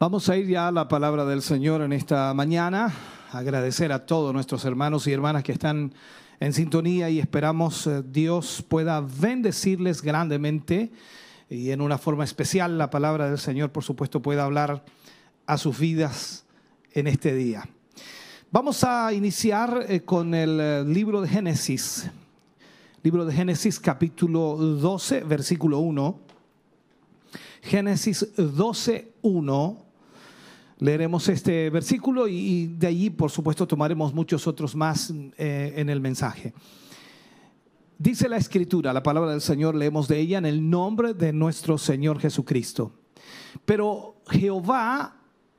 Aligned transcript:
Vamos 0.00 0.28
a 0.28 0.36
ir 0.36 0.46
ya 0.46 0.68
a 0.68 0.70
la 0.70 0.86
palabra 0.86 1.24
del 1.24 1.42
Señor 1.42 1.82
en 1.82 1.92
esta 1.92 2.32
mañana. 2.32 2.94
Agradecer 3.32 3.90
a 3.90 4.06
todos 4.06 4.32
nuestros 4.32 4.64
hermanos 4.64 5.08
y 5.08 5.12
hermanas 5.12 5.42
que 5.42 5.50
están 5.50 5.92
en 6.38 6.52
sintonía 6.52 7.10
y 7.10 7.18
esperamos 7.18 7.84
eh, 7.88 8.04
Dios 8.08 8.64
pueda 8.68 9.00
bendecirles 9.00 10.00
grandemente 10.00 10.92
y 11.50 11.72
en 11.72 11.80
una 11.80 11.98
forma 11.98 12.22
especial 12.22 12.78
la 12.78 12.90
palabra 12.90 13.28
del 13.28 13.38
Señor, 13.38 13.72
por 13.72 13.82
supuesto, 13.82 14.22
pueda 14.22 14.44
hablar 14.44 14.84
a 15.46 15.58
sus 15.58 15.76
vidas 15.76 16.46
en 16.92 17.08
este 17.08 17.34
día. 17.34 17.68
Vamos 18.52 18.84
a 18.84 19.12
iniciar 19.12 19.84
eh, 19.88 20.02
con 20.02 20.32
el 20.32 20.60
eh, 20.60 20.84
libro 20.84 21.22
de 21.22 21.28
Génesis. 21.28 22.08
Libro 23.02 23.24
de 23.24 23.34
Génesis 23.34 23.80
capítulo 23.80 24.58
12, 24.58 25.24
versículo 25.24 25.80
1. 25.80 26.20
Génesis 27.62 28.28
12, 28.36 29.14
1 29.22 29.87
Leeremos 30.78 31.28
este 31.28 31.70
versículo 31.70 32.28
y 32.28 32.68
de 32.68 32.86
allí, 32.86 33.10
por 33.10 33.30
supuesto, 33.30 33.66
tomaremos 33.66 34.14
muchos 34.14 34.46
otros 34.46 34.76
más 34.76 35.12
eh, 35.36 35.72
en 35.76 35.88
el 35.88 36.00
mensaje. 36.00 36.54
Dice 37.98 38.28
la 38.28 38.36
escritura, 38.36 38.92
la 38.92 39.02
palabra 39.02 39.32
del 39.32 39.40
Señor, 39.40 39.74
leemos 39.74 40.06
de 40.06 40.20
ella 40.20 40.38
en 40.38 40.46
el 40.46 40.70
nombre 40.70 41.14
de 41.14 41.32
nuestro 41.32 41.78
Señor 41.78 42.20
Jesucristo. 42.20 42.92
Pero 43.64 44.22
Jehová 44.28 45.16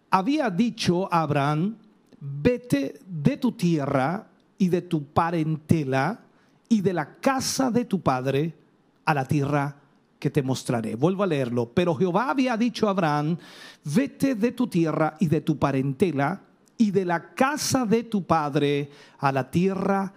había 0.10 0.50
dicho 0.50 1.14
a 1.14 1.24
Abraham, 1.24 1.76
vete 2.22 3.02
de 3.06 3.36
tu 3.36 3.52
tierra 3.52 4.30
y 4.58 4.70
de 4.70 4.84
tu 4.84 5.04
parentela 5.04 6.22
y 6.70 6.80
de 6.80 6.94
la 6.94 7.16
casa 7.18 7.70
de 7.72 7.84
tu 7.84 8.00
padre 8.00 8.56
a 9.04 9.14
la 9.14 9.26
tierra 9.26 9.79
que 10.20 10.30
te 10.30 10.44
mostraré. 10.44 10.96
Vuelvo 10.96 11.24
a 11.24 11.28
leerlo. 11.28 11.72
Pero 11.74 11.96
Jehová 11.96 12.30
había 12.30 12.58
dicho 12.58 12.88
a 12.88 12.92
Abraham, 12.92 13.38
vete 13.86 14.36
de 14.36 14.52
tu 14.52 14.68
tierra 14.68 15.16
y 15.20 15.28
de 15.28 15.42
tu 15.42 15.58
parentela 15.58 16.42
y 16.78 16.92
de 16.92 17.06
la 17.06 17.34
casa 17.34 17.86
de 17.86 18.04
tu 18.04 18.24
padre 18.24 18.90
a 19.18 19.32
la 19.32 19.50
tierra 19.50 20.14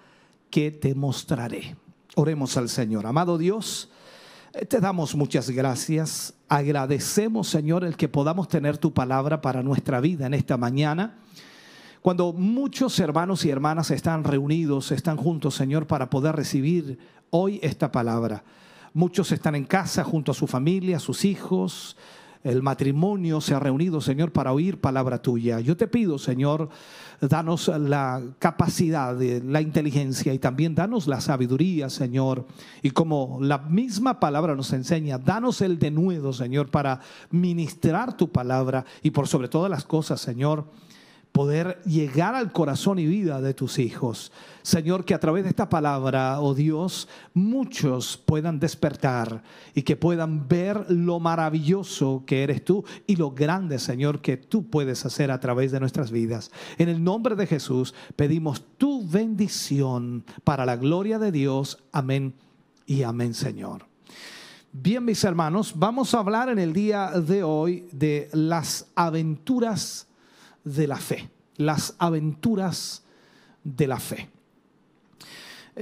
que 0.50 0.70
te 0.70 0.95
mostraré. 0.95 1.77
Oremos 2.17 2.56
al 2.56 2.69
Señor. 2.69 3.06
Amado 3.06 3.39
Dios, 3.39 3.91
eh, 4.53 4.67
te 4.67 4.80
damos 4.80 5.14
muchas 5.14 5.48
gracias. 5.50 6.34
Agradecemos, 6.48 7.48
Señor, 7.48 7.84
el 7.84 7.97
que 7.97 8.08
podamos 8.08 8.48
tener 8.48 8.77
tu 8.77 8.92
palabra 8.92 9.41
para 9.41 9.62
nuestra 9.62 10.00
vida 10.00 10.27
en 10.27 10.34
esta 10.34 10.56
mañana. 10.56 11.19
Cuando 12.03 12.33
muchos 12.33 12.98
hermanos 12.98 13.45
y 13.45 13.50
hermanas 13.50 13.92
están 13.92 14.25
reunidos, 14.25 14.91
están 14.91 15.17
juntos, 15.17 15.55
Señor, 15.55 15.86
para 15.86 16.11
poder 16.11 16.34
recibir 16.34 16.98
hoy 17.30 17.61
esta 17.62 17.92
palabra. 17.92 18.42
Muchos 18.95 19.33
están 19.33 19.55
en 19.55 19.65
casa 19.65 20.05
junto 20.05 20.33
a 20.33 20.35
su 20.35 20.47
familia, 20.47 20.98
sus 20.98 21.25
hijos. 21.25 21.97
El 22.45 22.61
matrimonio 22.61 23.41
se 23.41 23.55
ha 23.55 23.59
reunido, 23.59 24.03
Señor, 24.03 24.33
para 24.33 24.53
oír 24.53 24.81
palabra 24.81 25.23
tuya. 25.23 25.61
Yo 25.61 25.79
te 25.79 25.87
pido, 25.87 26.19
Señor, 26.19 26.69
danos 27.20 27.69
la 27.69 28.20
capacidad, 28.39 29.17
la 29.19 29.63
inteligencia 29.63 30.35
y 30.35 30.39
también 30.39 30.75
danos 30.75 31.07
la 31.07 31.23
sabiduría, 31.23 31.89
Señor. 31.89 32.47
Y 32.83 32.91
como 32.91 33.39
la 33.41 33.59
misma 33.59 34.20
palabra 34.20 34.55
nos 34.55 34.73
enseña, 34.75 35.17
danos 35.17 35.63
el 35.63 35.79
denuedo, 35.79 36.35
Señor, 36.35 36.69
para 36.69 37.01
ministrar 37.30 38.14
tu 38.14 38.30
palabra 38.30 38.85
y 39.03 39.11
por 39.13 39.27
sobre 39.27 39.48
todas 39.48 39.70
las 39.70 39.85
cosas, 39.85 40.20
Señor, 40.20 40.67
poder 41.33 41.81
llegar 41.85 42.35
al 42.35 42.53
corazón 42.53 42.98
y 42.98 43.07
vida 43.07 43.41
de 43.41 43.55
tus 43.55 43.79
hijos. 43.79 44.31
Señor, 44.63 45.05
que 45.05 45.15
a 45.15 45.19
través 45.19 45.45
de 45.45 45.51
esta 45.51 45.69
palabra, 45.69 46.41
oh 46.41 46.55
Dios, 46.55 47.09
muchos 47.35 48.19
puedan 48.19 48.61
despertar 48.61 49.42
y 49.75 49.83
que 49.83 49.97
puedan 49.97 50.47
ver 50.47 50.85
lo 50.91 51.19
maravilloso 51.19 52.23
que 52.27 52.42
eres 52.42 52.65
tú 52.65 52.85
y 53.07 53.17
lo 53.17 53.33
grande, 53.33 53.79
Señor, 53.79 54.21
que 54.21 54.37
tú 54.37 54.69
puedes 54.69 55.05
hacer 55.07 55.31
a 55.31 55.41
través 55.41 55.73
de 55.73 55.81
nuestras 55.81 56.11
vidas. 56.11 56.53
En 56.79 56.91
el 56.91 57.03
nombre 57.03 57.35
de 57.35 57.47
Jesús 57.47 57.95
pedimos 58.15 58.63
tu 58.77 59.07
bendición 59.09 60.25
para 60.45 60.67
la 60.67 60.77
gloria 60.77 61.19
de 61.19 61.33
Dios. 61.33 61.83
Amén 61.92 62.35
y 62.87 63.03
amén, 63.03 63.33
Señor. 63.33 63.87
Bien, 64.71 65.05
mis 65.05 65.25
hermanos, 65.25 65.73
vamos 65.77 66.15
a 66.15 66.19
hablar 66.19 66.48
en 66.51 66.59
el 66.59 66.73
día 66.73 67.11
de 67.11 67.42
hoy 67.42 67.89
de 67.92 68.29
las 68.33 68.87
aventuras 68.95 70.07
de 70.64 70.86
la 70.86 70.96
fe, 70.96 71.30
las 71.56 71.95
aventuras 71.98 73.02
de 73.64 73.86
la 73.86 73.98
fe. 73.98 74.28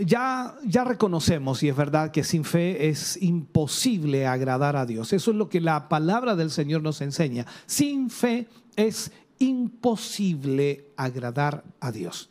Ya, 0.07 0.57
ya 0.65 0.85
reconocemos, 0.85 1.63
y 1.65 1.69
es 1.69 1.77
verdad, 1.77 2.13
que 2.13 2.23
sin 2.23 2.45
fe 2.45 2.89
es 2.89 3.21
imposible 3.21 4.27
agradar 4.27 4.77
a 4.77 4.87
Dios. 4.87 5.13
Eso 5.13 5.33
es 5.33 5.37
lo 5.37 5.49
que 5.49 5.61
la 5.61 5.89
palabra 5.89 6.37
del 6.37 6.51
Señor 6.51 6.83
nos 6.83 7.01
enseña. 7.01 7.45
Sin 7.67 8.09
fe 8.09 8.47
es 8.77 9.11
imposible 9.41 10.87
agradar 10.97 11.65
a 11.81 11.91
Dios. 11.91 12.31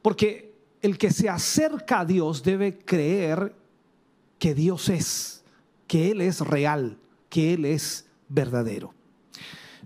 Porque 0.00 0.54
el 0.80 0.96
que 0.96 1.10
se 1.10 1.28
acerca 1.28 2.00
a 2.00 2.04
Dios 2.06 2.42
debe 2.42 2.78
creer 2.78 3.54
que 4.38 4.54
Dios 4.54 4.88
es, 4.88 5.44
que 5.86 6.10
Él 6.10 6.22
es 6.22 6.40
real, 6.40 6.96
que 7.28 7.52
Él 7.52 7.66
es 7.66 8.06
verdadero. 8.28 8.94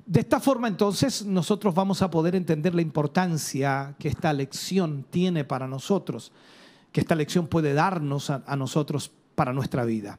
De 0.05 0.21
esta 0.21 0.41
forma 0.41 0.67
entonces 0.67 1.25
nosotros 1.25 1.75
vamos 1.75 2.03
a 2.03 2.11
poder 2.11 2.35
entender 2.35 2.75
la 2.75 2.83
importancia 2.83 3.95
que 3.99 4.09
esta 4.09 4.33
lección 4.33 5.07
tiene 5.09 5.45
para 5.45 5.69
nosotros, 5.69 6.33
que 6.91 7.01
esta 7.01 7.15
lección 7.15 7.47
puede 7.47 7.73
darnos 7.73 8.29
a, 8.31 8.57
nosotros 8.57 9.13
para 9.35 9.53
nuestra 9.53 9.85
vida. 9.85 10.19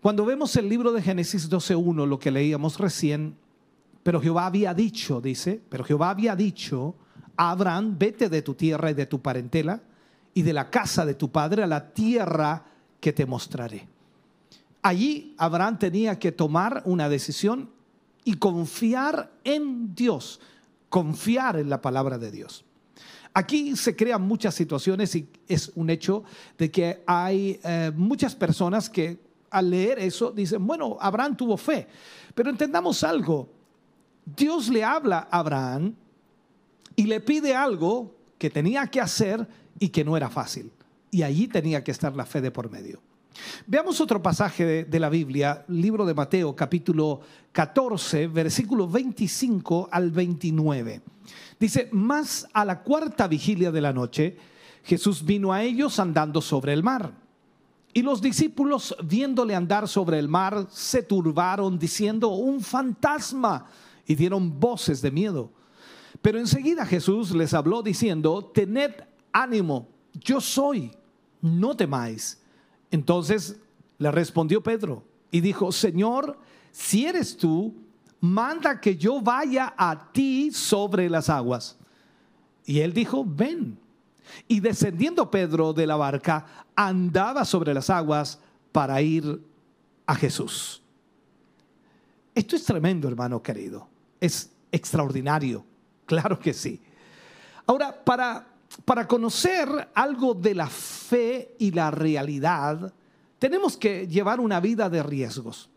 Cuando 0.00 0.24
vemos 0.24 0.56
el 0.56 0.68
libro 0.68 0.92
de 0.92 1.02
Génesis 1.02 1.48
12.1, 1.48 2.06
lo 2.06 2.18
que 2.18 2.30
leíamos 2.30 2.78
recién, 2.78 3.36
pero 4.02 4.20
Jehová 4.20 4.46
había 4.46 4.74
dicho, 4.74 5.20
dice, 5.20 5.60
pero 5.68 5.84
Jehová 5.84 6.10
había 6.10 6.34
dicho 6.34 6.96
a 7.36 7.50
Abraham, 7.50 7.96
vete 7.98 8.28
de 8.28 8.42
tu 8.42 8.54
tierra 8.54 8.90
y 8.90 8.94
de 8.94 9.06
tu 9.06 9.22
parentela 9.22 9.82
y 10.34 10.42
de 10.42 10.52
la 10.52 10.68
casa 10.68 11.06
de 11.06 11.14
tu 11.14 11.30
padre 11.30 11.62
a 11.62 11.66
la 11.66 11.92
tierra 11.92 12.64
que 13.00 13.12
te 13.12 13.24
mostraré. 13.24 13.88
Allí 14.82 15.34
Abraham 15.38 15.78
tenía 15.78 16.18
que 16.18 16.32
tomar 16.32 16.82
una 16.84 17.08
decisión 17.08 17.70
y 18.26 18.34
confiar 18.34 19.30
en 19.44 19.94
Dios, 19.94 20.40
confiar 20.88 21.58
en 21.58 21.70
la 21.70 21.80
palabra 21.80 22.18
de 22.18 22.32
Dios. 22.32 22.64
Aquí 23.32 23.76
se 23.76 23.94
crean 23.94 24.22
muchas 24.22 24.52
situaciones 24.52 25.14
y 25.14 25.28
es 25.46 25.70
un 25.76 25.90
hecho 25.90 26.24
de 26.58 26.68
que 26.68 27.04
hay 27.06 27.60
eh, 27.62 27.92
muchas 27.94 28.34
personas 28.34 28.90
que 28.90 29.20
al 29.48 29.70
leer 29.70 30.00
eso 30.00 30.32
dicen, 30.32 30.66
bueno, 30.66 30.98
Abraham 31.00 31.36
tuvo 31.36 31.56
fe, 31.56 31.86
pero 32.34 32.50
entendamos 32.50 33.04
algo, 33.04 33.48
Dios 34.24 34.70
le 34.70 34.82
habla 34.82 35.28
a 35.30 35.38
Abraham 35.38 35.94
y 36.96 37.04
le 37.04 37.20
pide 37.20 37.54
algo 37.54 38.12
que 38.38 38.50
tenía 38.50 38.88
que 38.88 39.00
hacer 39.00 39.46
y 39.78 39.90
que 39.90 40.04
no 40.04 40.16
era 40.16 40.30
fácil. 40.30 40.72
Y 41.12 41.22
allí 41.22 41.46
tenía 41.46 41.84
que 41.84 41.92
estar 41.92 42.16
la 42.16 42.26
fe 42.26 42.40
de 42.40 42.50
por 42.50 42.70
medio. 42.72 43.00
Veamos 43.66 44.00
otro 44.00 44.22
pasaje 44.22 44.84
de, 44.84 45.00
la 45.00 45.08
Biblia, 45.08 45.64
libro 45.68 46.04
de 46.04 46.14
Mateo, 46.14 46.54
capítulo 46.54 47.20
14, 47.52 48.28
versículo 48.28 48.88
25 48.88 49.88
al 49.90 50.10
29. 50.10 51.00
Dice, 51.58 51.88
más 51.92 52.46
a 52.52 52.64
la 52.64 52.82
cuarta 52.82 53.26
vigilia 53.26 53.70
de 53.70 53.80
la 53.80 53.92
noche, 53.92 54.36
Jesús 54.84 55.24
vino 55.24 55.52
a 55.52 55.62
ellos 55.62 55.98
andando 55.98 56.40
sobre 56.40 56.72
el 56.72 56.82
mar. 56.82 57.12
Y 57.92 58.02
los 58.02 58.20
discípulos, 58.20 58.94
viéndole 59.02 59.54
andar 59.54 59.88
sobre 59.88 60.18
el 60.18 60.28
mar, 60.28 60.66
se 60.70 61.02
turbaron 61.02 61.78
diciendo, 61.78 62.28
un 62.28 62.60
fantasma, 62.60 63.66
y 64.06 64.14
dieron 64.14 64.60
voces 64.60 65.02
de 65.02 65.10
miedo. 65.10 65.50
Pero 66.22 66.38
enseguida 66.38 66.86
Jesús 66.86 67.32
les 67.32 67.52
habló 67.54 67.82
diciendo, 67.82 68.50
tened 68.54 68.92
ánimo, 69.32 69.88
yo 70.14 70.40
soy, 70.40 70.92
no 71.40 71.76
temáis. 71.76 72.38
Entonces 72.90 73.56
le 73.98 74.10
respondió 74.10 74.62
Pedro 74.62 75.02
y 75.30 75.40
dijo, 75.40 75.72
Señor, 75.72 76.38
si 76.70 77.06
eres 77.06 77.36
tú, 77.36 77.74
manda 78.20 78.80
que 78.80 78.96
yo 78.96 79.20
vaya 79.20 79.74
a 79.76 80.12
ti 80.12 80.50
sobre 80.52 81.08
las 81.08 81.28
aguas. 81.28 81.78
Y 82.64 82.80
él 82.80 82.92
dijo, 82.92 83.24
ven. 83.26 83.78
Y 84.48 84.60
descendiendo 84.60 85.30
Pedro 85.30 85.72
de 85.72 85.86
la 85.86 85.96
barca, 85.96 86.46
andaba 86.74 87.44
sobre 87.44 87.72
las 87.72 87.90
aguas 87.90 88.40
para 88.72 89.00
ir 89.00 89.40
a 90.04 90.14
Jesús. 90.14 90.82
Esto 92.34 92.56
es 92.56 92.64
tremendo, 92.64 93.08
hermano 93.08 93.42
querido. 93.42 93.88
Es 94.20 94.50
extraordinario. 94.70 95.64
claro 96.04 96.38
que 96.38 96.52
sí. 96.52 96.80
Ahora, 97.66 98.04
para, 98.04 98.46
para 98.84 99.08
conocer 99.08 99.88
algo 99.94 100.34
de 100.34 100.54
la 100.54 100.68
fe 100.68 101.54
y 101.58 101.70
la 101.70 101.90
realidad, 101.90 102.92
tenemos 103.38 103.76
que 103.76 104.06
llevar 104.06 104.40
una 104.40 104.60
vida 104.60 104.88
de 104.88 105.02
riesgos. 105.02 105.70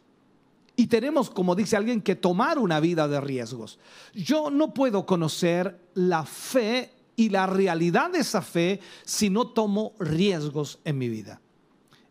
Y 0.76 0.88
tenemos, 0.88 1.30
como 1.30 1.56
dice 1.56 1.76
alguien, 1.76 2.02
que 2.02 2.16
tomar 2.16 2.58
una 2.58 2.80
vida 2.80 3.08
de 3.08 3.20
riesgos. 3.20 3.80
Yo 4.14 4.50
no 4.50 4.74
puedo 4.74 5.06
conocer 5.06 5.78
la 5.94 6.26
fe 6.26 6.94
y 7.16 7.30
la 7.30 7.48
realidad 7.48 8.12
de 8.12 8.20
esa 8.20 8.42
fe 8.42 8.80
si 9.04 9.30
no 9.30 9.48
tomo 9.48 9.94
riesgos 10.00 10.80
en 10.86 10.98
mi 10.98 11.10
vida. 11.10 11.42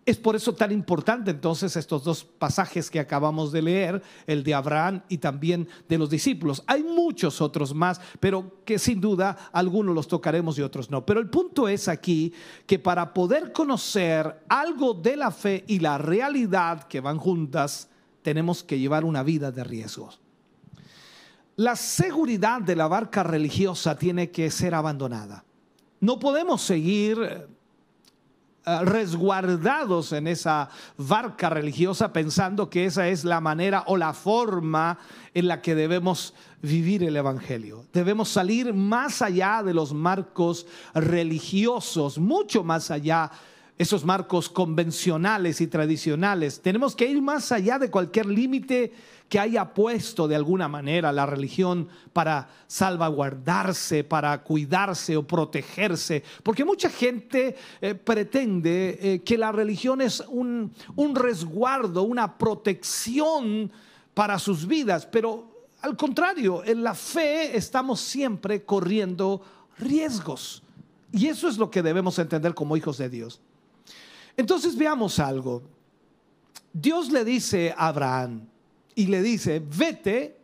Es 0.09 0.17
por 0.17 0.35
eso 0.35 0.55
tan 0.55 0.73
importante 0.73 1.31
entonces 1.31 1.77
estos 1.77 2.03
dos 2.03 2.25
pasajes 2.25 2.91
que 2.91 2.99
acabamos 2.99 3.53
de 3.53 3.61
leer, 3.61 4.03
el 4.27 4.43
de 4.43 4.55
Abraham 4.55 5.03
y 5.11 5.19
también 5.19 5.69
de 5.87 5.99
los 5.99 6.09
discípulos. 6.09 6.65
Hay 6.67 6.83
muchos 6.83 7.43
otros 7.43 7.75
más, 7.75 8.01
pero 8.19 8.65
que 8.65 8.79
sin 8.79 9.03
duda 9.03 9.37
algunos 9.53 9.95
los 9.95 10.09
tocaremos 10.09 10.59
y 10.59 10.63
otros 10.63 10.89
no. 10.91 11.05
Pero 11.05 11.21
el 11.21 11.29
punto 11.29 11.69
es 11.69 11.89
aquí 11.89 12.33
que 12.67 12.79
para 12.79 13.13
poder 13.13 13.53
conocer 13.53 14.45
algo 14.49 14.95
de 14.95 15.15
la 15.19 15.31
fe 15.31 15.65
y 15.67 15.79
la 15.79 15.99
realidad 15.99 16.85
que 16.85 17.01
van 17.01 17.19
juntas, 17.19 17.91
tenemos 18.23 18.63
que 18.63 18.79
llevar 18.79 19.05
una 19.05 19.23
vida 19.23 19.53
de 19.53 19.63
riesgos. 19.63 20.23
La 21.57 21.77
seguridad 21.77 22.63
de 22.63 22.77
la 22.77 22.89
barca 22.89 23.25
religiosa 23.25 23.99
tiene 23.99 24.31
que 24.31 24.51
ser 24.51 24.75
abandonada. 24.75 25.45
No 26.01 26.19
podemos 26.19 26.63
seguir 26.63 27.58
resguardados 28.83 30.13
en 30.13 30.27
esa 30.27 30.69
barca 30.97 31.51
religiosa 31.51 32.13
pensando 32.13 32.69
que 32.69 32.87
esa 32.87 33.09
es 33.09 33.25
la 33.25 33.41
manera 33.41 33.85
o 33.87 33.97
la 33.97 34.13
forma 34.13 34.99
en 35.35 35.49
la 35.49 35.63
que 35.63 35.75
debemos 35.75 36.35
vivir 36.63 37.03
el 37.05 37.17
Evangelio. 37.17 37.85
Debemos 37.93 38.29
salir 38.29 38.75
más 38.75 39.23
allá 39.23 39.63
de 39.63 39.75
los 39.75 39.93
marcos 39.93 40.67
religiosos, 40.95 42.19
mucho 42.19 42.65
más 42.65 42.91
allá 42.91 43.31
esos 43.79 44.05
marcos 44.05 44.49
convencionales 44.49 45.61
y 45.61 45.69
tradicionales. 45.69 46.61
Tenemos 46.61 46.97
que 46.97 47.07
ir 47.07 47.23
más 47.23 47.53
allá 47.53 47.79
de 47.79 47.91
cualquier 47.91 48.27
límite 48.27 48.93
que 49.29 49.39
haya 49.39 49.75
puesto 49.75 50.27
de 50.27 50.37
alguna 50.37 50.69
manera 50.69 51.13
la 51.13 51.27
religión 51.27 51.89
para 52.13 52.49
salvaguardarse, 52.67 54.05
para 54.05 54.43
cuidarse 54.43 55.17
o 55.17 55.27
protegerse. 55.27 56.23
Porque 56.43 56.65
mucha 56.65 56.89
gente 56.89 57.57
eh, 57.81 57.95
pretende 57.95 58.99
eh, 59.01 59.23
que 59.23 59.37
la 59.37 59.53
religión 59.53 60.01
es 60.01 60.21
un, 60.29 60.73
un 60.97 61.15
resguardo, 61.15 62.03
una 62.05 62.39
protección 62.39 63.71
para 64.15 64.39
sus 64.39 64.67
vidas, 64.67 65.07
pero 65.07 65.69
al 65.81 65.97
contrario, 65.97 66.65
en 66.65 66.83
la 66.83 66.95
fe 66.95 67.57
estamos 67.57 68.01
siempre 68.01 68.65
corriendo 68.65 69.43
riesgos. 69.79 70.63
Y 71.13 71.27
eso 71.27 71.49
es 71.49 71.57
lo 71.57 71.71
que 71.71 71.83
debemos 71.83 72.19
entender 72.19 72.55
como 72.55 72.77
hijos 72.77 72.99
de 72.99 73.09
Dios. 73.09 73.41
Entonces 74.37 74.77
veamos 74.77 75.19
algo. 75.19 75.63
Dios 76.73 77.11
le 77.11 77.25
dice 77.25 77.75
a 77.77 77.89
Abraham, 77.89 78.49
y 78.99 79.07
le 79.07 79.23
dice, 79.23 79.63
vete 79.65 80.41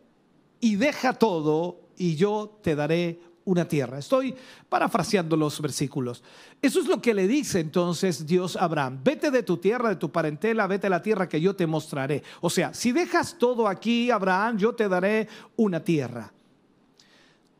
y 0.61 0.77
deja 0.77 1.11
todo 1.11 1.81
y 1.97 2.15
yo 2.15 2.57
te 2.63 2.73
daré 2.73 3.19
una 3.43 3.67
tierra. 3.67 3.99
Estoy 3.99 4.33
parafraseando 4.69 5.35
los 5.35 5.59
versículos. 5.59 6.23
Eso 6.61 6.79
es 6.79 6.87
lo 6.87 7.01
que 7.01 7.13
le 7.13 7.27
dice 7.27 7.59
entonces 7.59 8.25
Dios 8.25 8.55
a 8.55 8.63
Abraham. 8.63 9.01
Vete 9.03 9.29
de 9.29 9.43
tu 9.43 9.57
tierra, 9.57 9.89
de 9.89 9.97
tu 9.97 10.09
parentela, 10.09 10.67
vete 10.67 10.87
a 10.87 10.89
la 10.89 11.01
tierra 11.01 11.27
que 11.27 11.41
yo 11.41 11.53
te 11.53 11.67
mostraré. 11.67 12.23
O 12.39 12.49
sea, 12.49 12.73
si 12.73 12.93
dejas 12.93 13.37
todo 13.37 13.67
aquí, 13.67 14.09
Abraham, 14.09 14.57
yo 14.57 14.73
te 14.73 14.87
daré 14.87 15.27
una 15.57 15.83
tierra. 15.83 16.31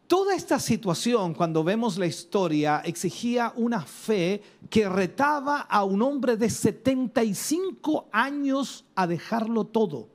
Toda 0.07 0.33
esta 0.33 0.61
situación, 0.61 1.33
cuando 1.33 1.61
vemos 1.65 1.97
la 1.97 2.05
historia, 2.05 2.81
exigía 2.85 3.51
una 3.57 3.81
fe 3.81 4.41
que 4.69 4.87
retaba 4.87 5.59
a 5.59 5.83
un 5.83 6.01
hombre 6.01 6.37
de 6.37 6.49
75 6.49 8.07
años 8.13 8.85
a 8.95 9.07
dejarlo 9.07 9.65
todo. 9.65 10.14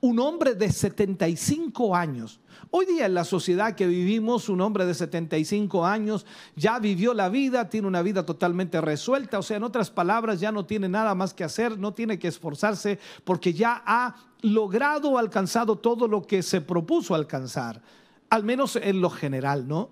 Un 0.00 0.18
hombre 0.18 0.54
de 0.54 0.70
75 0.70 1.94
años. 1.94 2.40
Hoy 2.70 2.86
día 2.86 3.06
en 3.06 3.14
la 3.14 3.24
sociedad 3.24 3.74
que 3.74 3.86
vivimos, 3.86 4.48
un 4.48 4.60
hombre 4.60 4.86
de 4.86 4.94
75 4.94 5.86
años 5.86 6.26
ya 6.56 6.78
vivió 6.78 7.14
la 7.14 7.28
vida, 7.28 7.68
tiene 7.68 7.86
una 7.86 8.02
vida 8.02 8.26
totalmente 8.26 8.80
resuelta, 8.80 9.38
o 9.38 9.42
sea, 9.42 9.56
en 9.56 9.64
otras 9.64 9.90
palabras, 9.90 10.40
ya 10.40 10.52
no 10.52 10.66
tiene 10.66 10.88
nada 10.88 11.14
más 11.14 11.34
que 11.34 11.44
hacer, 11.44 11.78
no 11.78 11.94
tiene 11.94 12.18
que 12.18 12.28
esforzarse 12.28 12.98
porque 13.24 13.52
ya 13.52 13.82
ha 13.86 14.16
logrado, 14.42 15.18
alcanzado 15.18 15.76
todo 15.76 16.08
lo 16.08 16.22
que 16.22 16.42
se 16.42 16.60
propuso 16.60 17.14
alcanzar, 17.14 17.82
al 18.30 18.44
menos 18.44 18.76
en 18.76 19.00
lo 19.00 19.10
general, 19.10 19.68
¿no? 19.68 19.90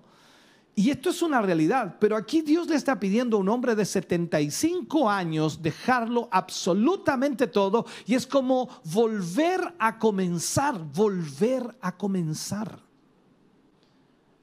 Y 0.77 0.89
esto 0.89 1.09
es 1.09 1.21
una 1.21 1.41
realidad, 1.41 1.95
pero 1.99 2.17
aquí 2.17 2.41
Dios 2.41 2.67
le 2.67 2.75
está 2.75 2.99
pidiendo 2.99 3.37
a 3.37 3.39
un 3.39 3.47
hombre 3.47 3.75
de 3.75 3.85
75 3.85 5.09
años 5.09 5.61
dejarlo 5.61 6.27
absolutamente 6.29 7.47
todo 7.47 7.85
y 8.05 8.13
es 8.13 8.27
como 8.27 8.67
volver 8.83 9.73
a 9.79 9.97
comenzar, 9.97 10.77
volver 10.77 11.73
a 11.79 11.95
comenzar. 11.95 12.77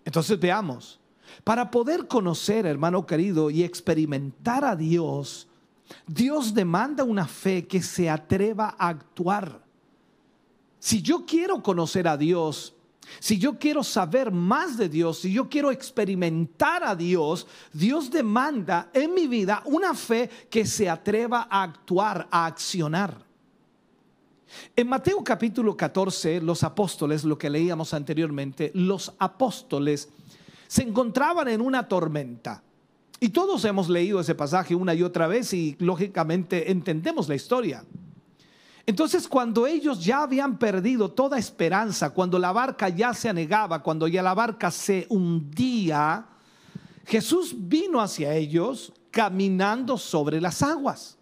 Entonces 0.07 0.41
veamos, 0.41 0.99
para 1.45 1.71
poder 1.71 2.09
conocer, 2.09 2.65
hermano 2.65 3.07
querido, 3.07 3.51
y 3.51 3.63
experimentar 3.63 4.65
a 4.65 4.75
Dios, 4.75 5.49
Dios 6.07 6.55
demanda 6.55 7.05
una 7.05 7.27
fe 7.27 7.67
que 7.67 7.83
se 7.83 8.09
atreva 8.09 8.75
a 8.79 8.89
actuar. 8.89 9.63
Si 10.79 11.03
yo 11.03 11.27
quiero 11.27 11.63
conocer 11.63 12.09
a 12.09 12.17
Dios, 12.17 12.75
si 13.21 13.39
yo 13.39 13.59
quiero 13.59 13.83
saber 13.83 14.31
más 14.31 14.77
de 14.77 14.89
Dios, 14.89 15.21
si 15.21 15.33
yo 15.33 15.49
quiero 15.49 15.71
experimentar 15.71 16.85
a 16.85 16.95
Dios, 16.95 17.47
Dios 17.73 18.11
demanda 18.11 18.91
en 18.93 19.15
mi 19.15 19.27
vida 19.27 19.63
una 19.67 19.95
fe 19.95 20.29
que 20.51 20.67
se 20.67 20.89
atreva 20.89 21.47
a 21.51 21.63
actuar, 21.63 22.29
a 22.31 22.47
accionar. 22.47 23.25
En 24.77 24.89
Mateo 24.89 25.23
capítulo 25.25 25.77
14, 25.77 26.41
los 26.41 26.63
apóstoles, 26.63 27.25
lo 27.25 27.39
que 27.39 27.51
leíamos 27.51 27.95
anteriormente, 27.95 28.71
los 28.75 29.13
apóstoles 29.19 30.09
se 30.67 30.83
encontraban 30.83 31.49
en 31.49 31.61
una 31.61 31.89
tormenta. 31.89 32.63
Y 33.21 33.29
todos 33.29 33.65
hemos 33.65 33.89
leído 33.89 34.21
ese 34.21 34.35
pasaje 34.35 34.75
una 34.75 34.95
y 34.95 35.03
otra 35.03 35.27
vez 35.27 35.53
y 35.55 35.77
lógicamente 35.79 36.71
entendemos 36.71 37.29
la 37.29 37.35
historia. 37.35 37.85
Entonces 38.85 39.29
cuando 39.29 39.67
ellos 39.67 40.05
ya 40.05 40.23
habían 40.23 40.59
perdido 40.59 41.11
toda 41.11 41.39
esperanza, 41.39 42.11
cuando 42.11 42.39
la 42.39 42.53
barca 42.53 42.89
ya 42.89 43.15
se 43.15 43.29
anegaba, 43.29 43.83
cuando 43.83 44.09
ya 44.09 44.23
la 44.23 44.35
barca 44.35 44.71
se 44.71 45.07
hundía, 45.09 46.27
Jesús 47.07 47.55
vino 47.57 48.01
hacia 48.01 48.35
ellos 48.35 48.93
caminando 49.11 49.97
sobre 49.97 50.41
las 50.41 50.63
aguas. 50.63 51.17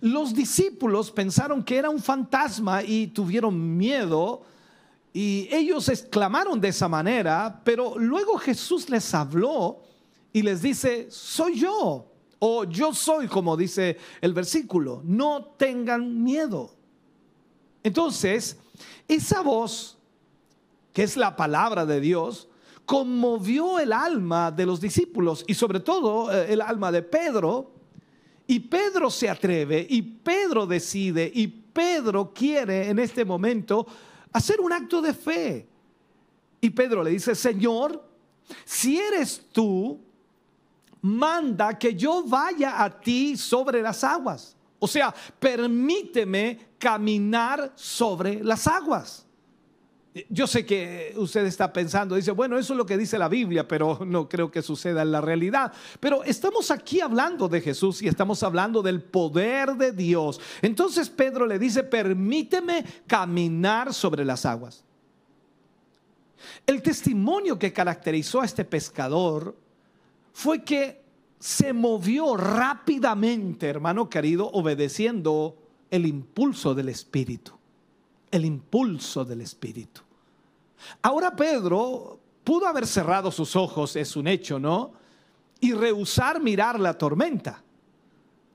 Los 0.00 0.34
discípulos 0.34 1.10
pensaron 1.10 1.62
que 1.62 1.76
era 1.76 1.88
un 1.88 2.00
fantasma 2.00 2.82
y 2.82 3.06
tuvieron 3.08 3.76
miedo 3.76 4.42
y 5.12 5.48
ellos 5.50 5.88
exclamaron 5.88 6.60
de 6.60 6.68
esa 6.68 6.88
manera, 6.88 7.60
pero 7.64 7.96
luego 7.98 8.36
Jesús 8.36 8.90
les 8.90 9.14
habló 9.14 9.80
y 10.32 10.42
les 10.42 10.60
dice, 10.60 11.06
soy 11.10 11.60
yo 11.60 12.13
o 12.46 12.64
yo 12.64 12.92
soy, 12.92 13.26
como 13.26 13.56
dice 13.56 13.96
el 14.20 14.34
versículo, 14.34 15.00
no 15.02 15.54
tengan 15.56 16.22
miedo. 16.22 16.74
Entonces, 17.82 18.58
esa 19.08 19.40
voz, 19.40 19.96
que 20.92 21.04
es 21.04 21.16
la 21.16 21.36
palabra 21.36 21.86
de 21.86 22.00
Dios, 22.00 22.46
conmovió 22.84 23.78
el 23.78 23.94
alma 23.94 24.50
de 24.50 24.66
los 24.66 24.78
discípulos 24.78 25.42
y 25.48 25.54
sobre 25.54 25.80
todo 25.80 26.30
eh, 26.30 26.52
el 26.52 26.60
alma 26.60 26.92
de 26.92 27.00
Pedro. 27.00 27.72
Y 28.46 28.60
Pedro 28.60 29.08
se 29.08 29.30
atreve 29.30 29.86
y 29.88 30.02
Pedro 30.02 30.66
decide 30.66 31.32
y 31.34 31.46
Pedro 31.46 32.34
quiere 32.34 32.90
en 32.90 32.98
este 32.98 33.24
momento 33.24 33.86
hacer 34.32 34.60
un 34.60 34.70
acto 34.70 35.00
de 35.00 35.14
fe. 35.14 35.66
Y 36.60 36.68
Pedro 36.68 37.02
le 37.02 37.08
dice, 37.08 37.34
Señor, 37.34 38.06
si 38.66 38.98
eres 38.98 39.46
tú, 39.50 39.98
manda 41.04 41.78
que 41.78 41.94
yo 41.94 42.24
vaya 42.24 42.82
a 42.82 42.88
ti 42.88 43.36
sobre 43.36 43.82
las 43.82 44.02
aguas. 44.02 44.56
O 44.78 44.88
sea, 44.88 45.14
permíteme 45.38 46.70
caminar 46.78 47.72
sobre 47.74 48.42
las 48.42 48.66
aguas. 48.66 49.26
Yo 50.30 50.46
sé 50.46 50.64
que 50.64 51.12
usted 51.16 51.44
está 51.44 51.72
pensando, 51.72 52.14
dice, 52.14 52.30
bueno, 52.30 52.56
eso 52.56 52.72
es 52.72 52.78
lo 52.78 52.86
que 52.86 52.96
dice 52.96 53.18
la 53.18 53.28
Biblia, 53.28 53.68
pero 53.68 53.98
no 54.06 54.28
creo 54.28 54.50
que 54.50 54.62
suceda 54.62 55.02
en 55.02 55.12
la 55.12 55.20
realidad. 55.20 55.72
Pero 56.00 56.24
estamos 56.24 56.70
aquí 56.70 57.00
hablando 57.00 57.48
de 57.48 57.60
Jesús 57.60 58.00
y 58.00 58.08
estamos 58.08 58.42
hablando 58.42 58.80
del 58.80 59.02
poder 59.02 59.74
de 59.74 59.92
Dios. 59.92 60.40
Entonces 60.62 61.10
Pedro 61.10 61.46
le 61.46 61.58
dice, 61.58 61.82
permíteme 61.82 62.82
caminar 63.06 63.92
sobre 63.92 64.24
las 64.24 64.46
aguas. 64.46 64.84
El 66.66 66.80
testimonio 66.80 67.58
que 67.58 67.74
caracterizó 67.74 68.40
a 68.40 68.46
este 68.46 68.64
pescador 68.64 69.63
fue 70.34 70.64
que 70.64 71.00
se 71.38 71.72
movió 71.72 72.36
rápidamente, 72.36 73.68
hermano 73.68 74.10
querido, 74.10 74.50
obedeciendo 74.50 75.56
el 75.90 76.06
impulso 76.06 76.74
del 76.74 76.88
Espíritu. 76.88 77.52
El 78.30 78.44
impulso 78.44 79.24
del 79.24 79.40
Espíritu. 79.40 80.02
Ahora 81.02 81.36
Pedro 81.36 82.18
pudo 82.42 82.66
haber 82.66 82.86
cerrado 82.86 83.30
sus 83.30 83.54
ojos, 83.54 83.94
es 83.94 84.16
un 84.16 84.26
hecho, 84.26 84.58
¿no? 84.58 84.92
Y 85.60 85.72
rehusar 85.72 86.42
mirar 86.42 86.80
la 86.80 86.98
tormenta, 86.98 87.62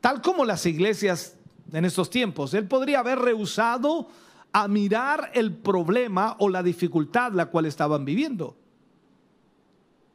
tal 0.02 0.22
como 0.22 0.44
las 0.44 0.66
iglesias 0.66 1.38
en 1.72 1.86
estos 1.86 2.10
tiempos. 2.10 2.54
Él 2.54 2.68
podría 2.68 3.00
haber 3.00 3.20
rehusado 3.20 4.10
a 4.52 4.68
mirar 4.68 5.32
el 5.34 5.54
problema 5.56 6.36
o 6.40 6.50
la 6.50 6.62
dificultad 6.62 7.32
la 7.32 7.46
cual 7.46 7.66
estaban 7.68 8.04
viviendo. 8.04 8.58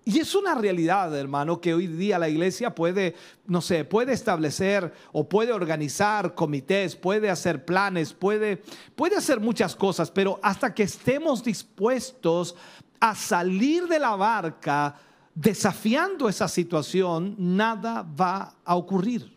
Y 0.06 0.18
es 0.18 0.34
una 0.34 0.54
realidad, 0.54 1.16
hermano, 1.16 1.60
que 1.60 1.72
hoy 1.72 1.86
día 1.86 2.18
la 2.18 2.28
iglesia 2.28 2.74
puede, 2.74 3.14
no 3.46 3.62
sé, 3.62 3.86
puede 3.86 4.12
establecer 4.12 4.92
o 5.12 5.26
puede 5.26 5.52
organizar 5.52 6.34
comités, 6.34 6.94
puede 6.94 7.30
hacer 7.30 7.64
planes, 7.64 8.12
puede, 8.12 8.62
puede 8.96 9.16
hacer 9.16 9.40
muchas 9.40 9.74
cosas, 9.74 10.10
pero 10.10 10.38
hasta 10.42 10.74
que 10.74 10.82
estemos 10.82 11.42
dispuestos 11.42 12.54
a 13.00 13.14
salir 13.14 13.88
de 13.88 13.98
la 13.98 14.14
barca 14.14 14.94
desafiando 15.34 16.28
esa 16.28 16.48
situación, 16.48 17.34
nada 17.38 18.02
va 18.02 18.56
a 18.62 18.76
ocurrir. 18.76 19.34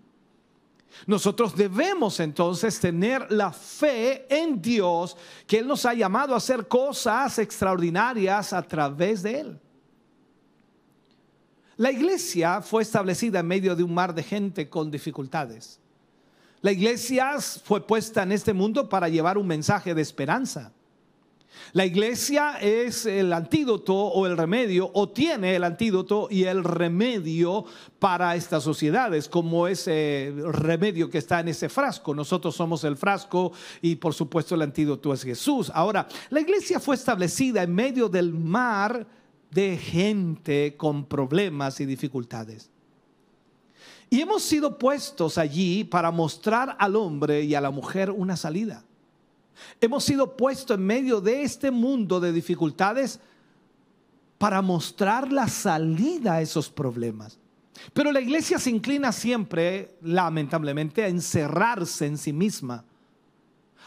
Nosotros 1.06 1.56
debemos 1.56 2.20
entonces 2.20 2.78
tener 2.80 3.32
la 3.32 3.54
fe 3.54 4.26
en 4.30 4.62
Dios, 4.62 5.16
que 5.46 5.60
Él 5.60 5.68
nos 5.68 5.86
ha 5.86 5.94
llamado 5.94 6.34
a 6.34 6.38
hacer 6.38 6.68
cosas 6.68 7.40
extraordinarias 7.40 8.52
a 8.52 8.62
través 8.64 9.24
de 9.24 9.40
Él. 9.40 9.60
La 11.78 11.92
iglesia 11.92 12.62
fue 12.62 12.82
establecida 12.82 13.40
en 13.40 13.48
medio 13.48 13.76
de 13.76 13.84
un 13.84 13.94
mar 13.94 14.14
de 14.14 14.24
gente 14.24 14.68
con 14.68 14.90
dificultades. 14.90 15.80
La 16.62 16.72
iglesia 16.72 17.38
fue 17.40 17.86
puesta 17.86 18.24
en 18.24 18.32
este 18.32 18.52
mundo 18.52 18.90
para 18.90 19.08
llevar 19.10 19.38
un 19.38 19.46
mensaje 19.46 19.94
de 19.94 20.02
esperanza. 20.02 20.72
La 21.74 21.86
iglesia 21.86 22.58
es 22.60 23.06
el 23.06 23.32
antídoto 23.32 23.94
o 23.94 24.26
el 24.26 24.38
remedio, 24.38 24.90
o 24.94 25.10
tiene 25.10 25.56
el 25.56 25.64
antídoto 25.64 26.28
y 26.32 26.46
el 26.46 26.64
remedio 26.64 27.66
para 28.00 28.36
estas 28.36 28.64
sociedades, 28.64 29.28
como 29.28 29.68
ese 29.68 30.34
remedio 30.52 31.10
que 31.10 31.18
está 31.20 31.40
en 31.40 31.50
ese 31.50 31.70
frasco. 31.70 32.16
Nosotros 32.16 32.56
somos 32.56 32.84
el 32.84 32.98
frasco 32.98 33.52
y 33.82 33.96
por 33.96 34.14
supuesto 34.14 34.56
el 34.56 34.62
antídoto 34.64 35.14
es 35.14 35.24
Jesús. 35.24 35.72
Ahora, 35.74 36.08
la 36.30 36.40
iglesia 36.40 36.80
fue 36.80 36.96
establecida 36.96 37.62
en 37.64 37.74
medio 37.74 38.10
del 38.10 38.34
mar 38.34 39.06
de 39.52 39.78
gente 39.78 40.76
con 40.78 41.06
problemas 41.06 41.80
y 41.80 41.86
dificultades. 41.86 42.70
Y 44.10 44.22
hemos 44.22 44.44
sido 44.44 44.78
puestos 44.78 45.38
allí 45.38 45.84
para 45.84 46.12
mostrar 46.12 46.76
al 46.80 46.96
hombre 46.96 47.44
y 47.44 47.56
a 47.56 47.62
la 47.62 47.72
mujer 47.72 48.12
una 48.12 48.38
salida. 48.38 48.84
Hemos 49.82 50.04
sido 50.04 50.38
puestos 50.38 50.78
en 50.78 50.86
medio 50.86 51.20
de 51.20 51.42
este 51.42 51.72
mundo 51.72 52.20
de 52.20 52.32
dificultades 52.32 53.20
para 54.38 54.62
mostrar 54.62 55.32
la 55.32 55.48
salida 55.48 56.36
a 56.36 56.42
esos 56.42 56.70
problemas. 56.70 57.40
Pero 57.94 58.12
la 58.12 58.22
iglesia 58.22 58.60
se 58.60 58.70
inclina 58.70 59.12
siempre, 59.12 59.98
lamentablemente, 60.02 61.04
a 61.04 61.08
encerrarse 61.08 62.06
en 62.06 62.18
sí 62.18 62.34
misma 62.34 62.86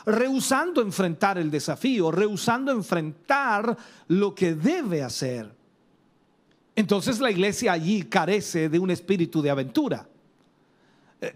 rehusando 0.07 0.80
enfrentar 0.83 1.38
el 1.38 1.50
desafío, 1.50 2.11
rehusando 2.11 2.73
enfrentar 2.73 3.76
lo 4.09 4.35
que 4.35 4.54
debe 4.54 5.02
hacer. 5.02 5.54
Entonces 6.76 7.21
la 7.21 7.30
iglesia 7.30 7.73
allí 7.73 8.04
carece 8.04 8.69
de 8.69 8.78
un 8.78 8.90
espíritu 8.90 9.42
de 9.42 9.50
aventura. 9.50 10.07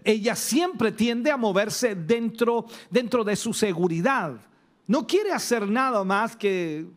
Ella 0.03 0.35
siempre 0.35 0.91
tiende 0.91 1.29
a 1.29 1.37
moverse 1.37 1.93
dentro, 1.93 2.65
dentro 2.89 3.23
de 3.23 3.35
su 3.35 3.53
seguridad. 3.53 4.35
No 4.87 5.05
quiere 5.05 5.31
hacer 5.31 5.67
nada 5.67 6.03
más 6.03 6.35
que 6.35 6.87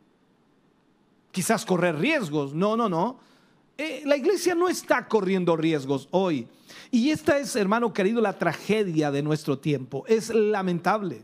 quizás 1.31 1.65
correr 1.65 1.99
riesgos. 1.99 2.55
No, 2.55 2.77
no, 2.77 2.89
no. 2.89 3.19
Eh, 3.77 4.03
la 4.07 4.17
iglesia 4.17 4.55
no 4.55 4.69
está 4.69 5.07
corriendo 5.07 5.57
riesgos 5.57 6.09
hoy. 6.11 6.49
Y 6.91 7.11
esta 7.11 7.39
es, 7.39 7.55
hermano 7.55 7.93
querido, 7.93 8.21
la 8.21 8.39
tragedia 8.39 9.11
de 9.11 9.23
nuestro 9.23 9.59
tiempo. 9.59 10.05
Es 10.07 10.31
lamentable. 10.31 11.23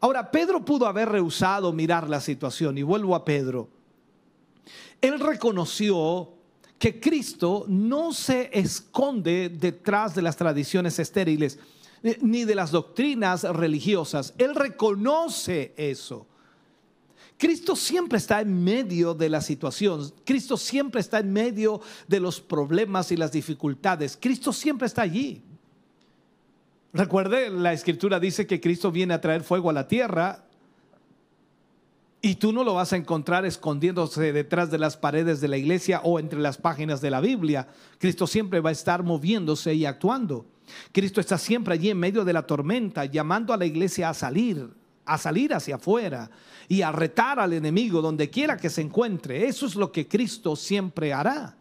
Ahora, 0.00 0.30
Pedro 0.30 0.64
pudo 0.64 0.86
haber 0.86 1.08
rehusado 1.08 1.72
mirar 1.72 2.08
la 2.08 2.20
situación, 2.20 2.78
y 2.78 2.82
vuelvo 2.82 3.14
a 3.14 3.24
Pedro. 3.24 3.68
Él 5.00 5.20
reconoció 5.20 6.32
que 6.78 7.00
Cristo 7.00 7.64
no 7.68 8.12
se 8.12 8.50
esconde 8.52 9.48
detrás 9.48 10.14
de 10.14 10.22
las 10.22 10.36
tradiciones 10.36 10.98
estériles 10.98 11.58
ni 12.20 12.44
de 12.44 12.54
las 12.54 12.70
doctrinas 12.70 13.42
religiosas. 13.44 14.34
Él 14.38 14.54
reconoce 14.54 15.72
eso. 15.76 16.26
Cristo 17.38 17.76
siempre 17.76 18.18
está 18.18 18.40
en 18.40 18.62
medio 18.62 19.14
de 19.14 19.28
la 19.28 19.40
situación. 19.40 20.12
Cristo 20.24 20.56
siempre 20.56 21.00
está 21.00 21.18
en 21.18 21.32
medio 21.32 21.80
de 22.08 22.20
los 22.20 22.40
problemas 22.40 23.12
y 23.12 23.16
las 23.16 23.32
dificultades. 23.32 24.18
Cristo 24.20 24.52
siempre 24.52 24.86
está 24.86 25.02
allí. 25.02 25.42
Recuerde, 26.96 27.50
la 27.50 27.74
escritura 27.74 28.18
dice 28.18 28.46
que 28.46 28.58
Cristo 28.58 28.90
viene 28.90 29.12
a 29.12 29.20
traer 29.20 29.42
fuego 29.42 29.68
a 29.68 29.74
la 29.74 29.86
tierra 29.86 30.44
y 32.22 32.36
tú 32.36 32.54
no 32.54 32.64
lo 32.64 32.72
vas 32.72 32.94
a 32.94 32.96
encontrar 32.96 33.44
escondiéndose 33.44 34.32
detrás 34.32 34.70
de 34.70 34.78
las 34.78 34.96
paredes 34.96 35.42
de 35.42 35.48
la 35.48 35.58
iglesia 35.58 36.00
o 36.04 36.18
entre 36.18 36.40
las 36.40 36.56
páginas 36.56 37.02
de 37.02 37.10
la 37.10 37.20
Biblia. 37.20 37.68
Cristo 37.98 38.26
siempre 38.26 38.60
va 38.60 38.70
a 38.70 38.72
estar 38.72 39.02
moviéndose 39.02 39.74
y 39.74 39.84
actuando. 39.84 40.46
Cristo 40.90 41.20
está 41.20 41.36
siempre 41.36 41.74
allí 41.74 41.90
en 41.90 41.98
medio 41.98 42.24
de 42.24 42.32
la 42.32 42.46
tormenta, 42.46 43.04
llamando 43.04 43.52
a 43.52 43.58
la 43.58 43.66
iglesia 43.66 44.08
a 44.08 44.14
salir, 44.14 44.70
a 45.04 45.18
salir 45.18 45.52
hacia 45.52 45.74
afuera 45.74 46.30
y 46.66 46.80
a 46.80 46.92
retar 46.92 47.38
al 47.38 47.52
enemigo 47.52 48.00
donde 48.00 48.30
quiera 48.30 48.56
que 48.56 48.70
se 48.70 48.80
encuentre. 48.80 49.46
Eso 49.46 49.66
es 49.66 49.76
lo 49.76 49.92
que 49.92 50.08
Cristo 50.08 50.56
siempre 50.56 51.12
hará. 51.12 51.54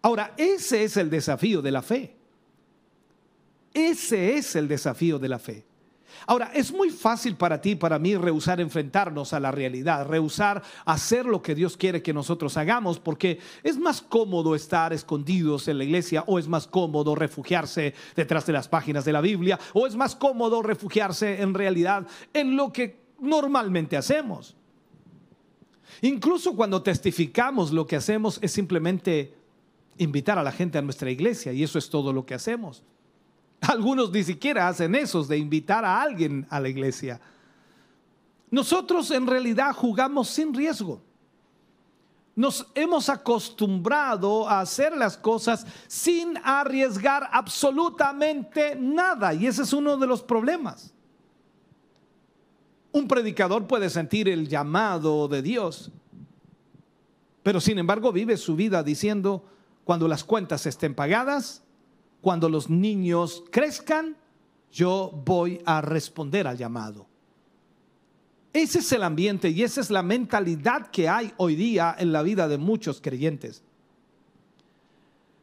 Ahora, 0.00 0.32
ese 0.36 0.84
es 0.84 0.96
el 0.96 1.10
desafío 1.10 1.60
de 1.60 1.72
la 1.72 1.82
fe. 1.82 2.19
Ese 3.72 4.36
es 4.36 4.56
el 4.56 4.68
desafío 4.68 5.18
de 5.18 5.28
la 5.28 5.38
fe. 5.38 5.64
Ahora, 6.26 6.50
es 6.54 6.72
muy 6.72 6.90
fácil 6.90 7.36
para 7.36 7.60
ti, 7.60 7.76
para 7.76 7.98
mí, 7.98 8.16
rehusar 8.16 8.60
enfrentarnos 8.60 9.32
a 9.32 9.40
la 9.40 9.50
realidad, 9.50 10.06
rehusar 10.06 10.62
hacer 10.84 11.24
lo 11.24 11.40
que 11.40 11.54
Dios 11.54 11.76
quiere 11.76 12.02
que 12.02 12.12
nosotros 12.12 12.56
hagamos, 12.56 12.98
porque 12.98 13.38
es 13.62 13.78
más 13.78 14.02
cómodo 14.02 14.54
estar 14.54 14.92
escondidos 14.92 15.68
en 15.68 15.78
la 15.78 15.84
iglesia, 15.84 16.24
o 16.26 16.38
es 16.38 16.48
más 16.48 16.66
cómodo 16.66 17.14
refugiarse 17.14 17.94
detrás 18.16 18.46
de 18.46 18.52
las 18.52 18.68
páginas 18.68 19.04
de 19.04 19.12
la 19.12 19.20
Biblia, 19.20 19.58
o 19.72 19.86
es 19.86 19.96
más 19.96 20.14
cómodo 20.14 20.62
refugiarse 20.62 21.40
en 21.40 21.54
realidad 21.54 22.06
en 22.32 22.56
lo 22.56 22.72
que 22.72 23.00
normalmente 23.20 23.96
hacemos. 23.96 24.56
Incluso 26.02 26.54
cuando 26.54 26.82
testificamos, 26.82 27.72
lo 27.72 27.86
que 27.86 27.96
hacemos 27.96 28.38
es 28.42 28.52
simplemente 28.52 29.34
invitar 29.98 30.38
a 30.38 30.42
la 30.42 30.52
gente 30.52 30.78
a 30.78 30.82
nuestra 30.82 31.10
iglesia, 31.10 31.52
y 31.52 31.62
eso 31.62 31.78
es 31.78 31.90
todo 31.90 32.12
lo 32.12 32.24
que 32.24 32.34
hacemos. 32.34 32.82
Algunos 33.68 34.10
ni 34.10 34.24
siquiera 34.24 34.68
hacen 34.68 34.94
eso 34.94 35.22
de 35.24 35.36
invitar 35.36 35.84
a 35.84 36.00
alguien 36.00 36.46
a 36.50 36.60
la 36.60 36.68
iglesia. 36.68 37.20
Nosotros 38.50 39.10
en 39.10 39.26
realidad 39.26 39.74
jugamos 39.74 40.28
sin 40.28 40.54
riesgo. 40.54 41.00
Nos 42.34 42.66
hemos 42.74 43.08
acostumbrado 43.08 44.48
a 44.48 44.60
hacer 44.60 44.96
las 44.96 45.16
cosas 45.16 45.66
sin 45.86 46.38
arriesgar 46.42 47.28
absolutamente 47.32 48.76
nada. 48.76 49.34
Y 49.34 49.46
ese 49.46 49.62
es 49.62 49.72
uno 49.72 49.96
de 49.96 50.06
los 50.06 50.22
problemas. 50.22 50.94
Un 52.92 53.06
predicador 53.06 53.66
puede 53.66 53.90
sentir 53.90 54.28
el 54.28 54.48
llamado 54.48 55.28
de 55.28 55.42
Dios, 55.42 55.92
pero 57.42 57.60
sin 57.60 57.78
embargo 57.78 58.10
vive 58.10 58.36
su 58.36 58.56
vida 58.56 58.82
diciendo, 58.82 59.44
cuando 59.84 60.08
las 60.08 60.24
cuentas 60.24 60.66
estén 60.66 60.94
pagadas, 60.94 61.62
cuando 62.20 62.48
los 62.48 62.68
niños 62.68 63.44
crezcan, 63.50 64.16
yo 64.72 65.10
voy 65.24 65.60
a 65.64 65.80
responder 65.80 66.46
al 66.46 66.56
llamado. 66.56 67.06
Ese 68.52 68.80
es 68.80 68.92
el 68.92 69.02
ambiente 69.02 69.48
y 69.48 69.62
esa 69.62 69.80
es 69.80 69.90
la 69.90 70.02
mentalidad 70.02 70.88
que 70.88 71.08
hay 71.08 71.32
hoy 71.36 71.54
día 71.54 71.94
en 71.98 72.12
la 72.12 72.22
vida 72.22 72.48
de 72.48 72.58
muchos 72.58 73.00
creyentes. 73.00 73.62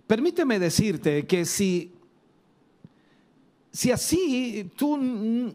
Permíteme 0.06 0.60
decirte 0.60 1.26
que 1.26 1.46
si, 1.46 1.94
si 3.72 3.92
así 3.92 4.72
tú, 4.76 5.54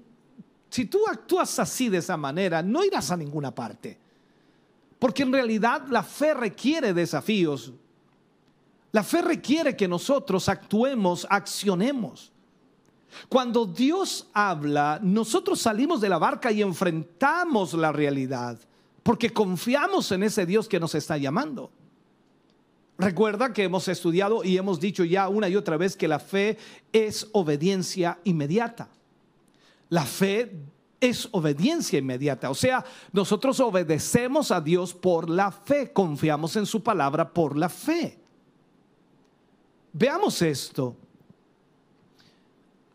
si 0.71 0.85
tú 0.87 1.01
actúas 1.11 1.59
así 1.59 1.89
de 1.89 1.99
esa 1.99 2.17
manera, 2.17 2.63
no 2.63 2.85
irás 2.85 3.11
a 3.11 3.17
ninguna 3.17 3.55
parte. 3.55 3.99
Porque 4.99 5.23
en 5.23 5.33
realidad 5.33 5.87
la 5.89 6.03
fe 6.03 6.33
requiere 6.33 6.95
desafíos, 6.95 7.73
la 8.93 9.03
fe 9.03 9.23
requiere 9.23 9.75
que 9.75 9.89
nosotros 9.89 10.49
actuemos, 10.49 11.27
accionemos. 11.29 12.31
Cuando 13.29 13.65
Dios 13.67 14.29
habla, 14.33 14.99
nosotros 15.03 15.61
salimos 15.61 16.01
de 16.01 16.09
la 16.09 16.19
barca 16.19 16.53
y 16.53 16.63
enfrentamos 16.63 17.75
la 17.75 17.91
realidad, 17.91 18.59
porque 19.03 19.31
confiamos 19.31 20.13
en 20.13 20.23
ese 20.23 20.47
Dios 20.47 20.69
que 20.69 20.81
nos 20.81 20.95
está 20.95 21.17
llamando. 21.17 21.71
Recuerda 22.99 23.53
que 23.53 23.65
hemos 23.65 23.89
estudiado 23.89 24.45
y 24.45 24.59
hemos 24.59 24.79
dicho 24.79 25.05
ya 25.05 25.29
una 25.29 25.49
y 25.49 25.57
otra 25.57 25.77
vez 25.77 25.97
que 25.97 26.07
la 26.07 26.19
fe 26.19 26.59
es 26.93 27.29
obediencia 27.33 28.19
inmediata. 28.25 28.89
La 29.89 30.05
fe 30.05 30.53
es 31.01 31.29
obediencia 31.33 31.99
inmediata. 31.99 32.51
O 32.51 32.55
sea, 32.55 32.85
nosotros 33.13 33.59
obedecemos 33.61 34.51
a 34.51 34.61
Dios 34.61 34.95
por 34.95 35.29
la 35.29 35.51
fe, 35.51 35.93
confiamos 35.93 36.57
en 36.57 36.67
su 36.67 36.83
palabra 36.83 37.33
por 37.33 37.57
la 37.57 37.69
fe. 37.69 38.22
Veamos 39.93 40.41
esto. 40.43 40.97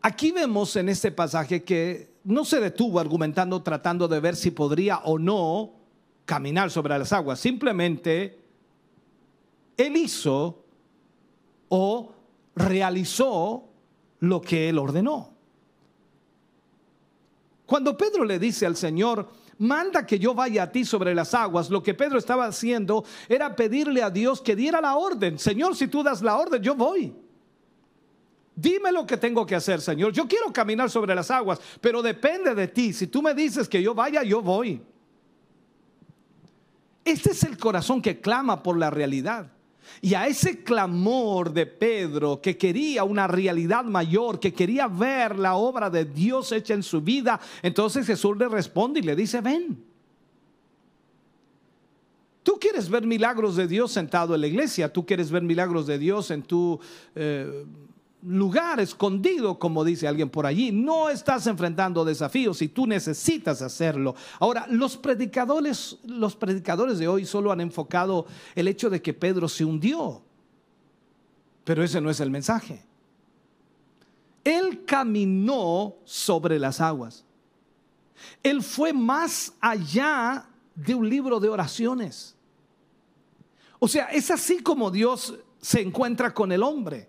Aquí 0.02 0.32
vemos 0.32 0.74
en 0.76 0.88
este 0.88 1.12
pasaje 1.12 1.62
que 1.62 2.10
no 2.24 2.44
se 2.44 2.60
detuvo 2.60 2.98
argumentando, 2.98 3.62
tratando 3.62 4.08
de 4.08 4.20
ver 4.20 4.36
si 4.36 4.50
podría 4.50 4.98
o 4.98 5.18
no 5.18 5.72
caminar 6.24 6.70
sobre 6.70 6.98
las 6.98 7.12
aguas. 7.12 7.40
Simplemente 7.40 8.38
él 9.76 9.96
hizo 9.96 10.64
o 11.68 12.12
realizó 12.54 13.64
lo 14.20 14.40
que 14.40 14.68
él 14.68 14.78
ordenó. 14.78 15.30
Cuando 17.66 17.96
Pedro 17.96 18.24
le 18.24 18.38
dice 18.38 18.66
al 18.66 18.76
Señor, 18.76 19.28
manda 19.58 20.06
que 20.06 20.18
yo 20.18 20.34
vaya 20.34 20.64
a 20.64 20.72
ti 20.72 20.84
sobre 20.84 21.14
las 21.14 21.34
aguas, 21.34 21.70
lo 21.70 21.82
que 21.82 21.94
Pedro 21.94 22.18
estaba 22.18 22.46
haciendo 22.46 23.04
era 23.28 23.54
pedirle 23.54 24.02
a 24.02 24.10
Dios 24.10 24.40
que 24.40 24.56
diera 24.56 24.80
la 24.80 24.96
orden. 24.96 25.38
Señor, 25.38 25.76
si 25.76 25.88
tú 25.88 26.02
das 26.02 26.22
la 26.22 26.36
orden, 26.36 26.62
yo 26.62 26.74
voy. 26.74 27.14
Dime 28.54 28.90
lo 28.90 29.06
que 29.06 29.16
tengo 29.16 29.46
que 29.46 29.54
hacer, 29.54 29.80
Señor. 29.80 30.12
Yo 30.12 30.26
quiero 30.26 30.52
caminar 30.52 30.90
sobre 30.90 31.14
las 31.14 31.30
aguas, 31.30 31.60
pero 31.80 32.02
depende 32.02 32.54
de 32.54 32.66
ti. 32.66 32.92
Si 32.92 33.06
tú 33.06 33.22
me 33.22 33.32
dices 33.32 33.68
que 33.68 33.80
yo 33.80 33.94
vaya, 33.94 34.24
yo 34.24 34.42
voy. 34.42 34.82
Este 37.04 37.30
es 37.30 37.44
el 37.44 37.56
corazón 37.56 38.02
que 38.02 38.20
clama 38.20 38.62
por 38.62 38.76
la 38.76 38.90
realidad. 38.90 39.52
Y 40.00 40.14
a 40.14 40.26
ese 40.26 40.62
clamor 40.62 41.52
de 41.52 41.66
Pedro 41.66 42.40
que 42.40 42.56
quería 42.56 43.04
una 43.04 43.26
realidad 43.26 43.84
mayor, 43.84 44.38
que 44.40 44.52
quería 44.52 44.86
ver 44.86 45.38
la 45.38 45.56
obra 45.56 45.90
de 45.90 46.04
Dios 46.04 46.52
hecha 46.52 46.74
en 46.74 46.82
su 46.82 47.00
vida, 47.00 47.40
entonces 47.62 48.06
Jesús 48.06 48.36
le 48.36 48.48
responde 48.48 49.00
y 49.00 49.02
le 49.02 49.16
dice, 49.16 49.40
ven. 49.40 49.84
Tú 52.42 52.58
quieres 52.58 52.88
ver 52.88 53.04
milagros 53.06 53.56
de 53.56 53.66
Dios 53.66 53.92
sentado 53.92 54.34
en 54.34 54.40
la 54.40 54.46
iglesia, 54.46 54.92
tú 54.92 55.04
quieres 55.04 55.30
ver 55.30 55.42
milagros 55.42 55.86
de 55.86 55.98
Dios 55.98 56.30
en 56.30 56.42
tu... 56.42 56.80
Eh, 57.14 57.64
lugar 58.22 58.80
escondido, 58.80 59.58
como 59.58 59.84
dice 59.84 60.08
alguien 60.08 60.30
por 60.30 60.46
allí. 60.46 60.72
No 60.72 61.08
estás 61.08 61.46
enfrentando 61.46 62.04
desafíos 62.04 62.60
y 62.62 62.68
tú 62.68 62.86
necesitas 62.86 63.62
hacerlo. 63.62 64.14
Ahora, 64.40 64.66
los 64.68 64.96
predicadores, 64.96 65.98
los 66.04 66.36
predicadores 66.36 66.98
de 66.98 67.08
hoy 67.08 67.24
solo 67.24 67.52
han 67.52 67.60
enfocado 67.60 68.26
el 68.54 68.68
hecho 68.68 68.90
de 68.90 69.02
que 69.02 69.14
Pedro 69.14 69.48
se 69.48 69.64
hundió. 69.64 70.22
Pero 71.64 71.82
ese 71.84 72.00
no 72.00 72.10
es 72.10 72.20
el 72.20 72.30
mensaje. 72.30 72.84
Él 74.44 74.84
caminó 74.86 75.96
sobre 76.04 76.58
las 76.58 76.80
aguas. 76.80 77.24
Él 78.42 78.62
fue 78.62 78.92
más 78.92 79.52
allá 79.60 80.48
de 80.74 80.94
un 80.94 81.08
libro 81.08 81.38
de 81.38 81.48
oraciones. 81.48 82.34
O 83.78 83.86
sea, 83.86 84.06
es 84.06 84.30
así 84.30 84.62
como 84.62 84.90
Dios 84.90 85.34
se 85.60 85.80
encuentra 85.80 86.32
con 86.32 86.50
el 86.50 86.62
hombre. 86.62 87.08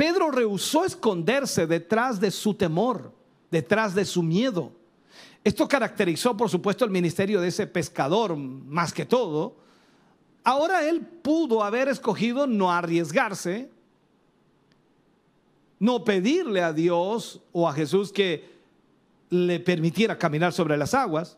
Pedro 0.00 0.30
rehusó 0.30 0.86
esconderse 0.86 1.66
detrás 1.66 2.18
de 2.18 2.30
su 2.30 2.54
temor, 2.54 3.12
detrás 3.50 3.94
de 3.94 4.06
su 4.06 4.22
miedo. 4.22 4.72
Esto 5.44 5.68
caracterizó, 5.68 6.34
por 6.38 6.48
supuesto, 6.48 6.86
el 6.86 6.90
ministerio 6.90 7.38
de 7.38 7.48
ese 7.48 7.66
pescador 7.66 8.34
más 8.34 8.94
que 8.94 9.04
todo. 9.04 9.56
Ahora 10.42 10.88
él 10.88 11.02
pudo 11.02 11.62
haber 11.62 11.88
escogido 11.88 12.46
no 12.46 12.72
arriesgarse, 12.72 13.68
no 15.78 16.02
pedirle 16.02 16.62
a 16.62 16.72
Dios 16.72 17.42
o 17.52 17.68
a 17.68 17.74
Jesús 17.74 18.10
que 18.10 18.54
le 19.28 19.60
permitiera 19.60 20.16
caminar 20.16 20.54
sobre 20.54 20.78
las 20.78 20.94
aguas. 20.94 21.36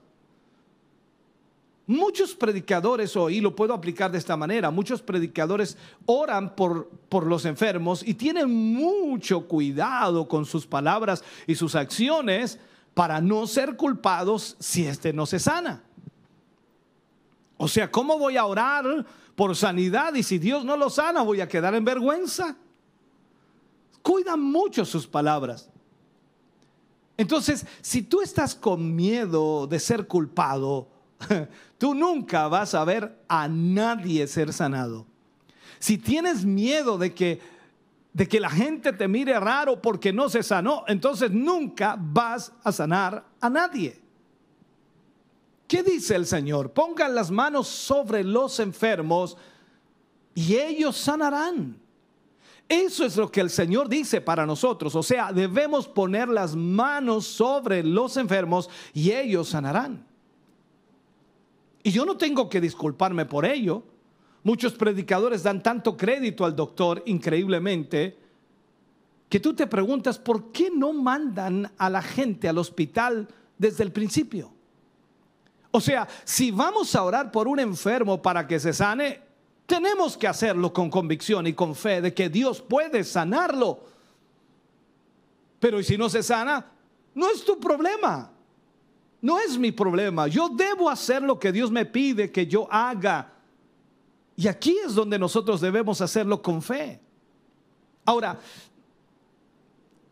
Muchos 1.87 2.35
predicadores 2.35 3.17
hoy, 3.17 3.41
lo 3.41 3.57
puedo 3.57 3.75
aplicar 3.75 4.11
de 4.12 4.19
esta 4.19 4.37
manera, 4.37 4.71
muchos 4.71 5.03
predicadores 5.03 5.77
oran 6.07 6.55
por, 6.55 6.89
por 7.09 7.27
los 7.27 7.45
enfermos 7.45 8.07
y 8.07 8.14
tienen 8.14 8.51
mucho 8.51 9.49
cuidado 9.49 10.29
con 10.29 10.45
sus 10.45 10.66
palabras 10.66 11.25
y 11.47 11.57
sus 11.57 11.75
acciones 11.75 12.61
para 12.95 13.21
no 13.21 13.47
ser 13.47 13.77
culpados 13.77 14.57
si 14.61 14.87
éste 14.87 15.12
no 15.12 15.27
se 15.27 15.40
sana. 15.40 15.83
O 17.57 17.66
sea, 17.68 17.90
¿cómo 17.90 18.18
voy 18.18 18.37
a 18.37 18.45
orar 18.45 19.05
por 19.35 19.57
sanidad 19.57 20.14
y 20.14 20.23
si 20.23 20.38
Dios 20.38 20.64
no 20.64 20.77
lo 20.77 20.88
sana 20.88 21.23
voy 21.23 21.40
a 21.40 21.49
quedar 21.49 21.75
en 21.75 21.85
vergüenza? 21.85 22.57
Cuidan 24.03 24.40
mucho 24.40 24.85
sus 24.85 25.07
palabras. 25.07 25.68
Entonces, 27.16 27.66
si 27.81 28.03
tú 28.03 28.21
estás 28.21 28.55
con 28.55 28.95
miedo 28.95 29.66
de 29.66 29.79
ser 29.79 30.07
culpado, 30.07 30.88
Tú 31.83 31.97
nunca 31.97 32.47
vas 32.47 32.77
a 32.77 32.85
ver 32.85 33.25
a 33.27 33.49
nadie 33.49 34.29
ser 34.29 34.53
sanado. 34.53 35.05
Si 35.81 35.99
tienes 35.99 36.45
miedo 36.45 36.97
de 36.97 37.12
que, 37.12 37.40
de 38.12 38.29
que 38.29 38.38
la 38.38 38.51
gente 38.51 38.92
te 38.92 39.09
mire 39.09 39.40
raro 39.40 39.83
porque 39.83 40.12
no 40.12 40.29
se 40.29 40.45
sanó, 40.45 40.85
entonces 40.87 41.33
nunca 41.33 41.97
vas 41.99 42.53
a 42.62 42.71
sanar 42.71 43.25
a 43.40 43.51
nadie. 43.51 44.01
¿Qué 45.66 45.83
dice 45.83 46.14
el 46.14 46.25
Señor? 46.25 46.71
Pongan 46.71 47.16
las 47.16 47.33
manos 47.33 47.66
sobre 47.66 48.23
los 48.23 48.61
enfermos 48.61 49.37
y 50.37 50.55
ellos 50.55 50.97
sanarán. 50.97 51.81
Eso 52.68 53.05
es 53.05 53.16
lo 53.16 53.29
que 53.29 53.40
el 53.40 53.51
Señor 53.51 53.88
dice 53.88 54.21
para 54.21 54.47
nosotros. 54.47 54.95
O 54.95 55.03
sea, 55.03 55.33
debemos 55.33 55.88
poner 55.88 56.29
las 56.29 56.55
manos 56.55 57.27
sobre 57.27 57.83
los 57.83 58.16
enfermos 58.18 58.71
y 58.95 59.11
ellos 59.11 59.49
sanarán. 59.49 60.12
Y 61.83 61.90
yo 61.90 62.05
no 62.05 62.16
tengo 62.16 62.49
que 62.49 62.61
disculparme 62.61 63.27
por 63.27 63.45
ello. 63.45 63.83
Muchos 64.45 64.75
predicadores 64.75 65.42
dan 65.42 65.62
tanto 65.62 65.97
crédito 65.97 66.45
al 66.45 66.57
doctor, 66.57 67.03
increíblemente, 67.07 68.18
que 69.29 69.40
tú 69.40 69.55
te 69.55 69.66
preguntas, 69.66 70.18
¿por 70.18 70.53
qué 70.53 70.71
no 70.71 70.92
mandan 70.92 71.73
a 71.79 71.88
la 71.88 72.03
gente 72.03 72.49
al 72.49 72.59
hospital 72.59 73.29
desde 73.57 73.83
el 73.83 73.92
principio? 73.92 74.53
O 75.71 75.81
sea, 75.81 76.07
si 76.25 76.51
vamos 76.51 76.95
a 76.95 77.03
orar 77.03 77.33
por 77.33 77.49
un 77.49 77.59
enfermo 77.59 78.21
para 78.21 78.47
que 78.47 78.61
se 78.61 78.75
sane, 78.75 79.23
tenemos 79.64 80.18
que 80.18 80.29
hacerlo 80.29 80.73
con 80.73 80.90
convicción 80.90 81.47
y 81.47 81.55
con 81.55 81.75
fe 81.75 82.03
de 82.03 82.12
que 82.12 82.29
Dios 82.29 82.61
puede 82.61 83.05
sanarlo. 83.05 83.81
Pero 85.59 85.83
si 85.83 85.97
no 85.97 86.11
se 86.11 86.23
sana? 86.23 86.66
No 87.14 87.31
es 87.31 87.42
tu 87.42 87.59
problema. 87.59 88.31
No 89.23 89.39
es 89.39 89.57
mi 89.57 89.71
problema. 89.71 90.27
Yo 90.27 90.49
debo 90.49 90.91
hacer 90.91 91.23
lo 91.23 91.39
que 91.39 91.53
Dios 91.53 91.71
me 91.71 91.87
pide 91.87 92.31
que 92.33 92.47
yo 92.47 92.67
haga. 92.71 93.33
Y 94.37 94.49
aquí 94.49 94.77
es 94.85 94.95
donde 94.95 95.17
nosotros 95.19 95.61
debemos 95.61 96.01
hacerlo 96.01 96.43
con 96.43 96.61
fe. 96.61 97.01
Ahora, 98.05 98.39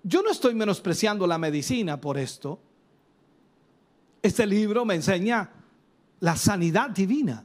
yo 0.05 0.23
no 0.23 0.31
estoy 0.31 0.55
menospreciando 0.55 1.27
la 1.27 1.38
medicina 1.38 2.01
por 2.01 2.16
esto. 2.18 2.61
Este 4.23 4.46
libro 4.46 4.85
me 4.85 4.94
enseña 4.94 5.51
la 6.20 6.37
sanidad 6.37 6.90
divina. 6.90 7.44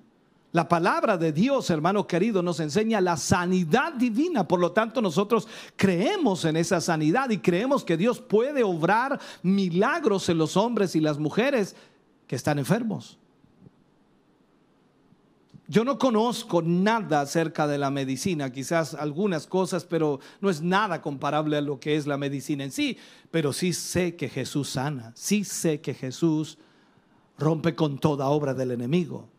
La 0.55 0.69
palabra 0.69 1.17
de 1.17 1.33
Dios, 1.33 1.69
hermano 1.69 2.07
querido, 2.07 2.41
nos 2.41 2.61
enseña 2.61 3.01
la 3.01 3.17
sanidad 3.17 3.91
divina. 3.91 4.47
Por 4.47 4.61
lo 4.61 4.71
tanto, 4.71 5.01
nosotros 5.01 5.49
creemos 5.75 6.45
en 6.45 6.55
esa 6.55 6.79
sanidad 6.79 7.29
y 7.29 7.39
creemos 7.39 7.83
que 7.83 7.97
Dios 7.97 8.21
puede 8.21 8.63
obrar 8.63 9.19
milagros 9.43 10.29
en 10.29 10.37
los 10.37 10.55
hombres 10.55 10.95
y 10.95 11.01
las 11.01 11.19
mujeres 11.19 11.75
que 12.25 12.37
están 12.37 12.57
enfermos. 12.57 13.17
Yo 15.67 15.83
no 15.83 15.99
conozco 15.99 16.61
nada 16.61 17.19
acerca 17.19 17.67
de 17.67 17.77
la 17.77 17.91
medicina, 17.91 18.49
quizás 18.53 18.93
algunas 18.93 19.47
cosas, 19.47 19.83
pero 19.83 20.21
no 20.39 20.49
es 20.49 20.61
nada 20.61 21.01
comparable 21.01 21.57
a 21.57 21.61
lo 21.61 21.81
que 21.81 21.97
es 21.97 22.07
la 22.07 22.15
medicina 22.15 22.63
en 22.63 22.71
sí. 22.71 22.97
Pero 23.29 23.51
sí 23.51 23.73
sé 23.73 24.15
que 24.15 24.29
Jesús 24.29 24.69
sana, 24.69 25.11
sí 25.15 25.43
sé 25.43 25.81
que 25.81 25.93
Jesús 25.93 26.57
rompe 27.37 27.75
con 27.75 27.97
toda 27.99 28.29
obra 28.29 28.53
del 28.53 28.71
enemigo. 28.71 29.34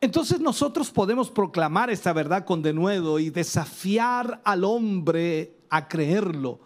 Entonces 0.00 0.38
nosotros 0.40 0.90
podemos 0.90 1.30
proclamar 1.30 1.90
esta 1.90 2.12
verdad 2.12 2.44
con 2.44 2.62
denuedo 2.62 3.18
y 3.18 3.30
desafiar 3.30 4.40
al 4.44 4.64
hombre 4.64 5.56
a 5.68 5.88
creerlo. 5.88 6.60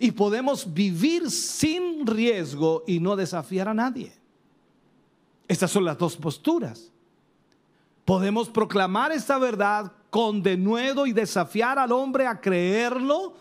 Y 0.00 0.10
podemos 0.10 0.72
vivir 0.74 1.30
sin 1.30 2.06
riesgo 2.06 2.82
y 2.86 2.98
no 2.98 3.14
desafiar 3.14 3.68
a 3.68 3.74
nadie. 3.74 4.12
Estas 5.46 5.70
son 5.70 5.84
las 5.84 5.96
dos 5.96 6.16
posturas. 6.16 6.90
Podemos 8.04 8.48
proclamar 8.48 9.12
esta 9.12 9.38
verdad 9.38 9.92
con 10.10 10.42
denuedo 10.42 11.06
y 11.06 11.12
desafiar 11.12 11.78
al 11.78 11.92
hombre 11.92 12.26
a 12.26 12.40
creerlo 12.40 13.34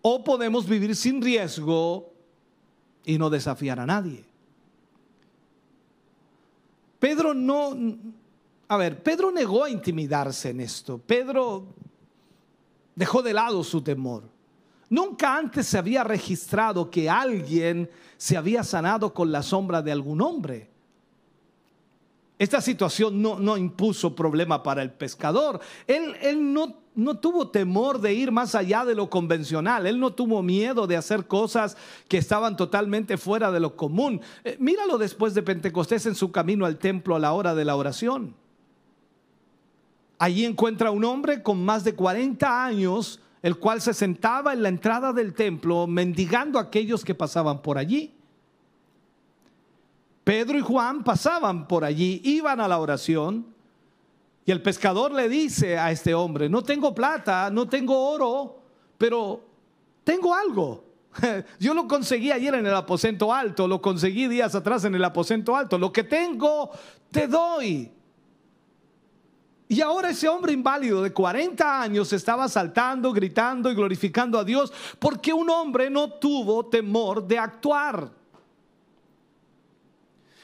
o 0.00 0.24
podemos 0.24 0.66
vivir 0.66 0.96
sin 0.96 1.22
riesgo 1.22 2.12
y 3.04 3.18
no 3.18 3.30
desafiar 3.30 3.78
a 3.78 3.86
nadie. 3.86 4.24
Pedro 6.98 7.34
no, 7.34 7.76
a 8.72 8.76
ver, 8.78 9.02
Pedro 9.02 9.30
negó 9.30 9.64
a 9.64 9.70
intimidarse 9.70 10.48
en 10.48 10.60
esto. 10.60 10.96
Pedro 10.96 11.74
dejó 12.94 13.22
de 13.22 13.34
lado 13.34 13.62
su 13.62 13.82
temor. 13.82 14.22
Nunca 14.88 15.36
antes 15.36 15.66
se 15.66 15.76
había 15.76 16.02
registrado 16.02 16.90
que 16.90 17.10
alguien 17.10 17.90
se 18.16 18.34
había 18.34 18.64
sanado 18.64 19.12
con 19.12 19.30
la 19.30 19.42
sombra 19.42 19.82
de 19.82 19.92
algún 19.92 20.22
hombre. 20.22 20.70
Esta 22.38 22.62
situación 22.62 23.20
no, 23.20 23.38
no 23.38 23.58
impuso 23.58 24.16
problema 24.16 24.62
para 24.62 24.80
el 24.80 24.90
pescador. 24.90 25.60
Él, 25.86 26.16
él 26.22 26.54
no, 26.54 26.74
no 26.94 27.18
tuvo 27.18 27.50
temor 27.50 28.00
de 28.00 28.14
ir 28.14 28.32
más 28.32 28.54
allá 28.54 28.86
de 28.86 28.94
lo 28.94 29.10
convencional. 29.10 29.86
Él 29.86 30.00
no 30.00 30.14
tuvo 30.14 30.42
miedo 30.42 30.86
de 30.86 30.96
hacer 30.96 31.26
cosas 31.26 31.76
que 32.08 32.16
estaban 32.16 32.56
totalmente 32.56 33.18
fuera 33.18 33.52
de 33.52 33.60
lo 33.60 33.76
común. 33.76 34.22
Eh, 34.44 34.56
míralo 34.58 34.96
después 34.96 35.34
de 35.34 35.42
Pentecostés 35.42 36.06
en 36.06 36.14
su 36.14 36.32
camino 36.32 36.64
al 36.64 36.78
templo 36.78 37.14
a 37.14 37.18
la 37.18 37.34
hora 37.34 37.54
de 37.54 37.66
la 37.66 37.76
oración. 37.76 38.34
Allí 40.22 40.44
encuentra 40.44 40.92
un 40.92 41.04
hombre 41.04 41.42
con 41.42 41.64
más 41.64 41.82
de 41.82 41.96
40 41.96 42.64
años, 42.64 43.18
el 43.42 43.58
cual 43.58 43.80
se 43.80 43.92
sentaba 43.92 44.52
en 44.52 44.62
la 44.62 44.68
entrada 44.68 45.12
del 45.12 45.34
templo 45.34 45.88
mendigando 45.88 46.60
a 46.60 46.62
aquellos 46.62 47.04
que 47.04 47.12
pasaban 47.12 47.60
por 47.60 47.76
allí. 47.76 48.14
Pedro 50.22 50.56
y 50.56 50.60
Juan 50.60 51.02
pasaban 51.02 51.66
por 51.66 51.82
allí, 51.82 52.20
iban 52.22 52.60
a 52.60 52.68
la 52.68 52.78
oración, 52.78 53.46
y 54.46 54.52
el 54.52 54.62
pescador 54.62 55.10
le 55.10 55.28
dice 55.28 55.76
a 55.76 55.90
este 55.90 56.14
hombre, 56.14 56.48
no 56.48 56.62
tengo 56.62 56.94
plata, 56.94 57.50
no 57.50 57.68
tengo 57.68 58.08
oro, 58.08 58.62
pero 58.98 59.44
tengo 60.04 60.32
algo. 60.32 60.84
Yo 61.58 61.74
lo 61.74 61.88
conseguí 61.88 62.30
ayer 62.30 62.54
en 62.54 62.66
el 62.66 62.76
aposento 62.76 63.34
alto, 63.34 63.66
lo 63.66 63.82
conseguí 63.82 64.28
días 64.28 64.54
atrás 64.54 64.84
en 64.84 64.94
el 64.94 65.02
aposento 65.02 65.56
alto, 65.56 65.78
lo 65.78 65.92
que 65.92 66.04
tengo 66.04 66.70
te 67.10 67.26
doy. 67.26 67.90
Y 69.72 69.80
ahora 69.80 70.10
ese 70.10 70.28
hombre 70.28 70.52
inválido 70.52 71.02
de 71.02 71.14
40 71.14 71.80
años 71.80 72.12
estaba 72.12 72.46
saltando, 72.46 73.10
gritando 73.10 73.70
y 73.70 73.74
glorificando 73.74 74.38
a 74.38 74.44
Dios 74.44 74.70
porque 74.98 75.32
un 75.32 75.48
hombre 75.48 75.88
no 75.88 76.10
tuvo 76.10 76.66
temor 76.66 77.26
de 77.26 77.38
actuar. 77.38 78.10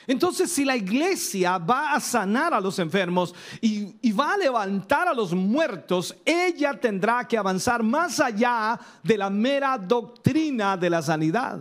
Entonces, 0.06 0.50
si 0.50 0.64
la 0.64 0.78
iglesia 0.78 1.58
va 1.58 1.92
a 1.92 2.00
sanar 2.00 2.54
a 2.54 2.60
los 2.60 2.78
enfermos 2.78 3.34
y, 3.60 4.10
va 4.12 4.32
a 4.32 4.38
levantar 4.38 5.08
a 5.08 5.12
los 5.12 5.34
muertos, 5.34 6.16
ella 6.24 6.72
tendrá 6.80 7.28
que 7.28 7.36
avanzar 7.36 7.82
más 7.82 8.20
allá 8.20 8.80
de 9.02 9.18
la 9.18 9.28
mera 9.28 9.76
doctrina 9.76 10.74
de 10.74 10.88
la 10.88 11.02
sanidad. 11.02 11.60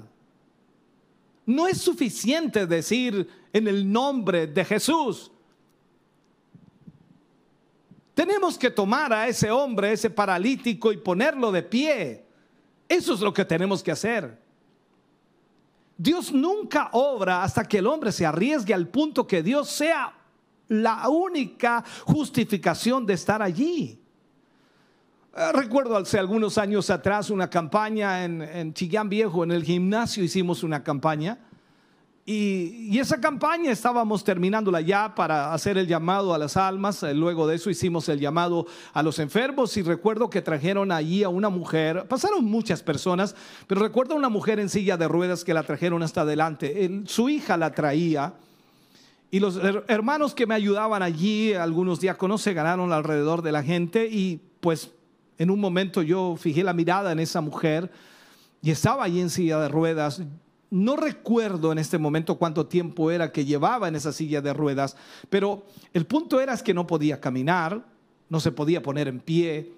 No 1.46 1.68
es 1.68 1.82
suficiente 1.82 2.66
decir 2.66 3.30
en 3.52 3.68
el 3.68 3.92
nombre 3.92 4.48
de 4.48 4.64
Jesús. 4.64 5.32
Tenemos 8.18 8.58
que 8.58 8.72
tomar 8.72 9.14
a 9.14 9.28
ese 9.28 9.52
hombre, 9.52 9.92
ese 9.92 10.10
paralítico, 10.10 10.92
y 10.92 10.98
ponerlo 10.98 11.52
de 11.52 11.62
pie. 11.62 12.26
Eso 12.90 13.14
es 13.14 13.20
lo 13.20 13.32
que 13.32 13.46
tenemos 13.46 13.84
que 13.84 13.92
hacer. 13.92 14.42
Dios 15.96 16.32
nunca 16.32 16.90
obra 16.94 17.44
hasta 17.44 17.64
que 17.64 17.78
el 17.78 17.86
hombre 17.86 18.12
se 18.12 18.26
arriesgue 18.26 18.74
al 18.74 18.88
punto 18.88 19.28
que 19.28 19.44
Dios 19.44 19.70
sea 19.70 20.16
la 20.68 21.08
única 21.10 21.86
justificación 22.06 23.06
de 23.06 23.14
estar 23.14 23.40
allí. 23.44 24.00
Eh, 25.36 25.52
recuerdo 25.54 25.96
hace 25.96 26.18
algunos 26.18 26.58
años 26.58 26.90
atrás 26.90 27.30
una 27.30 27.52
campaña 27.52 28.26
en, 28.26 28.42
en 28.42 28.74
Chillán 28.74 29.10
Viejo, 29.10 29.44
en 29.44 29.52
el 29.52 29.64
gimnasio 29.64 30.24
hicimos 30.24 30.64
una 30.64 30.84
campaña 30.84 31.38
y, 32.30 33.00
esa 33.00 33.22
campaña 33.22 33.72
estábamos 33.72 34.22
terminándola 34.22 34.82
ya 34.82 35.16
para 35.16 35.54
hacer 35.54 35.78
el 35.78 35.88
llamado 35.88 36.34
a 36.34 36.38
las 36.38 36.58
almas. 36.58 37.02
Eh, 37.04 37.14
luego 37.14 37.48
de 37.48 37.56
eso 37.56 37.70
hicimos 37.70 38.10
el 38.10 38.20
llamado 38.20 38.66
a 38.92 39.02
los 39.02 39.20
enfermos 39.20 39.78
y 39.78 39.82
recuerdo 39.82 40.30
que 40.30 40.42
trajeron 40.42 40.92
allí 40.92 41.24
a 41.24 41.30
una 41.30 41.48
mujer. 41.48 42.06
Pasaron 42.10 42.44
muchas 42.44 42.84
personas, 42.84 43.34
pero 43.66 43.80
recuerdo 43.80 44.14
a 44.14 44.18
una 44.18 44.28
mujer 44.28 44.60
en 44.60 44.68
silla 44.68 44.98
de 44.98 45.08
ruedas 45.08 45.46
que 45.46 45.54
la 45.54 45.64
trajeron 45.64 46.04
hasta 46.04 46.22
adelante. 46.22 47.02
su 47.06 47.30
hija 47.30 47.56
la 47.56 47.72
traía. 47.72 48.34
Y 49.32 49.40
los 49.40 49.58
hermanos 49.88 50.34
que 50.34 50.46
me 50.46 50.56
ayudaban 50.56 51.04
allí, 51.04 51.54
algunos 51.54 52.02
diáconos, 52.02 52.42
se 52.42 52.54
ganaron 52.54 52.92
alrededor 52.92 53.42
de 53.42 53.54
la 53.54 53.64
gente 53.64 54.06
y 54.06 54.42
pues 54.60 54.92
en 55.38 55.50
un 55.50 55.62
momento 55.62 56.02
yo 56.02 56.36
fijé 56.38 56.62
la 56.62 56.74
mirada 56.74 57.14
en 57.14 57.20
esa 57.20 57.40
mujer 57.40 57.90
y 58.62 58.72
estaba 58.72 59.06
allí 59.06 59.22
en 59.22 59.30
silla 59.30 59.60
de 59.60 59.70
ruedas. 59.70 60.22
No 60.70 60.98
recuerdo 60.98 61.72
en 61.72 61.78
este 61.78 61.98
momento 61.98 62.36
cuánto 62.36 62.66
tiempo 62.66 63.10
era 63.10 63.32
que 63.32 63.46
llevaba 63.46 63.88
en 63.88 63.96
esa 63.96 64.12
silla 64.12 64.42
de 64.42 64.54
ruedas, 64.54 64.98
pero 65.30 65.66
el 65.94 66.06
punto 66.06 66.42
era 66.42 66.58
que 66.58 66.74
no 66.74 66.86
podía 66.86 67.22
caminar, 67.22 67.86
no 68.30 68.40
se 68.40 68.52
podía 68.52 68.82
poner 68.82 69.08
en 69.08 69.20
pie. 69.20 69.72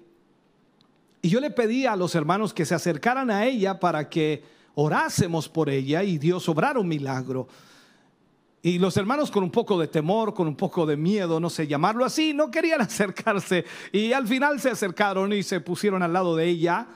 Y 1.22 1.28
yo 1.28 1.40
le 1.40 1.50
pedí 1.50 1.86
a 1.86 1.94
los 1.94 2.14
hermanos 2.14 2.52
que 2.52 2.64
se 2.64 2.74
acercaran 2.74 3.30
a 3.30 3.46
ella 3.46 3.78
para 3.78 4.08
que 4.08 4.42
orásemos 4.74 5.48
por 5.48 5.68
ella 5.68 6.02
y 6.02 6.18
Dios 6.18 6.48
obrara 6.48 6.80
un 6.80 6.88
milagro. 6.88 7.46
Y 8.62 8.78
los 8.78 8.96
hermanos 8.96 9.30
con 9.30 9.42
un 9.42 9.50
poco 9.50 9.78
de 9.78 9.86
temor, 9.86 10.34
con 10.34 10.46
un 10.46 10.56
poco 10.56 10.84
de 10.84 10.96
miedo, 10.96 11.40
no 11.40 11.48
sé 11.48 11.66
llamarlo 11.66 12.04
así, 12.04 12.34
no 12.34 12.50
querían 12.50 12.80
acercarse. 12.80 13.64
Y 13.92 14.12
al 14.12 14.26
final 14.26 14.60
se 14.60 14.70
acercaron 14.70 15.32
y 15.32 15.44
se 15.44 15.60
pusieron 15.60 16.02
al 16.02 16.12
lado 16.12 16.34
de 16.34 16.46
ella 16.46 16.88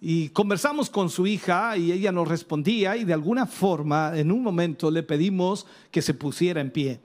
y 0.00 0.28
conversamos 0.28 0.90
con 0.90 1.10
su 1.10 1.26
hija 1.26 1.76
y 1.76 1.90
ella 1.90 2.12
nos 2.12 2.28
respondía 2.28 2.96
y 2.96 3.04
de 3.04 3.12
alguna 3.12 3.46
forma 3.46 4.12
en 4.14 4.30
un 4.30 4.42
momento 4.42 4.90
le 4.90 5.02
pedimos 5.02 5.66
que 5.90 6.02
se 6.02 6.14
pusiera 6.14 6.60
en 6.60 6.70
pie. 6.70 7.00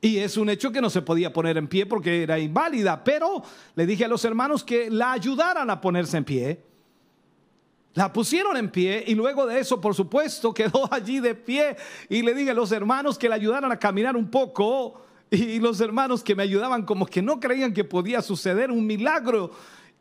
Y 0.00 0.18
es 0.18 0.36
un 0.36 0.50
hecho 0.50 0.70
que 0.70 0.82
no 0.82 0.90
se 0.90 1.00
podía 1.00 1.32
poner 1.32 1.56
en 1.56 1.66
pie 1.66 1.86
porque 1.86 2.22
era 2.22 2.38
inválida, 2.38 3.02
pero 3.02 3.42
le 3.74 3.86
dije 3.86 4.04
a 4.04 4.08
los 4.08 4.24
hermanos 4.26 4.62
que 4.62 4.90
la 4.90 5.12
ayudaran 5.12 5.70
a 5.70 5.80
ponerse 5.80 6.18
en 6.18 6.24
pie. 6.24 6.60
La 7.94 8.12
pusieron 8.12 8.56
en 8.58 8.70
pie 8.70 9.04
y 9.06 9.14
luego 9.14 9.46
de 9.46 9.60
eso, 9.60 9.80
por 9.80 9.94
supuesto, 9.94 10.52
quedó 10.52 10.86
allí 10.92 11.20
de 11.20 11.34
pie 11.34 11.76
y 12.10 12.20
le 12.20 12.34
dije 12.34 12.50
a 12.50 12.54
los 12.54 12.72
hermanos 12.72 13.16
que 13.16 13.30
la 13.30 13.36
ayudaran 13.36 13.72
a 13.72 13.78
caminar 13.78 14.16
un 14.16 14.30
poco 14.30 15.00
y 15.30 15.58
los 15.58 15.80
hermanos 15.80 16.22
que 16.22 16.34
me 16.34 16.42
ayudaban 16.42 16.84
como 16.84 17.06
que 17.06 17.22
no 17.22 17.40
creían 17.40 17.72
que 17.72 17.84
podía 17.84 18.20
suceder 18.20 18.70
un 18.70 18.86
milagro. 18.86 19.52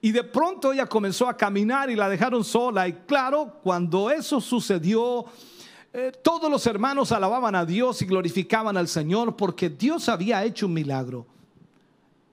Y 0.04 0.12
de 0.12 0.26
pronto 0.26 0.74
ella 0.74 0.86
comenzó 0.86 1.30
a 1.30 1.38
caminar 1.38 1.90
y 1.90 1.96
la 1.96 2.10
dejaron 2.10 2.44
sola. 2.44 2.90
Y 2.90 2.92
claro, 2.92 3.62
cuando 3.64 4.10
eso 4.10 4.42
sucedió, 4.42 5.24
eh, 5.94 6.12
todos 6.22 6.52
los 6.52 6.68
hermanos 6.68 7.14
alababan 7.14 7.56
a 7.56 7.66
Dios 7.66 8.02
y 8.02 8.06
glorificaban 8.06 8.76
al 8.76 8.90
Señor 8.90 9.38
porque 9.38 9.70
Dios 9.70 10.10
había 10.10 10.44
hecho 10.44 10.66
un 10.66 10.74
milagro. 10.74 11.26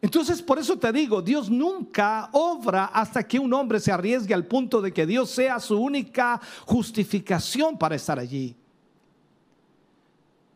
Entonces, 0.03 0.43
por 0.43 0.59
eso 0.59 0.81
te 0.81 0.91
digo, 0.91 1.23
Dios 1.23 1.49
nunca 1.49 2.29
obra 2.33 2.87
hasta 2.87 3.23
que 3.23 3.39
un 3.39 3.55
hombre 3.55 3.79
se 3.79 3.93
arriesgue 3.93 4.35
al 4.35 4.47
punto 4.47 4.83
de 4.83 4.93
que 4.93 5.07
Dios 5.07 5.31
sea 5.31 5.61
su 5.61 5.79
única 5.81 6.41
justificación 6.67 7.79
para 7.79 7.95
estar 7.95 8.19
allí. 8.19 8.57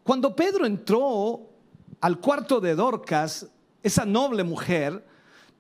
Cuando 0.03 0.35
Pedro 0.35 0.67
entró 0.67 1.43
al 2.01 2.19
cuarto 2.19 2.61
de 2.61 2.75
Dorcas, 2.75 3.47
esa 3.85 4.05
noble 4.05 4.43
mujer, 4.43 5.14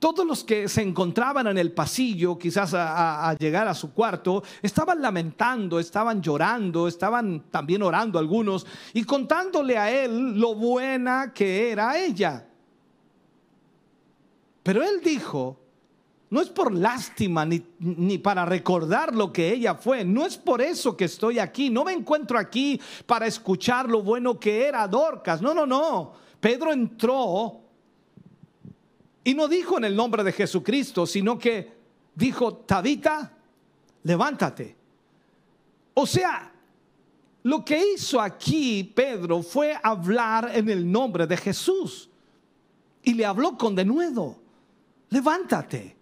todos 0.04 0.26
los 0.26 0.44
que 0.44 0.68
se 0.68 0.82
encontraban 0.82 1.46
en 1.46 1.56
el 1.56 1.72
pasillo, 1.72 2.36
quizás 2.36 2.74
a, 2.74 3.34
llegar 3.38 3.66
a 3.66 3.72
su 3.72 3.94
cuarto, 3.94 4.42
estaban 4.60 5.00
lamentando, 5.00 5.80
estaban 5.80 6.20
llorando, 6.20 6.86
estaban 6.86 7.44
también 7.50 7.82
orando 7.82 8.18
algunos 8.18 8.66
y 8.92 9.02
contándole 9.04 9.78
a 9.78 9.90
él 9.90 10.38
lo 10.38 10.56
buena 10.56 11.32
que 11.32 11.70
era 11.70 11.96
ella. 11.98 12.46
Pero 14.62 14.82
él 14.82 15.00
dijo, 15.02 15.58
no 16.28 16.42
es 16.42 16.50
por 16.50 16.74
lástima 16.74 17.46
ni, 17.46 17.64
ni, 17.78 18.18
para 18.18 18.44
recordar 18.44 19.14
lo 19.14 19.32
que 19.32 19.54
ella 19.54 19.74
fue. 19.74 20.04
No 20.04 20.26
es 20.26 20.36
por 20.36 20.60
eso 20.60 20.94
que 20.94 21.06
estoy 21.06 21.38
aquí. 21.38 21.70
No 21.70 21.82
me 21.82 21.94
encuentro 21.94 22.38
aquí 22.38 22.78
para 23.06 23.26
escuchar 23.26 23.88
lo 23.88 24.02
bueno 24.02 24.38
que 24.38 24.66
era 24.66 24.86
Dorcas. 24.86 25.40
No, 25.40 25.54
no, 25.54 25.64
no. 25.64 26.12
Pedro 26.40 26.74
entró 26.74 27.63
y 29.24 29.34
no 29.34 29.48
dijo 29.48 29.78
en 29.78 29.84
el 29.84 29.96
nombre 29.96 30.22
de 30.22 30.32
Jesucristo, 30.32 31.06
sino 31.06 31.38
que 31.38 31.72
dijo, 32.14 32.54
Tabita, 32.54 33.32
levántate. 34.02 34.76
O 35.94 36.06
sea, 36.06 36.52
lo 37.42 37.64
que 37.64 37.94
hizo 37.94 38.20
aquí 38.20 38.84
Pedro 38.84 39.42
fue 39.42 39.78
hablar 39.82 40.50
en 40.54 40.68
el 40.68 40.90
nombre 40.90 41.26
de 41.26 41.36
Jesús. 41.38 42.10
Y 43.02 43.14
le 43.14 43.24
habló 43.24 43.56
con 43.56 43.74
denuedo, 43.74 44.38
levántate. 45.10 45.93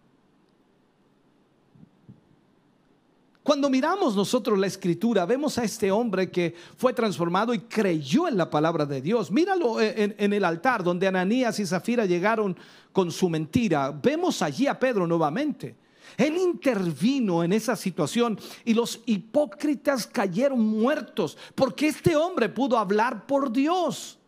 Cuando 3.42 3.68
miramos 3.68 4.14
nosotros 4.14 4.57
la 4.57 4.68
escritura, 4.68 5.26
vemos 5.26 5.59
a 5.59 5.64
este 5.64 5.90
hombre 5.90 6.31
que 6.31 6.55
fue 6.76 6.92
transformado 6.92 7.52
y 7.52 7.59
creyó 7.61 8.28
en 8.28 8.37
la 8.37 8.48
palabra 8.48 8.87
de 8.87 9.02
Dios. 9.02 9.33
Míralo 9.33 9.81
en, 9.81 10.14
en, 10.16 10.33
el 10.33 10.44
altar 10.44 10.85
donde 10.85 11.09
Ananías 11.09 11.59
y 11.59 11.66
Zafira 11.66 12.07
llegaron 12.07 12.57
con 12.92 13.11
su 13.11 13.28
mentira. 13.28 13.90
Vemos 13.90 14.42
allí 14.42 14.68
a 14.68 14.78
Pedro 14.78 15.09
nuevamente. 15.09 15.74
Él 16.16 16.37
intervino 16.37 17.42
en 17.42 17.52
esa 17.52 17.74
situación 17.74 18.38
y 18.64 18.74
los 18.74 19.00
hipócritas 19.07 20.07
cayeron 20.07 20.61
muertos 20.61 21.37
porque 21.55 21.88
este 21.88 22.14
hombre 22.14 22.48
pudo 22.48 22.78
hablar 22.78 23.26
por 23.26 23.50
Dios. 23.50 24.18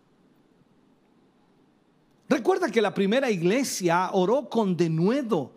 Recuerda 2.28 2.70
que 2.70 2.82
la 2.82 2.94
primera 2.94 3.30
iglesia 3.30 4.10
oró 4.12 4.48
con 4.48 4.76
denuedo 4.76 5.52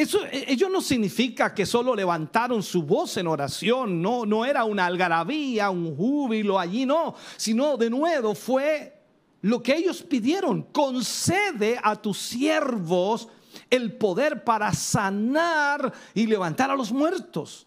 Eso, 0.00 0.20
ello 0.32 0.70
no 0.70 0.80
significa 0.80 1.54
que 1.54 1.66
solo 1.66 1.94
levantaron 1.94 2.62
su 2.62 2.84
voz 2.84 3.18
en 3.18 3.26
oración, 3.26 4.00
no, 4.00 4.24
no 4.24 4.46
era 4.46 4.64
una 4.64 4.86
algarabía, 4.86 5.68
un 5.68 5.94
júbilo 5.94 6.58
allí, 6.58 6.86
no, 6.86 7.14
sino 7.36 7.76
de 7.76 7.90
nuevo 7.90 8.34
fue 8.34 8.98
lo 9.42 9.62
que 9.62 9.76
ellos 9.76 10.00
pidieron, 10.00 10.62
concede 10.72 11.78
a 11.82 11.96
tus 11.96 12.16
siervos 12.16 13.28
el 13.68 13.92
poder 13.92 14.42
para 14.42 14.72
sanar 14.72 15.92
y 16.14 16.26
levantar 16.26 16.70
a 16.70 16.76
los 16.76 16.90
muertos. 16.90 17.66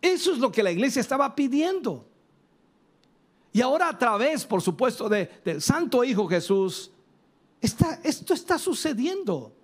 Eso 0.00 0.30
es 0.34 0.38
lo 0.38 0.52
que 0.52 0.62
la 0.62 0.70
iglesia 0.70 1.00
estaba 1.00 1.34
pidiendo. 1.34 2.06
Y 3.52 3.62
ahora 3.62 3.88
a 3.88 3.98
través, 3.98 4.44
por 4.44 4.62
supuesto, 4.62 5.08
de, 5.08 5.28
del 5.44 5.60
Santo 5.60 6.04
Hijo 6.04 6.28
Jesús, 6.28 6.92
está, 7.60 7.98
esto 8.04 8.32
está 8.32 8.58
sucediendo. 8.58 9.56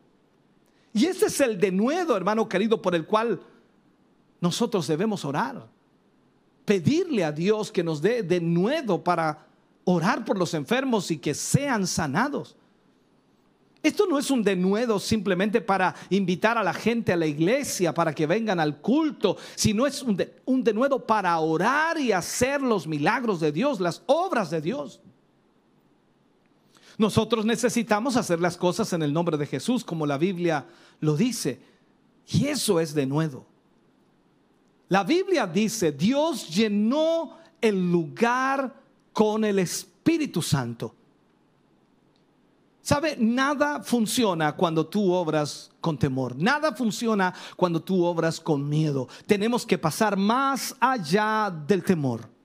Y 0.98 1.06
ese 1.06 1.26
es 1.26 1.40
el 1.40 1.60
denuedo, 1.60 2.16
hermano 2.16 2.48
querido, 2.48 2.82
por 2.82 2.92
el 2.92 3.06
cual 3.06 3.40
nosotros 4.40 4.88
debemos 4.88 5.24
orar. 5.24 5.68
Pedirle 6.64 7.24
a 7.24 7.30
Dios 7.30 7.70
que 7.70 7.84
nos 7.84 8.02
dé 8.02 8.24
denuedo 8.24 9.04
para 9.04 9.46
orar 9.84 10.24
por 10.24 10.36
los 10.36 10.54
enfermos 10.54 11.12
y 11.12 11.18
que 11.18 11.34
sean 11.34 11.86
sanados. 11.86 12.56
Esto 13.80 14.08
no 14.08 14.18
es 14.18 14.28
un 14.28 14.42
denuedo 14.42 14.98
simplemente 14.98 15.60
para 15.60 15.94
invitar 16.10 16.58
a 16.58 16.64
la 16.64 16.74
gente 16.74 17.12
a 17.12 17.16
la 17.16 17.26
iglesia, 17.26 17.94
para 17.94 18.12
que 18.12 18.26
vengan 18.26 18.58
al 18.58 18.80
culto, 18.80 19.36
sino 19.54 19.86
es 19.86 20.02
un, 20.02 20.20
un 20.46 20.64
denuedo 20.64 21.06
para 21.06 21.38
orar 21.38 21.96
y 22.00 22.10
hacer 22.10 22.60
los 22.60 22.88
milagros 22.88 23.38
de 23.38 23.52
Dios, 23.52 23.78
las 23.78 24.02
obras 24.06 24.50
de 24.50 24.60
Dios. 24.60 25.00
Nosotros 26.98 27.44
necesitamos 27.44 28.16
hacer 28.16 28.40
las 28.40 28.56
cosas 28.56 28.92
en 28.92 29.02
el 29.02 29.12
nombre 29.12 29.38
de 29.38 29.46
Jesús, 29.46 29.84
como 29.84 30.04
la 30.04 30.18
Biblia 30.18 30.66
lo 31.00 31.16
dice. 31.16 31.60
Y 32.26 32.48
eso 32.48 32.80
es 32.80 32.92
denuedo. 32.92 33.46
La 34.88 35.04
Biblia 35.04 35.46
dice, 35.46 35.92
Dios 35.92 36.48
llenó 36.48 37.38
el 37.60 37.90
lugar 37.90 38.74
con 39.12 39.44
el 39.44 39.60
Espíritu 39.60 40.42
Santo. 40.42 40.94
¿Sabe? 42.82 43.16
Nada 43.18 43.82
funciona 43.82 44.56
cuando 44.56 44.86
tú 44.86 45.12
obras 45.12 45.70
con 45.80 45.98
temor. 45.98 46.34
Nada 46.36 46.74
funciona 46.74 47.34
cuando 47.54 47.80
tú 47.80 48.02
obras 48.02 48.40
con 48.40 48.66
miedo. 48.66 49.08
Tenemos 49.26 49.66
que 49.66 49.76
pasar 49.76 50.16
más 50.16 50.74
allá 50.80 51.54
del 51.66 51.84
temor. 51.84 52.37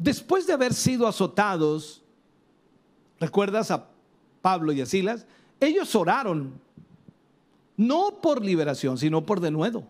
Después 0.00 0.46
de 0.46 0.54
haber 0.54 0.72
sido 0.72 1.06
azotados, 1.06 2.00
¿recuerdas 3.18 3.70
a 3.70 3.86
Pablo 4.40 4.72
y 4.72 4.80
a 4.80 4.86
Silas? 4.86 5.26
Ellos 5.60 5.94
oraron, 5.94 6.58
no 7.76 8.18
por 8.22 8.42
liberación, 8.42 8.96
sino 8.96 9.26
por 9.26 9.40
denuedo. 9.40 9.84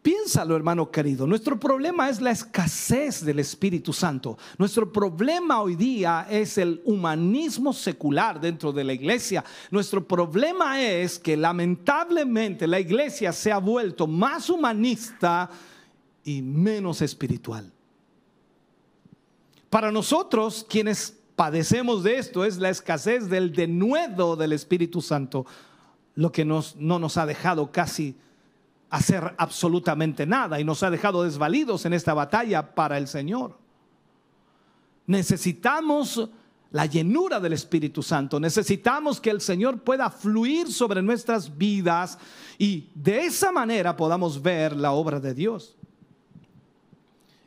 Piénsalo, 0.00 0.56
hermano 0.56 0.90
querido. 0.90 1.26
Nuestro 1.26 1.60
problema 1.60 2.08
es 2.08 2.22
la 2.22 2.30
escasez 2.30 3.22
del 3.22 3.40
Espíritu 3.40 3.92
Santo. 3.92 4.38
Nuestro 4.56 4.90
problema 4.90 5.60
hoy 5.60 5.76
día 5.76 6.26
es 6.30 6.56
el 6.56 6.80
humanismo 6.86 7.74
secular 7.74 8.40
dentro 8.40 8.72
de 8.72 8.84
la 8.84 8.94
iglesia. 8.94 9.44
Nuestro 9.70 10.02
problema 10.02 10.80
es 10.80 11.18
que 11.18 11.36
lamentablemente 11.36 12.66
la 12.66 12.80
iglesia 12.80 13.34
se 13.34 13.52
ha 13.52 13.58
vuelto 13.58 14.06
más 14.06 14.48
humanista 14.48 15.50
y 16.24 16.42
menos 16.42 17.02
espiritual. 17.02 17.72
Para 19.68 19.92
nosotros, 19.92 20.66
quienes 20.68 21.16
padecemos 21.36 22.02
de 22.02 22.18
esto, 22.18 22.44
es 22.44 22.58
la 22.58 22.70
escasez 22.70 23.30
del 23.30 23.52
denuedo 23.52 24.36
del 24.36 24.52
Espíritu 24.52 25.00
Santo, 25.00 25.46
lo 26.14 26.32
que 26.32 26.44
nos, 26.44 26.76
no 26.76 26.98
nos 26.98 27.16
ha 27.16 27.24
dejado 27.24 27.70
casi 27.72 28.16
hacer 28.90 29.34
absolutamente 29.38 30.26
nada 30.26 30.60
y 30.60 30.64
nos 30.64 30.82
ha 30.82 30.90
dejado 30.90 31.22
desvalidos 31.22 31.86
en 31.86 31.92
esta 31.92 32.12
batalla 32.12 32.74
para 32.74 32.98
el 32.98 33.06
Señor. 33.06 33.56
Necesitamos 35.06 36.28
la 36.72 36.86
llenura 36.86 37.40
del 37.40 37.52
Espíritu 37.52 38.02
Santo. 38.02 38.38
Necesitamos 38.38 39.20
que 39.20 39.30
el 39.30 39.40
Señor 39.40 39.80
pueda 39.82 40.10
fluir 40.10 40.72
sobre 40.72 41.02
nuestras 41.02 41.56
vidas 41.56 42.18
y 42.58 42.90
de 42.94 43.24
esa 43.24 43.50
manera 43.50 43.96
podamos 43.96 44.42
ver 44.42 44.76
la 44.76 44.92
obra 44.92 45.20
de 45.20 45.34
Dios. 45.34 45.76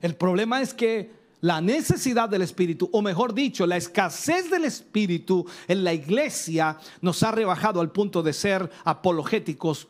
El 0.03 0.17
problema 0.17 0.61
es 0.61 0.73
que 0.73 1.11
la 1.39 1.61
necesidad 1.61 2.27
del 2.27 2.41
Espíritu, 2.41 2.89
o 2.91 3.01
mejor 3.01 3.33
dicho, 3.33 3.65
la 3.65 3.77
escasez 3.77 4.49
del 4.51 4.65
Espíritu 4.65 5.45
en 5.65 5.85
la 5.85 5.93
iglesia 5.93 6.77
nos 6.99 7.23
ha 7.23 7.31
rebajado 7.31 7.79
al 7.79 7.89
punto 7.89 8.21
de 8.21 8.33
ser 8.33 8.69
apologéticos 8.83 9.87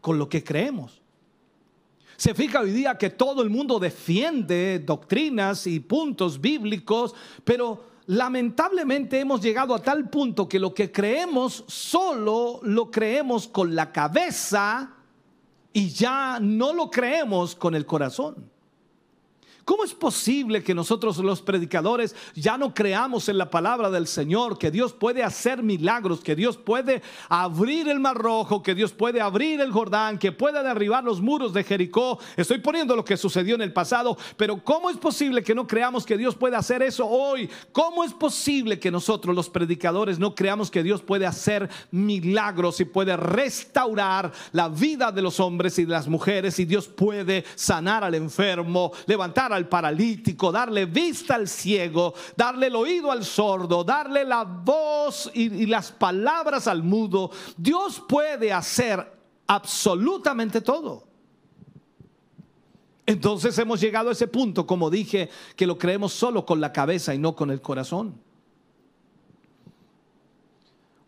con 0.00 0.18
lo 0.18 0.28
que 0.28 0.44
creemos. 0.44 1.02
Se 2.16 2.32
fija 2.32 2.60
hoy 2.60 2.70
día 2.70 2.96
que 2.96 3.10
todo 3.10 3.42
el 3.42 3.50
mundo 3.50 3.80
defiende 3.80 4.78
doctrinas 4.78 5.66
y 5.66 5.80
puntos 5.80 6.40
bíblicos, 6.40 7.16
pero 7.42 7.86
lamentablemente 8.06 9.18
hemos 9.18 9.40
llegado 9.40 9.74
a 9.74 9.82
tal 9.82 10.10
punto 10.10 10.48
que 10.48 10.60
lo 10.60 10.72
que 10.72 10.92
creemos 10.92 11.64
solo 11.66 12.60
lo 12.62 12.88
creemos 12.88 13.48
con 13.48 13.74
la 13.74 13.90
cabeza 13.90 14.94
y 15.72 15.88
ya 15.88 16.38
no 16.40 16.72
lo 16.72 16.88
creemos 16.88 17.56
con 17.56 17.74
el 17.74 17.84
corazón. 17.84 18.49
¿Cómo 19.70 19.84
es 19.84 19.94
posible 19.94 20.64
que 20.64 20.74
nosotros 20.74 21.18
los 21.18 21.42
predicadores 21.42 22.16
ya 22.34 22.58
no 22.58 22.74
creamos 22.74 23.28
en 23.28 23.38
la 23.38 23.50
palabra 23.50 23.88
del 23.88 24.08
Señor, 24.08 24.58
que 24.58 24.72
Dios 24.72 24.92
puede 24.92 25.22
hacer 25.22 25.62
milagros, 25.62 26.22
que 26.22 26.34
Dios 26.34 26.56
puede 26.56 27.02
abrir 27.28 27.88
el 27.88 28.00
mar 28.00 28.16
rojo, 28.16 28.64
que 28.64 28.74
Dios 28.74 28.90
puede 28.90 29.20
abrir 29.20 29.60
el 29.60 29.70
Jordán, 29.70 30.18
que 30.18 30.32
puede 30.32 30.60
derribar 30.64 31.04
los 31.04 31.20
muros 31.20 31.52
de 31.52 31.62
Jericó? 31.62 32.18
Estoy 32.36 32.58
poniendo 32.58 32.96
lo 32.96 33.04
que 33.04 33.16
sucedió 33.16 33.54
en 33.54 33.62
el 33.62 33.72
pasado, 33.72 34.18
pero 34.36 34.60
¿cómo 34.64 34.90
es 34.90 34.96
posible 34.96 35.44
que 35.44 35.54
no 35.54 35.68
creamos 35.68 36.04
que 36.04 36.18
Dios 36.18 36.34
puede 36.34 36.56
hacer 36.56 36.82
eso 36.82 37.06
hoy? 37.06 37.48
¿Cómo 37.70 38.02
es 38.02 38.12
posible 38.12 38.80
que 38.80 38.90
nosotros 38.90 39.36
los 39.36 39.48
predicadores 39.48 40.18
no 40.18 40.34
creamos 40.34 40.68
que 40.68 40.82
Dios 40.82 41.00
puede 41.00 41.26
hacer 41.26 41.70
milagros 41.92 42.80
y 42.80 42.86
puede 42.86 43.16
restaurar 43.16 44.32
la 44.50 44.68
vida 44.68 45.12
de 45.12 45.22
los 45.22 45.38
hombres 45.38 45.78
y 45.78 45.84
de 45.84 45.92
las 45.92 46.08
mujeres 46.08 46.58
y 46.58 46.64
Dios 46.64 46.88
puede 46.88 47.44
sanar 47.54 48.02
al 48.02 48.16
enfermo, 48.16 48.90
levantar 49.06 49.52
al 49.52 49.59
paralítico, 49.68 50.52
darle 50.52 50.86
vista 50.86 51.34
al 51.34 51.48
ciego, 51.48 52.14
darle 52.36 52.68
el 52.68 52.76
oído 52.76 53.10
al 53.10 53.24
sordo, 53.24 53.84
darle 53.84 54.24
la 54.24 54.44
voz 54.44 55.30
y, 55.34 55.66
las 55.66 55.92
palabras 55.92 56.66
al 56.66 56.82
mudo. 56.82 57.30
Dios 57.56 58.02
puede 58.08 58.52
hacer 58.52 59.12
absolutamente 59.46 60.60
todo. 60.60 61.04
Entonces 63.06 63.58
hemos 63.58 63.80
llegado 63.80 64.08
a 64.08 64.12
ese 64.12 64.28
punto, 64.28 64.66
como 64.66 64.88
dije, 64.90 65.30
que 65.56 65.66
lo 65.66 65.78
creemos 65.78 66.12
solo 66.12 66.46
con 66.46 66.60
la 66.60 66.72
cabeza 66.72 67.14
y 67.14 67.18
no 67.18 67.34
con 67.34 67.50
el 67.50 67.60
corazón. 67.60 68.14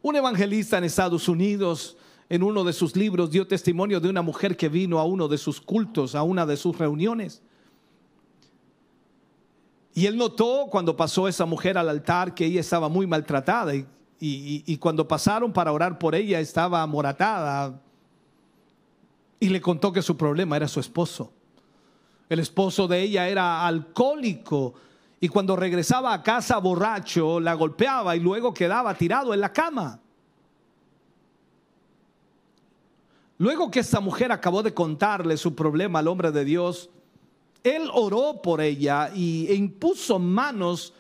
Un 0.03 0.17
evangelista 0.17 0.79
en 0.79 0.85
Estados 0.85 1.29
Unidos, 1.29 1.97
en 2.29 2.43
uno 2.43 2.65
de 2.65 2.73
sus 2.73 2.97
libros, 2.97 3.31
dio 3.31 3.47
testimonio 3.47 4.01
de 4.01 4.09
una 4.09 4.23
mujer 4.23 4.57
que 4.57 4.69
vino 4.69 4.99
a 4.99 5.05
uno 5.05 5.29
de 5.29 5.39
sus 5.39 5.61
cultos, 5.61 6.17
a 6.17 6.25
una 6.25 6.45
de 6.45 6.57
sus 6.57 6.77
reuniones. 6.77 7.43
Y 9.95 10.07
él 10.07 10.17
notó 10.17 10.69
cuando 10.71 10.97
pasó 10.97 11.29
esa 11.29 11.45
mujer 11.45 11.77
al 11.77 11.89
altar 11.89 12.35
que 12.35 12.47
ella 12.47 12.61
estaba 12.61 12.89
muy 12.89 13.07
maltratada 13.07 13.73
y, 14.19 14.77
cuando 14.79 15.07
pasaron 15.07 15.53
para 15.53 15.73
orar 15.73 15.99
por 15.99 16.15
ella 16.15 16.41
estaba 16.41 16.81
amoratada 16.81 17.81
y 19.41 19.49
le 19.49 19.61
contó 19.61 19.93
que 19.93 20.01
su 20.01 20.17
problema 20.17 20.57
era 20.57 20.69
su 20.69 20.81
esposo. 20.81 21.33
El 22.29 22.39
esposo 22.39 22.89
de 22.89 23.03
ella 23.03 23.29
era 23.29 23.67
alcohólico 23.67 24.75
y 25.21 25.29
cuando 25.29 25.57
regresaba 25.57 26.15
a 26.15 26.23
casa 26.23 26.59
borracho 26.59 27.41
la 27.41 27.55
golpeaba 27.55 28.17
y 28.17 28.21
luego 28.21 28.55
quedaba 28.55 28.95
tirado 28.95 29.35
en 29.35 29.41
la 29.41 29.53
cama. 29.53 30.01
Luego 33.39 33.71
que 33.71 33.81
esta 33.81 33.99
mujer 33.99 34.31
acabó 34.31 34.63
de 34.63 34.73
contarle 34.73 35.37
su 35.37 35.55
problema 35.55 35.99
al 35.99 36.07
hombre 36.07 36.31
de 36.31 36.45
Dios, 36.45 36.89
él 37.63 37.89
oró 37.93 38.41
por 38.43 38.61
ella 38.61 39.11
y, 39.15 39.47
e 39.49 39.55
impuso 39.55 40.19
manos 40.19 40.93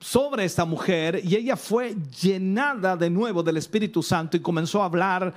sobre 0.00 0.44
esta 0.44 0.64
mujer 0.64 1.20
y 1.24 1.34
ella 1.36 1.56
fue 1.56 1.96
llenada 2.20 2.96
de 2.96 3.08
nuevo 3.08 3.42
del 3.42 3.56
Espíritu 3.56 4.02
Santo 4.02 4.36
y 4.36 4.40
comenzó 4.40 4.82
a 4.82 4.86
hablar 4.86 5.32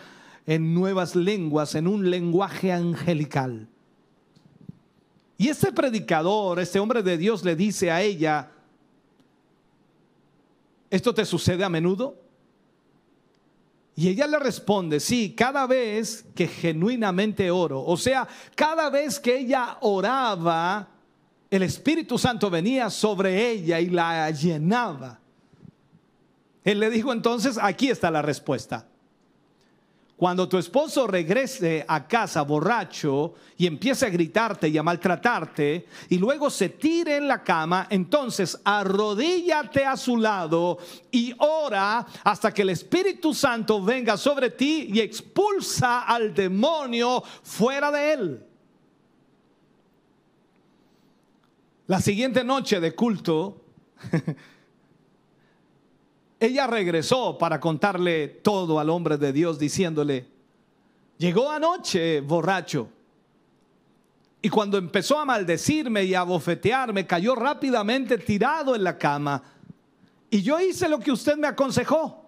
en 0.45 0.73
nuevas 0.73 1.15
lenguas, 1.15 1.75
en 1.75 1.87
un 1.87 2.09
lenguaje 2.09 2.71
angelical. 2.71 3.67
Y 5.37 5.49
este 5.49 5.71
predicador, 5.71 6.59
este 6.59 6.79
hombre 6.79 7.03
de 7.03 7.17
Dios 7.17 7.43
le 7.45 7.55
dice 7.55 7.91
a 7.91 8.01
ella, 8.01 8.49
¿esto 10.89 11.13
te 11.13 11.25
sucede 11.25 11.63
a 11.63 11.69
menudo? 11.69 12.26
Y 13.99 14.09
ella 14.09 14.27
le 14.27 14.37
responde, 14.37 14.99
sí, 14.99 15.33
cada 15.35 15.65
vez 15.65 16.23
que 16.35 16.47
genuinamente 16.47 17.49
oro, 17.49 17.83
o 17.83 17.97
sea, 17.97 18.27
cada 18.53 18.91
vez 18.91 19.19
que 19.19 19.39
ella 19.39 19.79
oraba, 19.81 20.87
el 21.49 21.63
Espíritu 21.63 22.19
Santo 22.19 22.51
venía 22.51 22.91
sobre 22.91 23.49
ella 23.49 23.79
y 23.79 23.89
la 23.89 24.29
llenaba. 24.29 25.19
Él 26.63 26.79
le 26.79 26.91
dijo 26.91 27.11
entonces, 27.11 27.57
aquí 27.59 27.89
está 27.89 28.11
la 28.11 28.21
respuesta. 28.21 28.85
Cuando 30.17 30.49
tu 30.49 30.57
esposo 30.57 31.05
regrese 31.05 31.85
a 31.87 32.07
casa 32.07 32.41
borracho 32.41 33.35
y 33.55 33.67
empiece 33.67 34.07
a 34.07 34.09
gritarte 34.09 34.67
y 34.67 34.75
a 34.75 34.81
maltratarte 34.81 35.85
y 36.09 36.17
luego 36.17 36.49
se 36.49 36.69
tire 36.69 37.17
en 37.17 37.27
la 37.27 37.43
cama, 37.43 37.85
entonces 37.91 38.59
arrodíllate 38.63 39.85
a 39.85 39.95
su 39.95 40.17
lado 40.17 40.79
y 41.11 41.35
ora 41.37 42.03
hasta 42.23 42.51
que 42.51 42.63
el 42.63 42.71
Espíritu 42.71 43.31
Santo 43.31 43.79
venga 43.83 44.17
sobre 44.17 44.49
ti 44.49 44.89
y 44.91 45.01
expulsa 45.01 46.01
al 46.01 46.33
demonio 46.33 47.23
fuera 47.43 47.91
de 47.91 48.13
él. 48.13 48.45
La 51.85 52.01
siguiente 52.01 52.43
noche 52.43 52.79
de 52.79 52.95
culto, 52.95 53.61
ella 56.39 56.67
regresó 56.67 57.37
para 57.37 57.59
contarle 57.59 58.27
todo 58.27 58.79
al 58.79 58.89
hombre 58.89 59.17
de 59.17 59.33
Dios 59.33 59.57
diciéndole, 59.57 60.27
llegó 61.17 61.49
anoche 61.49 62.21
borracho. 62.21 62.89
Y 64.41 64.49
cuando 64.49 64.77
empezó 64.77 65.19
a 65.19 65.25
maldecirme 65.25 66.03
y 66.03 66.13
a 66.13 66.23
bofetearme, 66.23 67.07
cayó 67.07 67.33
rápidamente 67.35 68.17
tirado 68.19 68.75
en 68.75 68.83
la 68.83 68.97
cama. 68.97 69.41
Y 70.29 70.41
yo 70.41 70.59
hice 70.59 70.87
lo 70.87 70.99
que 70.99 71.11
usted 71.11 71.35
me 71.37 71.47
aconsejó 71.47 72.26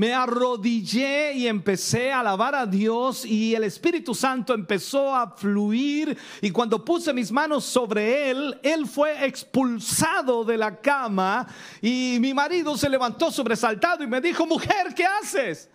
me 0.00 0.14
arrodillé 0.14 1.34
y 1.34 1.46
empecé 1.46 2.10
a 2.10 2.20
alabar 2.20 2.54
a 2.54 2.64
Dios 2.64 3.26
y 3.26 3.54
el 3.54 3.64
Espíritu 3.64 4.14
Santo 4.14 4.54
empezó 4.54 5.14
a 5.14 5.32
fluir 5.32 6.16
y 6.40 6.50
cuando 6.50 6.82
puse 6.82 7.12
mis 7.12 7.30
manos 7.30 7.66
sobre 7.66 8.30
él, 8.30 8.58
él 8.62 8.86
fue 8.86 9.26
expulsado 9.26 10.42
de 10.42 10.56
la 10.56 10.80
cama 10.80 11.46
y 11.82 12.16
mi 12.18 12.32
marido 12.32 12.78
se 12.78 12.88
levantó 12.88 13.30
sobresaltado 13.30 14.02
y 14.02 14.06
me 14.06 14.22
dijo, 14.22 14.46
mujer, 14.46 14.94
¿qué 14.96 15.04
haces? 15.04 15.68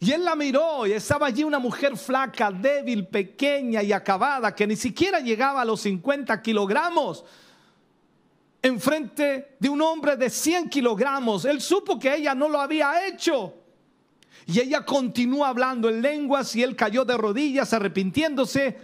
Y 0.00 0.10
él 0.10 0.24
la 0.24 0.34
miró 0.34 0.88
y 0.88 0.92
estaba 0.94 1.28
allí 1.28 1.44
una 1.44 1.60
mujer 1.60 1.96
flaca, 1.96 2.50
débil, 2.50 3.06
pequeña 3.06 3.84
y 3.84 3.92
acabada 3.92 4.52
que 4.52 4.66
ni 4.66 4.74
siquiera 4.74 5.20
llegaba 5.20 5.62
a 5.62 5.64
los 5.64 5.82
50 5.82 6.42
kilogramos 6.42 7.24
enfrente 8.62 9.56
de 9.58 9.68
un 9.68 9.80
hombre 9.80 10.16
de 10.16 10.28
100 10.28 10.68
kilogramos. 10.68 11.44
Él 11.44 11.60
supo 11.60 11.98
que 11.98 12.14
ella 12.14 12.34
no 12.34 12.48
lo 12.48 12.60
había 12.60 13.06
hecho. 13.06 13.54
Y 14.46 14.60
ella 14.60 14.84
continuó 14.84 15.44
hablando 15.44 15.88
en 15.88 16.02
lenguas 16.02 16.54
y 16.56 16.62
él 16.62 16.74
cayó 16.76 17.04
de 17.04 17.16
rodillas 17.16 17.72
arrepintiéndose. 17.72 18.78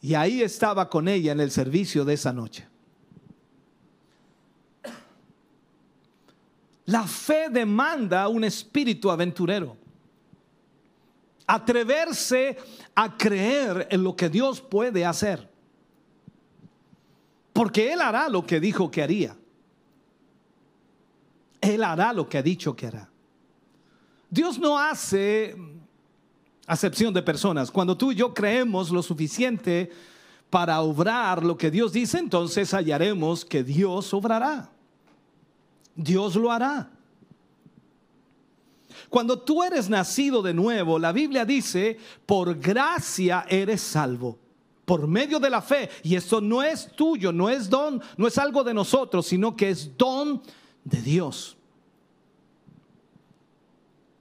Y 0.00 0.14
ahí 0.14 0.42
estaba 0.42 0.88
con 0.88 1.08
ella 1.08 1.32
en 1.32 1.40
el 1.40 1.50
servicio 1.50 2.04
de 2.04 2.14
esa 2.14 2.32
noche. 2.32 2.66
La 6.86 7.06
fe 7.06 7.48
demanda 7.50 8.26
un 8.28 8.44
espíritu 8.44 9.10
aventurero. 9.10 9.76
Atreverse 11.46 12.56
a 12.94 13.16
creer 13.16 13.88
en 13.90 14.02
lo 14.02 14.14
que 14.14 14.28
Dios 14.28 14.60
puede 14.60 15.04
hacer. 15.04 15.49
Porque 17.60 17.92
Él 17.92 18.00
hará 18.00 18.30
lo 18.30 18.46
que 18.46 18.58
dijo 18.58 18.90
que 18.90 19.02
haría. 19.02 19.36
Él 21.60 21.84
hará 21.84 22.10
lo 22.14 22.26
que 22.26 22.38
ha 22.38 22.42
dicho 22.42 22.74
que 22.74 22.86
hará. 22.86 23.10
Dios 24.30 24.58
no 24.58 24.78
hace 24.78 25.54
acepción 26.66 27.12
de 27.12 27.20
personas. 27.20 27.70
Cuando 27.70 27.98
tú 27.98 28.12
y 28.12 28.14
yo 28.14 28.32
creemos 28.32 28.88
lo 28.88 29.02
suficiente 29.02 29.90
para 30.48 30.80
obrar 30.80 31.44
lo 31.44 31.58
que 31.58 31.70
Dios 31.70 31.92
dice, 31.92 32.18
entonces 32.18 32.72
hallaremos 32.72 33.44
que 33.44 33.62
Dios 33.62 34.14
obrará. 34.14 34.70
Dios 35.94 36.36
lo 36.36 36.50
hará. 36.50 36.88
Cuando 39.10 39.38
tú 39.38 39.62
eres 39.62 39.90
nacido 39.90 40.40
de 40.40 40.54
nuevo, 40.54 40.98
la 40.98 41.12
Biblia 41.12 41.44
dice, 41.44 41.98
por 42.24 42.58
gracia 42.58 43.44
eres 43.50 43.82
salvo 43.82 44.38
por 44.90 45.06
medio 45.06 45.38
de 45.38 45.48
la 45.48 45.62
fe. 45.62 45.88
Y 46.02 46.16
esto 46.16 46.40
no 46.40 46.64
es 46.64 46.90
tuyo, 46.96 47.30
no 47.30 47.48
es 47.48 47.70
don, 47.70 48.02
no 48.16 48.26
es 48.26 48.36
algo 48.38 48.64
de 48.64 48.74
nosotros, 48.74 49.24
sino 49.24 49.54
que 49.54 49.70
es 49.70 49.96
don 49.96 50.42
de 50.82 51.00
Dios. 51.00 51.56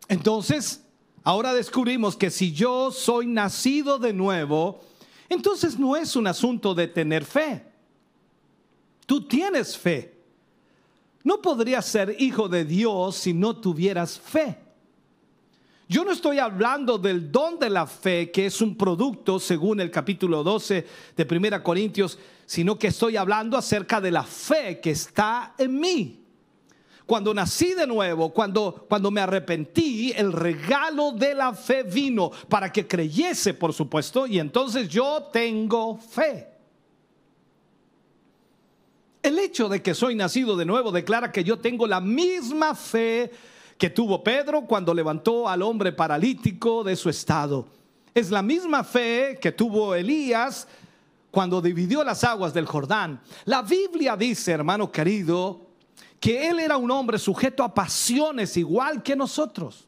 Entonces, 0.08 0.86
ahora 1.24 1.56
descubrimos 1.56 2.16
que 2.16 2.30
si 2.30 2.54
yo 2.54 2.92
soy 2.92 3.26
nacido 3.26 3.98
de 3.98 4.14
nuevo, 4.14 4.82
entonces 5.28 5.80
no 5.80 5.96
es 5.96 6.16
un 6.16 6.28
asunto 6.28 6.76
de 6.76 6.88
tener 6.88 7.26
fe. 7.26 7.66
Tú 9.08 9.28
tienes 9.28 9.76
fe. 9.76 10.20
No 11.24 11.42
podrías 11.42 11.88
ser 11.88 12.16
hijo 12.20 12.48
de 12.48 12.64
Dios 12.64 13.16
si 13.16 13.34
no 13.34 13.56
tuvieras 13.56 14.20
fe. 14.20 14.69
Yo 15.92 16.06
no 16.06 16.12
estoy 16.12 16.38
hablando 16.38 17.00
del 17.00 17.32
don 17.32 17.58
de 17.58 17.68
la 17.68 17.88
fe, 17.88 18.30
que 18.30 18.46
es 18.46 18.62
un 18.62 18.78
producto 18.78 19.40
según 19.40 19.80
el 19.82 19.90
capítulo 19.90 20.44
12 20.44 20.86
de 21.18 21.38
1 21.38 21.64
Corintios, 21.64 22.20
sino 22.46 22.78
que 22.78 22.90
estoy 22.90 23.18
hablando 23.18 23.58
acerca 23.58 24.00
de 24.00 24.12
la 24.12 24.22
fe 24.22 24.80
que 24.80 24.92
está 24.92 25.56
en 25.58 25.80
mí. 25.80 26.24
Cuando 27.08 27.34
nací 27.34 27.74
de 27.74 27.88
nuevo, 27.88 28.32
cuando, 28.32 28.86
cuando 28.88 29.10
me 29.10 29.20
arrepentí, 29.20 30.14
el 30.16 30.32
regalo 30.32 31.12
de 31.12 31.34
la 31.34 31.54
fe 31.54 31.82
vino 31.82 32.30
para 32.48 32.72
que 32.72 32.86
creyese, 32.86 33.56
por 33.56 33.74
supuesto, 33.74 34.28
y 34.28 34.38
entonces 34.38 34.88
yo 34.90 35.28
tengo 35.34 35.98
fe. 35.98 36.50
El 39.24 39.40
hecho 39.40 39.68
de 39.68 39.82
que 39.82 39.96
soy 39.96 40.14
nacido 40.14 40.56
de 40.56 40.66
nuevo 40.66 40.92
declara 40.92 41.32
que 41.32 41.44
yo 41.44 41.58
tengo 41.58 41.88
la 41.88 42.00
misma 42.00 42.76
fe 42.76 43.32
que 43.80 43.90
tuvo 43.90 44.22
Pedro 44.22 44.64
cuando 44.64 44.94
levantó 44.94 45.48
al 45.48 45.62
hombre 45.62 45.94
paralítico 45.94 46.84
de 46.84 46.98
su 46.98 47.10
estado. 47.10 47.66
Es 48.14 48.30
la 48.30 48.42
misma 48.42 48.84
fe 48.84 49.40
que 49.42 49.54
tuvo 49.54 49.96
Elías 49.96 50.68
cuando 51.32 51.62
dividió 51.62 52.04
las 52.04 52.26
aguas 52.26 52.54
del 52.54 52.66
Jordán. 52.66 53.22
La 53.46 53.62
Biblia 53.62 54.18
dice, 54.18 54.52
hermano 54.52 54.92
querido, 54.92 55.62
que 56.20 56.50
él 56.50 56.60
era 56.60 56.76
un 56.76 56.92
hombre 56.92 57.18
sujeto 57.18 57.64
a 57.64 57.74
pasiones 57.74 58.58
igual 58.58 59.02
que 59.02 59.16
nosotros. 59.16 59.88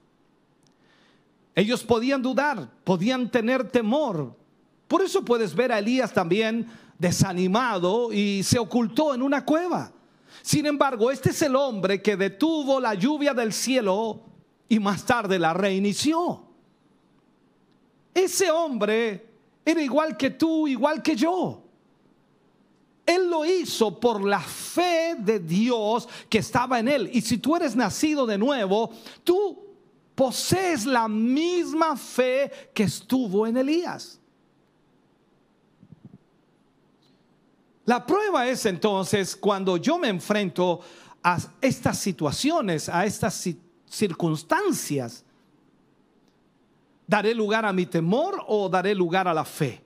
Ellos 1.54 1.84
podían 1.84 2.22
dudar, 2.22 2.70
podían 2.86 3.30
tener 3.30 3.68
temor. 3.68 4.34
Por 4.88 5.02
eso 5.02 5.26
puedes 5.26 5.54
ver 5.54 5.74
a 5.74 5.80
Elías 5.80 6.14
también 6.14 6.66
desanimado 6.98 8.14
y 8.14 8.42
se 8.44 8.58
ocultó 8.58 9.14
en 9.14 9.22
una 9.22 9.44
cueva. 9.44 9.92
Sin 10.42 10.66
embargo, 10.66 11.12
este 11.12 11.30
es 11.32 11.42
el 11.42 11.56
hombre 11.56 12.02
que 12.02 12.18
detuvo 12.18 12.80
la 12.80 12.94
lluvia 12.94 13.34
del 13.34 13.54
cielo 13.54 14.22
y 14.68 14.80
más 14.80 15.06
tarde 15.06 15.38
la 15.38 15.54
reinició. 15.54 16.44
Ese 18.14 18.50
hombre 18.50 19.30
era 19.66 19.82
igual 19.82 20.18
que 20.18 20.32
tú, 20.32 20.68
igual 20.68 21.02
que 21.02 21.16
yo. 21.16 21.62
Él 23.06 23.30
lo 23.30 23.44
hizo 23.46 24.00
por 24.00 24.24
la 24.24 24.40
fe 24.40 25.16
de 25.18 25.40
Dios 25.40 26.08
que 26.30 26.38
estaba 26.38 26.80
en 26.80 26.88
él. 26.88 27.10
Y 27.12 27.22
si 27.22 27.38
tú 27.38 27.56
eres 27.56 27.76
nacido 27.76 28.26
de 28.26 28.38
nuevo, 28.38 28.92
tú 29.24 29.60
posees 30.16 30.86
la 30.86 31.08
misma 31.08 31.98
fe 31.98 32.72
que 32.74 32.84
estuvo 32.84 33.46
en 33.46 33.58
Elías. 33.58 34.21
La 37.92 38.06
prueba 38.06 38.48
es 38.48 38.66
entonces 38.66 39.36
cuando 39.36 39.76
yo 39.76 40.00
me 40.00 40.08
enfrento 40.08 40.80
a 41.22 41.38
estas 41.60 42.00
situaciones, 42.00 42.88
a 42.88 43.06
estas 43.06 43.50
circunstancias, 43.86 45.26
¿daré 47.06 47.36
lugar 47.36 47.66
a 47.66 47.74
mi 47.74 47.86
temor 47.86 48.46
o 48.48 48.70
daré 48.70 48.96
lugar 48.96 49.28
a 49.28 49.34
la 49.34 49.44
fe? 49.44 49.84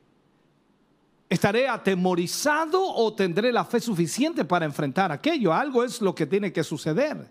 ¿Estaré 1.27 1.67
atemorizado 1.67 2.79
o 2.79 3.11
tendré 3.11 3.51
la 3.51 3.65
fe 3.65 3.79
suficiente 3.79 4.45
para 4.45 4.65
enfrentar 4.65 5.11
aquello? 5.11 5.51
Algo 5.51 5.83
es 5.83 5.99
lo 5.99 6.13
que 6.13 6.27
tiene 6.27 6.53
que 6.53 6.63
suceder. 6.63 7.27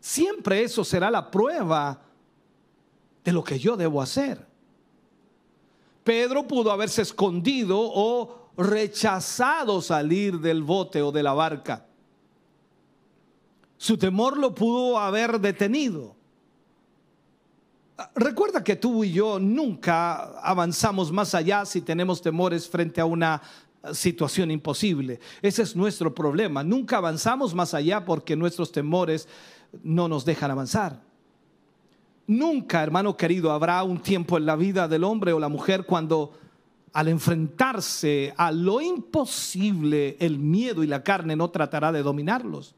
Siempre 0.00 0.64
eso 0.64 0.82
será 0.82 1.12
la 1.12 1.30
prueba 1.30 2.02
de 3.22 3.30
lo 3.30 3.44
que 3.44 3.56
yo 3.56 3.76
debo 3.76 4.02
hacer. 4.02 4.44
Pedro 6.02 6.48
pudo 6.48 6.72
haberse 6.72 7.02
escondido 7.02 7.78
o 7.78 8.39
rechazado 8.60 9.80
salir 9.80 10.38
del 10.38 10.62
bote 10.62 11.02
o 11.02 11.10
de 11.10 11.22
la 11.22 11.32
barca. 11.32 11.86
Su 13.76 13.96
temor 13.96 14.36
lo 14.36 14.54
pudo 14.54 14.98
haber 14.98 15.40
detenido. 15.40 16.14
Recuerda 18.14 18.62
que 18.62 18.76
tú 18.76 19.04
y 19.04 19.12
yo 19.12 19.38
nunca 19.38 20.38
avanzamos 20.40 21.10
más 21.10 21.34
allá 21.34 21.64
si 21.64 21.80
tenemos 21.80 22.20
temores 22.20 22.68
frente 22.68 23.00
a 23.00 23.06
una 23.06 23.42
situación 23.92 24.50
imposible. 24.50 25.20
Ese 25.40 25.62
es 25.62 25.74
nuestro 25.74 26.14
problema. 26.14 26.62
Nunca 26.62 26.98
avanzamos 26.98 27.54
más 27.54 27.72
allá 27.72 28.04
porque 28.04 28.36
nuestros 28.36 28.72
temores 28.72 29.28
no 29.82 30.08
nos 30.08 30.24
dejan 30.24 30.50
avanzar. 30.50 31.00
Nunca, 32.26 32.82
hermano 32.82 33.16
querido, 33.16 33.50
habrá 33.50 33.82
un 33.82 34.00
tiempo 34.00 34.36
en 34.36 34.46
la 34.46 34.56
vida 34.56 34.88
del 34.88 35.04
hombre 35.04 35.32
o 35.32 35.40
la 35.40 35.48
mujer 35.48 35.84
cuando 35.84 36.32
al 36.92 37.08
enfrentarse 37.08 38.34
a 38.36 38.50
lo 38.50 38.80
imposible, 38.80 40.16
el 40.18 40.38
miedo 40.38 40.82
y 40.82 40.86
la 40.86 41.02
carne 41.02 41.36
no 41.36 41.50
tratará 41.50 41.92
de 41.92 42.02
dominarlos. 42.02 42.74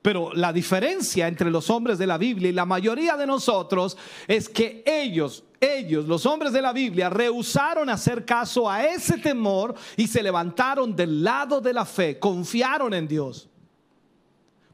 Pero 0.00 0.32
la 0.34 0.52
diferencia 0.52 1.28
entre 1.28 1.50
los 1.50 1.70
hombres 1.70 1.96
de 1.96 2.08
la 2.08 2.18
Biblia 2.18 2.48
y 2.48 2.52
la 2.52 2.66
mayoría 2.66 3.16
de 3.16 3.26
nosotros 3.26 3.96
es 4.26 4.48
que 4.48 4.82
ellos, 4.84 5.44
ellos, 5.60 6.08
los 6.08 6.26
hombres 6.26 6.52
de 6.52 6.60
la 6.60 6.72
Biblia, 6.72 7.08
rehusaron 7.08 7.88
hacer 7.88 8.24
caso 8.24 8.68
a 8.68 8.84
ese 8.84 9.18
temor 9.18 9.74
y 9.96 10.08
se 10.08 10.22
levantaron 10.22 10.96
del 10.96 11.22
lado 11.22 11.60
de 11.60 11.72
la 11.72 11.84
fe, 11.84 12.18
confiaron 12.18 12.94
en 12.94 13.06
Dios. 13.06 13.48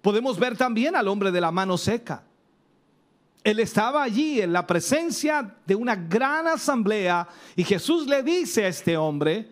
Podemos 0.00 0.38
ver 0.38 0.56
también 0.56 0.96
al 0.96 1.08
hombre 1.08 1.30
de 1.30 1.40
la 1.40 1.50
mano 1.50 1.76
seca. 1.76 2.24
Él 3.48 3.60
estaba 3.60 4.02
allí 4.02 4.42
en 4.42 4.52
la 4.52 4.66
presencia 4.66 5.54
de 5.64 5.74
una 5.74 5.96
gran 5.96 6.46
asamblea 6.46 7.26
y 7.56 7.64
Jesús 7.64 8.06
le 8.06 8.22
dice 8.22 8.66
a 8.66 8.68
este 8.68 8.94
hombre, 8.94 9.48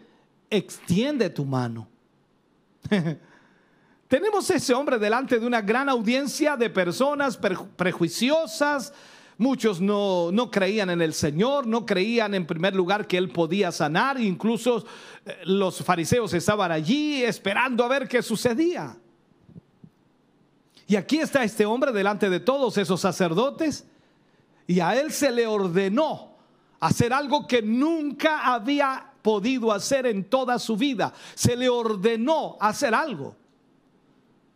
extiende 0.51 1.30
tu 1.30 1.47
mano. 1.47 1.88
Tenemos 4.09 4.51
ese 4.51 4.74
hombre 4.74 4.99
delante 4.99 5.38
de 5.38 5.47
una 5.47 5.62
gran 5.62 5.88
audiencia 5.88 6.59
de 6.59 6.68
personas 6.68 7.38
prejuiciosas. 7.38 8.92
Muchos 9.38 9.80
no, 9.80 10.30
no, 10.30 10.51
creían 10.51 10.90
en 10.90 11.01
el 11.01 11.14
Señor, 11.14 11.66
no 11.66 11.86
creían 11.86 12.34
en 12.34 12.47
primer 12.47 12.76
lugar 12.76 13.07
que 13.07 13.16
Él 13.16 13.30
podía 13.30 13.72
sanar. 13.72 14.20
Incluso 14.20 14.84
eh, 15.24 15.38
los 15.44 15.82
fariseos 15.82 16.34
estaban 16.34 16.70
allí 16.70 17.22
esperando 17.22 17.82
a 17.82 17.88
ver 17.88 18.07
qué 18.07 18.20
sucedía. 18.20 18.94
Y 20.87 20.97
aquí 20.97 21.18
está 21.18 21.43
este 21.43 21.66
hombre 21.66 21.93
delante 21.93 22.30
de 22.30 22.41
todos 22.41 22.78
esos 22.78 23.01
sacerdotes 23.01 23.87
y 24.66 24.80
a 24.80 24.99
él 25.01 25.12
se 25.12 25.30
le 25.30 25.47
ordenó 25.47 26.37
hacer 26.80 27.12
algo 27.12 27.47
que 27.47 27.62
nunca 27.62 28.53
había 28.53 29.12
podido 29.22 29.72
hacer 29.72 30.07
en 30.07 30.24
toda 30.24 30.59
su 30.59 30.76
vida. 30.76 31.12
Se 31.34 31.57
le 31.57 31.68
ordenó 31.68 32.57
hacer 32.61 32.95
algo. 32.95 33.34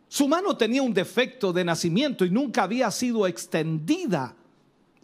Su 0.07 0.27
mano 0.27 0.55
tenía 0.55 0.81
un 0.81 0.93
defecto 0.93 1.53
de 1.53 1.63
nacimiento 1.63 2.25
y 2.25 2.29
nunca 2.29 2.63
había 2.63 2.91
sido 2.91 3.27
extendida. 3.27 4.35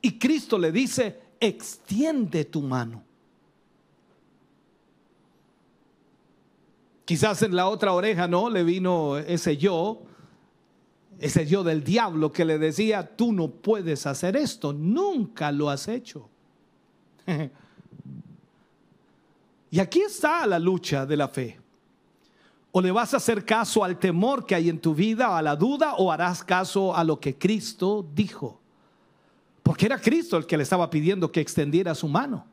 Y 0.02 0.18
Cristo 0.20 0.58
le 0.58 0.72
dice, 0.72 1.22
extiende 1.40 2.46
tu 2.46 2.62
mano. 2.62 3.04
Quizás 7.06 7.42
en 7.42 7.56
la 7.56 7.70
otra 7.70 7.94
oreja, 7.94 8.28
¿no? 8.28 8.50
Le 8.50 8.66
vino 8.66 9.18
ese 9.18 9.56
yo, 9.56 10.02
ese 11.20 11.46
yo 11.46 11.64
del 11.64 11.84
diablo 11.84 12.32
que 12.32 12.46
le 12.46 12.58
decía, 12.58 13.16
tú 13.16 13.34
no 13.34 13.50
puedes 13.50 14.06
hacer 14.06 14.36
esto, 14.36 14.74
nunca 14.74 15.52
lo 15.52 15.70
has 15.70 15.88
hecho. 15.88 16.30
y 19.72 19.80
aquí 19.80 20.02
está 20.02 20.46
la 20.46 20.60
lucha 20.60 21.06
de 21.06 21.18
la 21.18 21.28
fe. 21.28 21.60
O 22.72 22.82
le 22.82 22.92
vas 22.92 23.14
a 23.14 23.18
hacer 23.18 23.44
caso 23.44 23.84
al 23.84 23.98
temor 23.98 24.46
que 24.46 24.54
hay 24.54 24.70
en 24.70 24.80
tu 24.80 24.94
vida, 24.94 25.38
a 25.38 25.42
la 25.42 25.56
duda, 25.56 25.96
o 25.96 26.12
harás 26.12 26.44
caso 26.44 26.96
a 26.96 27.04
lo 27.04 27.20
que 27.20 27.38
Cristo 27.38 28.06
dijo. 28.14 28.60
Porque 29.64 29.88
era 29.88 30.00
Cristo 30.00 30.38
el 30.38 30.46
que 30.46 30.58
le 30.58 30.64
estaba 30.64 30.90
pidiendo 30.90 31.32
que 31.32 31.42
extendiera 31.42 31.96
su 31.96 32.08
mano. 32.08 32.46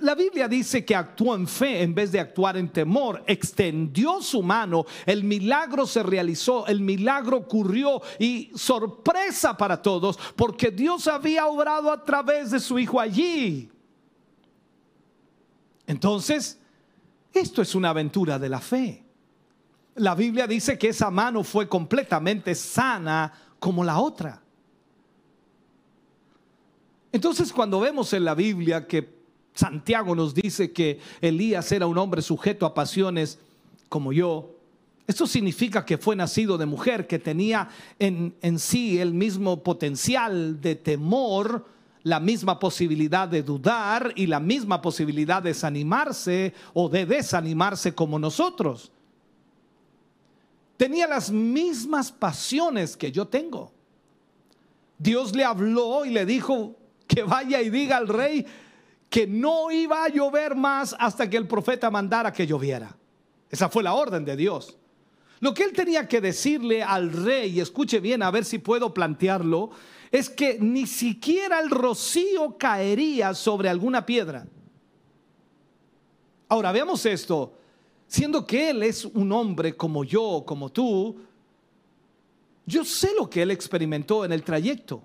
La 0.00 0.16
Biblia 0.16 0.48
dice 0.48 0.84
que 0.84 0.96
actuó 0.96 1.36
en 1.36 1.46
fe 1.46 1.82
en 1.82 1.94
vez 1.94 2.10
de 2.10 2.18
actuar 2.18 2.56
en 2.56 2.68
temor. 2.68 3.22
Extendió 3.24 4.20
su 4.20 4.42
mano, 4.42 4.84
el 5.06 5.22
milagro 5.22 5.86
se 5.86 6.02
realizó, 6.02 6.66
el 6.66 6.80
milagro 6.80 7.36
ocurrió 7.36 8.02
y 8.18 8.50
sorpresa 8.56 9.56
para 9.56 9.80
todos 9.80 10.18
porque 10.34 10.72
Dios 10.72 11.06
había 11.06 11.46
obrado 11.46 11.92
a 11.92 12.04
través 12.04 12.50
de 12.50 12.58
su 12.58 12.80
Hijo 12.80 12.98
allí. 12.98 13.70
Entonces, 15.86 16.58
esto 17.32 17.62
es 17.62 17.74
una 17.76 17.90
aventura 17.90 18.40
de 18.40 18.48
la 18.48 18.60
fe. 18.60 19.04
La 19.94 20.16
Biblia 20.16 20.48
dice 20.48 20.76
que 20.76 20.88
esa 20.88 21.12
mano 21.12 21.44
fue 21.44 21.68
completamente 21.68 22.56
sana 22.56 23.32
como 23.60 23.84
la 23.84 24.00
otra. 24.00 24.42
Entonces 27.12 27.52
cuando 27.52 27.78
vemos 27.78 28.12
en 28.12 28.24
la 28.24 28.34
Biblia 28.34 28.86
que 28.86 29.15
Santiago 29.56 30.14
nos 30.14 30.34
dice 30.34 30.70
que 30.70 31.00
Elías 31.20 31.72
era 31.72 31.88
un 31.88 31.98
hombre 31.98 32.22
sujeto 32.22 32.64
a 32.66 32.74
pasiones 32.74 33.40
como 33.88 34.12
yo, 34.12 34.56
esto 35.06 35.26
significa 35.26 35.84
que 35.84 35.98
fue 35.98 36.16
nacido 36.16 36.58
de 36.58 36.66
mujer, 36.66 37.06
que 37.06 37.18
tenía 37.18 37.68
en, 37.98 38.34
en 38.42 38.58
sí 38.58 38.98
el 38.98 39.14
mismo 39.14 39.62
potencial 39.62 40.60
de 40.60 40.74
temor, 40.74 41.64
la 42.02 42.18
misma 42.18 42.58
posibilidad 42.58 43.28
de 43.28 43.42
dudar 43.42 44.12
y 44.16 44.26
la 44.26 44.40
misma 44.40 44.82
posibilidad 44.82 45.42
de 45.42 45.50
desanimarse 45.50 46.54
o 46.74 46.88
de 46.88 47.06
desanimarse 47.06 47.94
como 47.94 48.18
nosotros. 48.18 48.90
Tenía 50.76 51.06
las 51.06 51.30
mismas 51.30 52.10
pasiones 52.10 52.96
que 52.96 53.12
yo 53.12 53.26
tengo. 53.26 53.72
Dios 54.98 55.34
le 55.34 55.44
habló 55.44 56.04
y 56.04 56.10
le 56.10 56.26
dijo 56.26 56.74
que 57.06 57.22
vaya 57.22 57.62
y 57.62 57.70
diga 57.70 57.96
al 57.96 58.08
rey 58.08 58.44
que 59.08 59.26
no 59.26 59.70
iba 59.70 60.04
a 60.04 60.08
llover 60.08 60.54
más 60.54 60.94
hasta 60.98 61.28
que 61.28 61.36
el 61.36 61.46
profeta 61.46 61.90
mandara 61.90 62.32
que 62.32 62.46
lloviera. 62.46 62.96
Esa 63.50 63.68
fue 63.68 63.82
la 63.82 63.94
orden 63.94 64.24
de 64.24 64.36
Dios. 64.36 64.76
Lo 65.40 65.54
que 65.54 65.64
él 65.64 65.72
tenía 65.72 66.08
que 66.08 66.20
decirle 66.20 66.82
al 66.82 67.12
rey, 67.12 67.60
escuche 67.60 68.00
bien 68.00 68.22
a 68.22 68.30
ver 68.30 68.44
si 68.44 68.58
puedo 68.58 68.92
plantearlo, 68.94 69.70
es 70.10 70.30
que 70.30 70.58
ni 70.58 70.86
siquiera 70.86 71.60
el 71.60 71.70
rocío 71.70 72.56
caería 72.56 73.34
sobre 73.34 73.68
alguna 73.68 74.06
piedra. 74.06 74.46
Ahora 76.48 76.72
veamos 76.72 77.04
esto, 77.06 77.52
siendo 78.06 78.46
que 78.46 78.70
Él 78.70 78.82
es 78.82 79.04
un 79.04 79.32
hombre 79.32 79.76
como 79.76 80.04
yo, 80.04 80.44
como 80.46 80.70
tú, 80.70 81.16
yo 82.64 82.84
sé 82.84 83.10
lo 83.18 83.28
que 83.28 83.42
Él 83.42 83.50
experimentó 83.50 84.24
en 84.24 84.32
el 84.32 84.42
trayecto. 84.42 85.02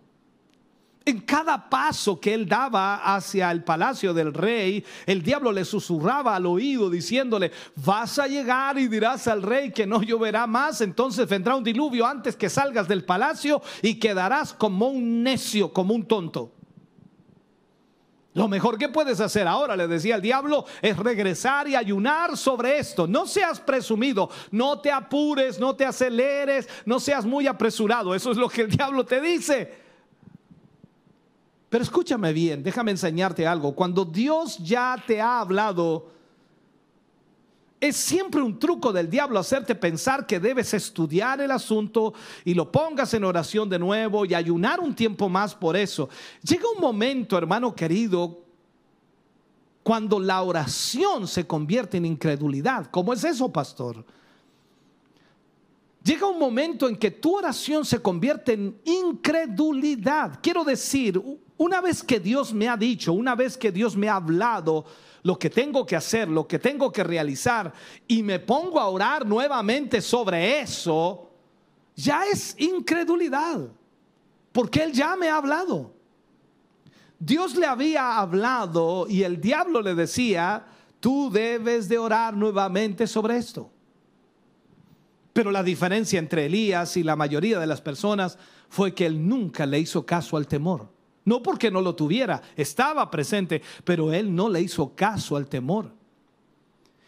En 1.04 1.22
cada 1.22 1.68
paso 1.68 2.20
que 2.20 2.32
él 2.32 2.48
daba 2.48 3.16
hacia 3.16 3.50
el 3.50 3.64
palacio 3.64 4.14
del 4.14 4.34
rey, 4.34 4.86
el 5.08 5.24
diablo 5.24 5.52
le 5.52 5.66
susurraba 5.66 6.36
al 6.36 6.46
oído 6.46 6.92
diciéndole, 6.92 7.52
vas 7.78 8.20
a 8.20 8.28
llegar 8.28 8.78
y 8.78 8.88
dirás 8.88 9.28
al 9.28 9.42
rey 9.42 9.72
que 9.72 9.88
no 9.88 10.04
lloverá 10.04 10.46
más, 10.46 10.80
entonces 10.82 11.28
vendrá 11.28 11.56
un 11.56 11.64
diluvio 11.64 12.06
antes 12.06 12.36
que 12.36 12.50
salgas 12.50 12.88
del 12.88 13.04
palacio 13.04 13.64
y 13.82 13.96
quedarás 13.96 14.54
como 14.54 14.90
un 14.90 15.24
necio, 15.24 15.74
como 15.74 15.96
un 15.96 16.06
tonto. 16.06 16.52
Lo 18.34 18.48
mejor 18.48 18.78
que 18.78 18.88
puedes 18.88 19.20
hacer 19.20 19.48
ahora, 19.48 19.76
le 19.76 19.88
decía 19.88 20.16
el 20.16 20.22
diablo, 20.22 20.66
es 20.84 20.96
regresar 20.96 21.68
y 21.68 21.76
ayunar 21.76 22.38
sobre 22.38 22.78
esto. 22.78 23.08
No 23.08 23.26
seas 23.26 23.60
presumido, 23.60 24.30
no 24.52 24.80
te 24.80 24.92
apures, 24.92 25.60
no 25.60 25.76
te 25.76 25.84
aceleres, 25.84 26.70
no 26.86 27.00
seas 27.00 27.26
muy 27.26 27.48
apresurado. 27.48 28.14
Eso 28.14 28.32
es 28.32 28.38
lo 28.38 28.48
que 28.48 28.62
el 28.62 28.70
diablo 28.70 29.04
te 29.04 29.20
dice. 29.20 29.91
Pero 31.72 31.86
escúchame 31.86 32.34
bien, 32.34 32.62
déjame 32.64 32.92
enseñarte 32.92 33.48
algo. 33.48 33.74
Cuando 33.74 34.04
Dios 34.04 34.58
ya 34.58 35.02
te 35.08 35.22
ha 35.22 35.40
hablado, 35.40 36.10
es 37.80 37.96
siempre 37.96 38.42
un 38.42 38.60
truco 38.60 38.92
del 38.92 39.10
diablo 39.10 39.40
hacerte 39.40 39.74
pensar 39.74 40.28
que 40.28 40.38
debes 40.38 40.74
estudiar 40.74 41.40
el 41.40 41.50
asunto 41.50 42.14
y 42.44 42.56
lo 42.56 42.70
pongas 42.70 43.14
en 43.14 43.24
oración 43.24 43.70
de 43.70 43.80
nuevo 43.80 44.26
y 44.26 44.34
ayunar 44.34 44.82
un 44.82 44.94
tiempo 44.94 45.30
más 45.30 45.56
por 45.56 45.78
eso. 45.78 46.10
Llega 46.44 46.66
un 46.76 46.82
momento, 46.82 47.38
hermano 47.38 47.74
querido, 47.74 48.42
cuando 49.82 50.20
la 50.20 50.42
oración 50.42 51.26
se 51.26 51.48
convierte 51.48 51.96
en 51.96 52.06
incredulidad. 52.06 52.88
¿Cómo 52.92 53.14
es 53.14 53.24
eso, 53.24 53.50
pastor? 53.50 54.04
Llega 56.04 56.28
un 56.28 56.38
momento 56.38 56.90
en 56.90 56.98
que 56.98 57.12
tu 57.12 57.38
oración 57.38 57.86
se 57.86 58.02
convierte 58.02 58.52
en 58.52 58.76
incredulidad. 58.84 60.40
Quiero 60.44 60.66
decir, 60.66 61.22
una 61.62 61.80
vez 61.80 62.02
que 62.02 62.20
Dios 62.20 62.54
me 62.54 62.68
ha 62.68 62.76
dicho, 62.76 63.14
una 63.14 63.36
vez 63.36 63.56
que 63.56 63.72
Dios 63.72 63.96
me 63.96 64.10
ha 64.10 64.16
hablado 64.16 64.84
lo 65.22 65.38
que 65.38 65.52
tengo 65.52 65.86
que 65.86 65.96
hacer, 65.96 66.28
lo 66.28 66.48
que 66.48 66.58
tengo 66.58 66.92
que 66.92 67.04
realizar, 67.04 67.72
y 68.08 68.24
me 68.24 68.40
pongo 68.40 68.80
a 68.80 68.88
orar 68.88 69.28
nuevamente 69.28 70.02
sobre 70.02 70.60
eso, 70.60 71.30
ya 71.96 72.26
es 72.26 72.56
incredulidad, 72.58 73.60
porque 74.52 74.82
Él 74.82 74.92
ya 74.92 75.16
me 75.16 75.30
ha 75.30 75.38
hablado. 75.38 75.94
Dios 77.20 77.56
le 77.56 77.68
había 77.68 78.18
hablado 78.18 79.06
y 79.08 79.22
el 79.22 79.40
diablo 79.40 79.84
le 79.84 79.94
decía, 79.94 80.66
tú 81.00 81.30
debes 81.32 81.88
de 81.88 82.00
orar 82.00 82.36
nuevamente 82.36 83.06
sobre 83.06 83.38
esto. 83.38 83.70
Pero 85.32 85.52
la 85.52 85.62
diferencia 85.62 86.18
entre 86.18 86.48
Elías 86.48 86.98
y 86.98 87.04
la 87.04 87.16
mayoría 87.16 87.60
de 87.60 87.68
las 87.68 87.82
personas 87.82 88.40
fue 88.68 88.96
que 88.96 89.06
él 89.06 89.28
nunca 89.28 89.68
le 89.68 89.80
hizo 89.80 90.04
caso 90.08 90.38
al 90.38 90.48
temor. 90.48 91.01
No 91.24 91.44
porque 91.44 91.70
no 91.70 91.82
lo 91.82 91.96
tuviera, 91.96 92.42
estaba 92.56 93.10
presente, 93.12 93.62
pero 93.84 94.12
él 94.12 94.34
no 94.34 94.50
le 94.50 94.62
hizo 94.62 94.96
caso 94.96 95.36
al 95.36 95.48
temor. 95.48 95.92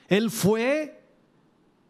Él 0.07 0.29
fue 0.29 1.01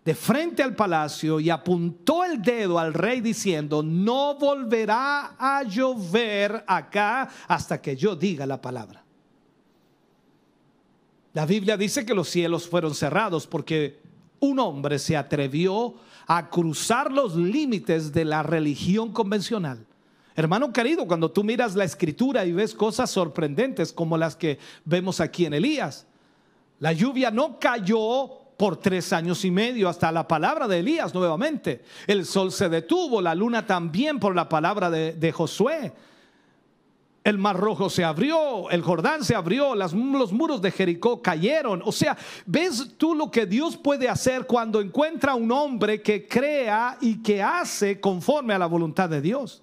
de 0.05 0.15
frente 0.15 0.63
al 0.63 0.75
palacio 0.75 1.39
y 1.39 1.49
apuntó 1.49 2.23
el 2.25 2.41
dedo 2.41 2.77
al 2.77 2.93
rey 2.93 3.21
diciendo, 3.21 3.81
no 3.83 4.35
volverá 4.35 5.35
a 5.37 5.63
llover 5.63 6.63
acá 6.67 7.29
hasta 7.47 7.81
que 7.81 7.95
yo 7.95 8.15
diga 8.15 8.45
la 8.45 8.61
palabra. 8.61 9.03
La 11.33 11.45
Biblia 11.45 11.77
dice 11.77 12.05
que 12.05 12.13
los 12.13 12.29
cielos 12.29 12.67
fueron 12.67 12.93
cerrados 12.93 13.47
porque 13.47 14.01
un 14.39 14.59
hombre 14.59 14.99
se 14.99 15.17
atrevió 15.17 15.95
a 16.27 16.49
cruzar 16.49 17.11
los 17.11 17.35
límites 17.35 18.13
de 18.13 18.25
la 18.25 18.43
religión 18.43 19.11
convencional. 19.11 19.85
Hermano 20.35 20.73
querido, 20.73 21.05
cuando 21.05 21.31
tú 21.31 21.43
miras 21.43 21.75
la 21.75 21.83
escritura 21.83 22.45
y 22.45 22.51
ves 22.51 22.73
cosas 22.73 23.11
sorprendentes 23.11 23.93
como 23.93 24.17
las 24.17 24.35
que 24.35 24.57
vemos 24.83 25.19
aquí 25.19 25.45
en 25.45 25.53
Elías, 25.53 26.07
la 26.79 26.91
lluvia 26.91 27.31
no 27.31 27.59
cayó 27.59 28.43
por 28.57 28.77
tres 28.77 29.13
años 29.13 29.45
y 29.45 29.51
medio 29.51 29.89
hasta 29.89 30.11
la 30.11 30.27
palabra 30.27 30.67
de 30.67 30.79
Elías 30.79 31.13
nuevamente. 31.13 31.83
El 32.07 32.25
sol 32.25 32.51
se 32.51 32.69
detuvo, 32.69 33.21
la 33.21 33.35
luna 33.35 33.65
también 33.65 34.19
por 34.19 34.35
la 34.35 34.49
palabra 34.49 34.89
de, 34.89 35.31
Josué. 35.31 35.93
El 37.23 37.37
mar 37.37 37.57
rojo 37.57 37.89
se 37.89 38.03
abrió, 38.03 38.69
el 38.69 38.81
Jordán 38.81 39.23
se 39.23 39.33
abrió, 39.33 39.75
los 39.75 39.93
muros 39.93 40.61
de 40.61 40.71
Jericó 40.71 41.21
cayeron. 41.21 41.81
O 41.85 41.91
sea, 41.91 42.17
¿ves 42.45 42.95
tú 42.97 43.15
lo 43.15 43.31
que 43.31 43.45
Dios 43.45 43.77
puede 43.77 44.09
hacer 44.09 44.45
cuando 44.45 44.81
encuentra 44.81 45.35
un 45.35 45.51
hombre 45.51 46.01
que 46.01 46.27
crea 46.27 46.97
y 46.99 47.23
que 47.23 47.41
hace 47.41 48.01
conforme 48.01 48.53
a 48.53 48.59
la 48.59 48.65
voluntad 48.65 49.09
de 49.09 49.21
Dios? 49.21 49.62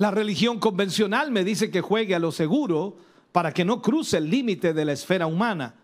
La 0.00 0.10
religión 0.10 0.58
convencional 0.58 1.30
me 1.30 1.44
dice 1.44 1.70
que 1.70 1.82
juegue 1.82 2.14
a 2.14 2.18
lo 2.18 2.32
seguro 2.32 2.96
para 3.32 3.52
que 3.52 3.66
no 3.66 3.82
cruce 3.82 4.16
el 4.16 4.30
límite 4.30 4.72
de 4.72 4.86
la 4.86 4.92
esfera 4.92 5.26
humana. 5.26 5.74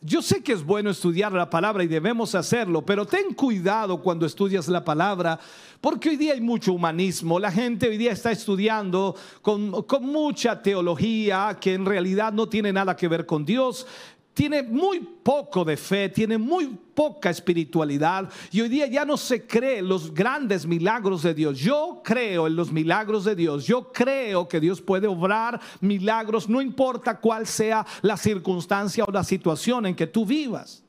Yo 0.00 0.20
sé 0.20 0.42
que 0.42 0.54
es 0.54 0.64
bueno 0.64 0.90
estudiar 0.90 1.30
la 1.30 1.48
palabra 1.48 1.84
y 1.84 1.86
debemos 1.86 2.34
hacerlo, 2.34 2.84
pero 2.84 3.06
ten 3.06 3.32
cuidado 3.32 4.02
cuando 4.02 4.26
estudias 4.26 4.66
la 4.66 4.84
palabra, 4.84 5.38
porque 5.80 6.08
hoy 6.08 6.16
día 6.16 6.32
hay 6.32 6.40
mucho 6.40 6.72
humanismo. 6.72 7.38
La 7.38 7.52
gente 7.52 7.88
hoy 7.88 7.96
día 7.96 8.10
está 8.10 8.32
estudiando 8.32 9.14
con, 9.40 9.84
con 9.84 10.06
mucha 10.06 10.60
teología 10.60 11.56
que 11.60 11.74
en 11.74 11.86
realidad 11.86 12.32
no 12.32 12.48
tiene 12.48 12.72
nada 12.72 12.96
que 12.96 13.06
ver 13.06 13.24
con 13.24 13.44
Dios 13.44 13.86
tiene 14.34 14.64
muy 14.64 15.00
poco 15.00 15.64
de 15.64 15.76
fe, 15.76 16.08
tiene 16.08 16.36
muy 16.36 16.66
poca 16.66 17.30
espiritualidad 17.30 18.28
y 18.50 18.60
hoy 18.60 18.68
día 18.68 18.86
ya 18.88 19.04
no 19.04 19.16
se 19.16 19.46
cree 19.46 19.80
los 19.80 20.12
grandes 20.12 20.66
milagros 20.66 21.22
de 21.22 21.32
Dios. 21.32 21.58
Yo 21.58 22.02
creo 22.04 22.48
en 22.48 22.56
los 22.56 22.72
milagros 22.72 23.24
de 23.24 23.36
Dios, 23.36 23.64
yo 23.64 23.92
creo 23.92 24.48
que 24.48 24.58
Dios 24.58 24.82
puede 24.82 25.06
obrar 25.06 25.60
milagros, 25.80 26.48
no 26.48 26.60
importa 26.60 27.20
cuál 27.20 27.46
sea 27.46 27.86
la 28.02 28.16
circunstancia 28.16 29.04
o 29.04 29.12
la 29.12 29.22
situación 29.22 29.86
en 29.86 29.94
que 29.94 30.08
tú 30.08 30.26
vivas. 30.26 30.82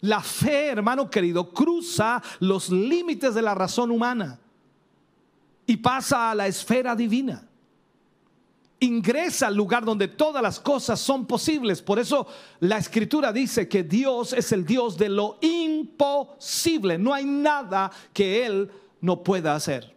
La 0.00 0.20
fe, 0.20 0.66
hermano 0.68 1.08
querido, 1.08 1.50
cruza 1.50 2.22
los 2.40 2.70
límites 2.70 3.34
de 3.34 3.42
la 3.42 3.54
razón 3.54 3.90
humana 3.90 4.38
y 5.64 5.76
pasa 5.76 6.30
a 6.30 6.34
la 6.34 6.48
esfera 6.48 6.96
divina 6.96 7.47
ingresa 8.80 9.48
al 9.48 9.56
lugar 9.56 9.84
donde 9.84 10.08
todas 10.08 10.42
las 10.42 10.60
cosas 10.60 11.00
son 11.00 11.26
posibles. 11.26 11.82
Por 11.82 11.98
eso 11.98 12.26
la 12.60 12.78
escritura 12.78 13.32
dice 13.32 13.68
que 13.68 13.82
Dios 13.82 14.32
es 14.32 14.52
el 14.52 14.64
Dios 14.64 14.96
de 14.96 15.08
lo 15.08 15.38
imposible. 15.40 16.98
No 16.98 17.12
hay 17.12 17.24
nada 17.24 17.90
que 18.12 18.46
Él 18.46 18.70
no 19.00 19.22
pueda 19.22 19.54
hacer. 19.54 19.94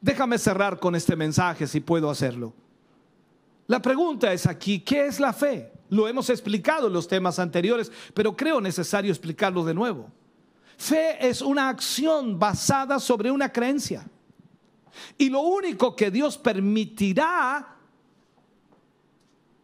Déjame 0.00 0.38
cerrar 0.38 0.78
con 0.78 0.94
este 0.94 1.16
mensaje 1.16 1.66
si 1.66 1.80
puedo 1.80 2.08
hacerlo. 2.08 2.52
La 3.66 3.82
pregunta 3.82 4.32
es 4.32 4.46
aquí, 4.46 4.80
¿qué 4.80 5.06
es 5.06 5.20
la 5.20 5.32
fe? 5.32 5.72
Lo 5.90 6.06
hemos 6.06 6.30
explicado 6.30 6.86
en 6.86 6.92
los 6.92 7.08
temas 7.08 7.38
anteriores, 7.38 7.90
pero 8.14 8.36
creo 8.36 8.60
necesario 8.60 9.10
explicarlo 9.10 9.64
de 9.64 9.74
nuevo. 9.74 10.10
Fe 10.76 11.26
es 11.28 11.42
una 11.42 11.68
acción 11.68 12.38
basada 12.38 13.00
sobre 13.00 13.30
una 13.30 13.52
creencia. 13.52 14.08
Y 15.16 15.28
lo 15.28 15.40
único 15.40 15.94
que 15.94 16.10
Dios 16.10 16.38
permitirá 16.38 17.76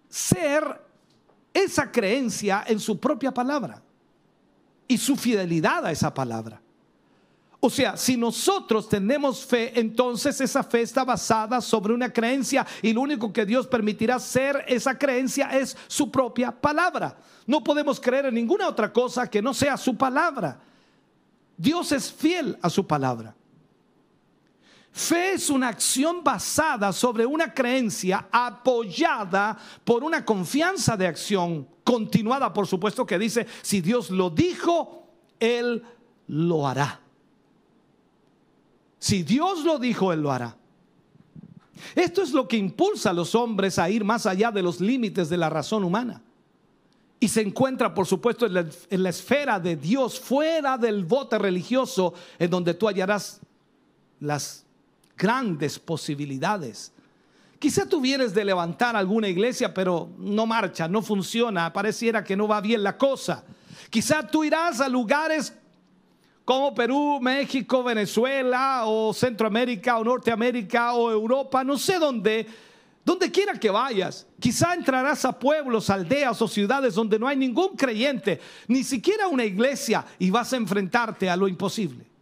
ser 0.09 0.81
esa 1.53 1.91
creencia 1.91 2.65
en 2.67 2.81
su 2.81 2.99
propia 2.99 3.33
palabra 3.33 3.83
y 4.87 4.99
su 4.99 5.17
fidelidad 5.17 5.87
a 5.87 5.93
esa 5.93 6.13
palabra. 6.13 6.61
O 7.61 7.71
sea, 7.71 7.97
si 7.97 8.17
nosotros 8.17 8.91
tenemos 8.91 9.47
fe, 9.47 9.73
entonces 9.81 10.39
esa 10.39 10.63
fe 10.63 10.83
está 10.83 11.03
basada 11.03 11.63
sobre 11.63 11.95
una 11.95 12.13
creencia 12.13 12.67
y 12.83 12.93
lo 12.93 13.01
único 13.01 13.33
que 13.33 13.47
Dios 13.47 13.67
permitirá 13.67 14.19
ser 14.19 14.65
esa 14.69 14.99
creencia 14.99 15.49
es 15.49 15.75
su 15.87 16.11
propia 16.11 16.53
palabra. 16.53 17.17
No 17.47 17.65
podemos 17.65 17.99
creer 17.99 18.27
en 18.27 18.35
ninguna 18.35 18.69
otra 18.69 18.93
cosa 18.93 19.31
que 19.31 19.41
no 19.41 19.55
sea 19.55 19.79
su 19.79 19.97
palabra. 19.97 20.61
Dios 21.57 21.91
es 21.93 22.13
fiel 22.13 22.59
a 22.61 22.69
su 22.69 22.87
palabra. 22.87 23.35
Fe 24.95 25.33
es 25.33 25.51
una 25.51 25.67
acción 25.67 26.23
basada 26.23 26.93
sobre 26.93 27.27
una 27.27 27.53
creencia 27.53 28.29
apoyada 28.31 29.59
por 29.83 30.05
una 30.05 30.25
confianza 30.25 30.97
de 30.97 31.09
acción 31.09 31.67
continuada, 31.83 32.53
por 32.53 32.69
supuesto, 32.69 33.05
que 33.05 33.19
dice, 33.19 33.45
si 33.61 33.81
Dios 33.81 34.11
lo 34.11 34.31
dijo, 34.31 35.09
Él 35.41 35.83
lo 36.29 36.69
hará. 36.69 37.01
Si 39.01 39.25
Dios 39.25 39.65
lo 39.65 39.81
dijo, 39.81 40.13
Él 40.13 40.23
lo 40.23 40.31
hará. 40.31 40.57
Esto 41.97 42.23
es 42.23 42.31
lo 42.31 42.47
que 42.47 42.57
impulsa 42.57 43.11
a 43.11 43.15
los 43.15 43.35
hombres 43.35 43.81
a 43.81 43.91
ir 43.91 44.05
más 44.05 44.27
allá 44.27 44.53
de 44.53 44.63
los 44.63 44.81
límites 44.81 45.29
de 45.29 45.37
la 45.37 45.51
razón 45.51 45.83
humana. 45.83 46.23
Y 47.19 47.27
se 47.27 47.41
encuentra, 47.41 47.93
por 47.93 48.07
supuesto, 48.07 48.47
en 48.47 48.55
la, 48.55 48.67
en 48.91 49.03
la, 49.03 49.09
esfera 49.09 49.59
de 49.59 49.75
Dios, 49.75 50.21
fuera 50.21 50.79
del 50.79 51.05
bote 51.05 51.37
religioso, 51.37 52.15
en 52.39 52.49
donde 52.49 52.75
tú 52.75 52.87
hallarás 52.87 53.41
las 54.21 54.64
grandes 55.17 55.79
posibilidades. 55.79 56.93
Quizá 57.59 57.87
tú 57.87 58.01
vienes 58.01 58.35
de 58.35 58.45
levantar 58.45 58.95
alguna 58.95 59.29
iglesia, 59.29 59.73
pero 59.73 60.11
no 60.19 60.45
marcha, 60.45 60.87
no 60.87 61.01
funciona, 61.01 61.73
pareciera 61.73 62.23
que 62.23 62.37
no 62.37 62.47
va 62.47 62.61
bien 62.61 62.83
la 62.83 62.99
cosa. 62.99 63.45
Quizá 63.89 64.27
tú 64.27 64.45
irás 64.45 64.81
a 64.81 64.89
lugares 64.89 65.57
como 66.45 66.75
Perú, 66.75 67.19
México, 67.23 67.83
Venezuela 67.83 68.83
o 68.85 69.15
Centroamérica 69.15 69.97
o 69.97 70.05
Norteamérica 70.05 70.93
o 70.93 71.11
Europa, 71.11 71.65
no 71.65 71.79
sé 71.79 71.99
dónde, 71.99 72.47
donde 73.03 73.31
quiera 73.31 73.55
que 73.55 73.71
vayas. 73.71 74.27
Quizá 74.39 74.75
entrarás 74.75 75.25
a 75.25 75.39
pueblos, 75.39 75.89
aldeas 75.89 76.43
o 76.43 76.49
ciudades 76.49 76.95
donde 76.95 77.19
no 77.19 77.27
hay 77.27 77.37
ningún 77.37 77.77
creyente, 77.77 78.41
ni 78.69 78.85
siquiera 78.85 79.29
una 79.29 79.45
iglesia, 79.45 80.05
y 80.19 80.29
vas 80.29 80.53
a 80.53 80.57
enfrentarte 80.57 81.31
a 81.31 81.37
lo 81.37 81.49
imposible 81.49 82.14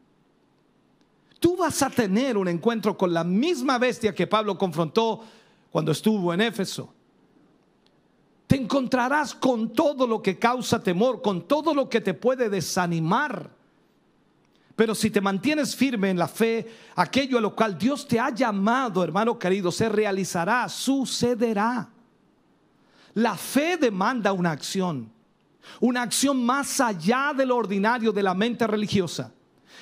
tú 1.42 1.56
vas 1.56 1.82
a 1.82 1.90
tener 1.90 2.38
un 2.38 2.46
encuentro 2.46 2.96
con 2.96 3.12
la 3.12 3.24
misma 3.24 3.76
bestia 3.76 4.14
que 4.14 4.28
Pablo 4.28 4.56
confrontó 4.56 5.24
cuando 5.72 5.90
estuvo 5.90 6.32
en 6.32 6.40
Éfeso. 6.40 6.94
Te 8.46 8.56
encontrarás 8.56 9.34
con 9.34 9.72
todo 9.72 10.06
lo 10.06 10.22
que 10.22 10.38
causa 10.38 10.80
temor, 10.80 11.20
con 11.20 11.48
todo 11.48 11.74
lo 11.74 11.88
que 11.88 12.00
te 12.00 12.14
puede 12.14 12.48
desanimar. 12.48 13.50
Pero 14.76 14.94
si 14.94 15.10
te 15.10 15.20
mantienes 15.20 15.74
firme 15.74 16.10
en 16.10 16.18
la 16.18 16.28
fe, 16.28 16.72
aquello 16.94 17.38
a 17.38 17.40
lo 17.40 17.56
cual 17.56 17.76
Dios 17.76 18.06
te 18.06 18.20
ha 18.20 18.30
llamado, 18.30 19.02
hermano 19.02 19.36
querido, 19.36 19.72
se 19.72 19.88
realizará, 19.88 20.68
sucederá. 20.68 21.90
La 23.14 23.36
fe 23.36 23.76
demanda 23.76 24.32
una 24.32 24.52
acción, 24.52 25.10
una 25.80 26.02
acción 26.02 26.44
más 26.44 26.80
allá 26.80 27.32
de 27.36 27.46
lo 27.46 27.56
ordinario 27.56 28.12
de 28.12 28.22
la 28.22 28.32
mente 28.32 28.64
religiosa. 28.64 29.32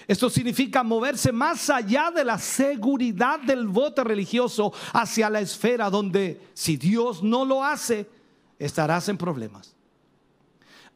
Esto 0.06 0.30
significa 0.30 0.82
moverse 0.82 1.32
más 1.32 1.70
allá 1.70 2.10
de 2.10 2.24
la 2.24 2.38
seguridad 2.38 3.40
del 3.40 3.66
voto 3.66 4.02
religioso 4.04 4.72
hacia 4.92 5.30
la 5.30 5.40
esfera 5.40 5.90
donde 5.90 6.40
si 6.54 6.76
Dios 6.76 7.22
no 7.22 7.44
lo 7.44 7.64
hace, 7.64 8.08
estarás 8.58 9.08
en 9.08 9.16
problemas. 9.16 9.74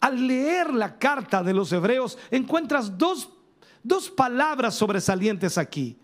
Al 0.00 0.26
leer 0.26 0.72
la 0.72 0.98
carta 0.98 1.42
de 1.42 1.54
los 1.54 1.72
hebreos 1.72 2.18
encuentras 2.30 2.98
dos, 2.98 3.30
dos 3.82 4.10
palabras 4.10 4.74
sobresalientes 4.74 5.56
aquí. 5.56 5.96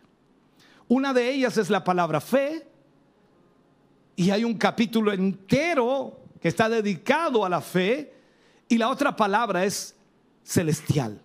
Una 0.89 1.13
de 1.13 1.31
ellas 1.31 1.57
es 1.57 1.71
la 1.71 1.85
palabra 1.85 2.21
fe 2.21 2.67
y 4.17 4.31
hay 4.31 4.45
un 4.45 4.55
capítulo 4.55 5.13
entero 5.13 6.19
que 6.41 6.49
está 6.49 6.69
dedicado 6.69 7.45
a 7.45 7.49
la 7.49 7.61
fe 7.61 8.15
y 8.69 8.79
la 8.79 8.89
otra 8.89 9.15
palabra 9.15 9.65
es 9.65 9.95
celestial. 10.43 11.23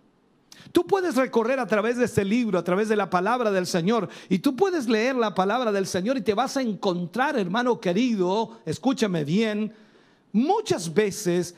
Tú 0.71 0.85
puedes 0.85 1.15
recorrer 1.15 1.59
a 1.59 1.67
través 1.67 1.97
de 1.97 2.05
este 2.05 2.23
libro, 2.23 2.59
a 2.59 2.63
través 2.63 2.89
de 2.89 2.95
la 2.95 3.09
palabra 3.09 3.51
del 3.51 3.67
Señor, 3.67 4.09
y 4.29 4.39
tú 4.39 4.55
puedes 4.55 4.87
leer 4.87 5.15
la 5.15 5.33
palabra 5.33 5.71
del 5.71 5.87
Señor 5.87 6.17
y 6.17 6.21
te 6.21 6.33
vas 6.33 6.57
a 6.57 6.61
encontrar, 6.61 7.37
hermano 7.37 7.79
querido, 7.79 8.59
escúchame 8.65 9.23
bien, 9.23 9.73
muchas 10.31 10.93
veces 10.93 11.55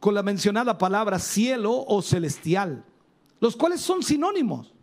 con 0.00 0.14
la 0.14 0.22
mencionada 0.22 0.76
palabra 0.76 1.18
cielo 1.18 1.84
o 1.86 2.02
celestial, 2.02 2.84
los 3.40 3.56
cuales 3.56 3.80
son 3.80 4.02
sinónimos. 4.02 4.73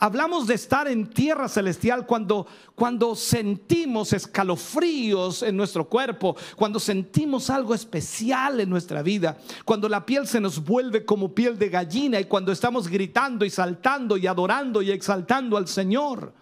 Hablamos 0.00 0.46
de 0.46 0.54
estar 0.54 0.86
en 0.86 1.08
tierra 1.08 1.48
celestial 1.48 2.06
cuando, 2.06 2.46
cuando 2.76 3.16
sentimos 3.16 4.12
escalofríos 4.12 5.42
en 5.42 5.56
nuestro 5.56 5.88
cuerpo, 5.88 6.36
cuando 6.54 6.78
sentimos 6.78 7.50
algo 7.50 7.74
especial 7.74 8.60
en 8.60 8.70
nuestra 8.70 9.02
vida, 9.02 9.38
cuando 9.64 9.88
la 9.88 10.06
piel 10.06 10.28
se 10.28 10.40
nos 10.40 10.64
vuelve 10.64 11.04
como 11.04 11.34
piel 11.34 11.58
de 11.58 11.68
gallina 11.68 12.20
y 12.20 12.26
cuando 12.26 12.52
estamos 12.52 12.86
gritando 12.86 13.44
y 13.44 13.50
saltando 13.50 14.16
y 14.16 14.28
adorando 14.28 14.82
y 14.82 14.92
exaltando 14.92 15.56
al 15.56 15.66
Señor. 15.66 16.32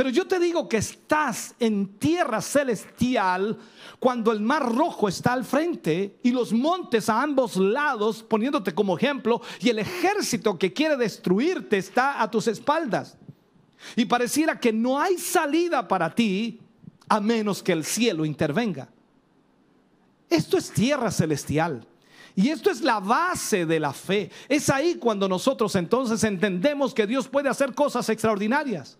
Pero 0.00 0.08
yo 0.08 0.26
te 0.26 0.38
digo 0.38 0.66
que 0.66 0.78
estás 0.78 1.54
en 1.60 1.98
tierra 1.98 2.40
celestial 2.40 3.58
cuando 3.98 4.32
el 4.32 4.40
mar 4.40 4.74
rojo 4.74 5.08
está 5.08 5.34
al 5.34 5.44
frente 5.44 6.16
y 6.22 6.30
los 6.30 6.54
montes 6.54 7.10
a 7.10 7.20
ambos 7.20 7.56
lados, 7.56 8.22
poniéndote 8.22 8.74
como 8.74 8.96
ejemplo, 8.96 9.42
y 9.60 9.68
el 9.68 9.78
ejército 9.78 10.58
que 10.58 10.72
quiere 10.72 10.96
destruirte 10.96 11.76
está 11.76 12.22
a 12.22 12.30
tus 12.30 12.48
espaldas. 12.48 13.18
Y 13.94 14.06
pareciera 14.06 14.58
que 14.58 14.72
no 14.72 14.98
hay 14.98 15.18
salida 15.18 15.86
para 15.86 16.14
ti 16.14 16.60
a 17.06 17.20
menos 17.20 17.62
que 17.62 17.72
el 17.72 17.84
cielo 17.84 18.24
intervenga. 18.24 18.88
Esto 20.30 20.56
es 20.56 20.70
tierra 20.70 21.10
celestial. 21.10 21.86
Y 22.34 22.48
esto 22.48 22.70
es 22.70 22.80
la 22.80 23.00
base 23.00 23.66
de 23.66 23.78
la 23.78 23.92
fe. 23.92 24.30
Es 24.48 24.70
ahí 24.70 24.94
cuando 24.94 25.28
nosotros 25.28 25.76
entonces 25.76 26.24
entendemos 26.24 26.94
que 26.94 27.06
Dios 27.06 27.28
puede 27.28 27.50
hacer 27.50 27.74
cosas 27.74 28.08
extraordinarias. 28.08 28.96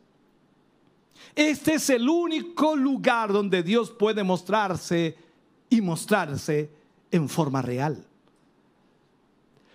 Este 1.34 1.74
es 1.74 1.90
el 1.90 2.08
único 2.08 2.76
lugar 2.76 3.32
donde 3.32 3.62
Dios 3.62 3.90
puede 3.90 4.22
mostrarse 4.22 5.16
y 5.68 5.80
mostrarse 5.80 6.70
en 7.10 7.28
forma 7.28 7.62
real. 7.62 8.04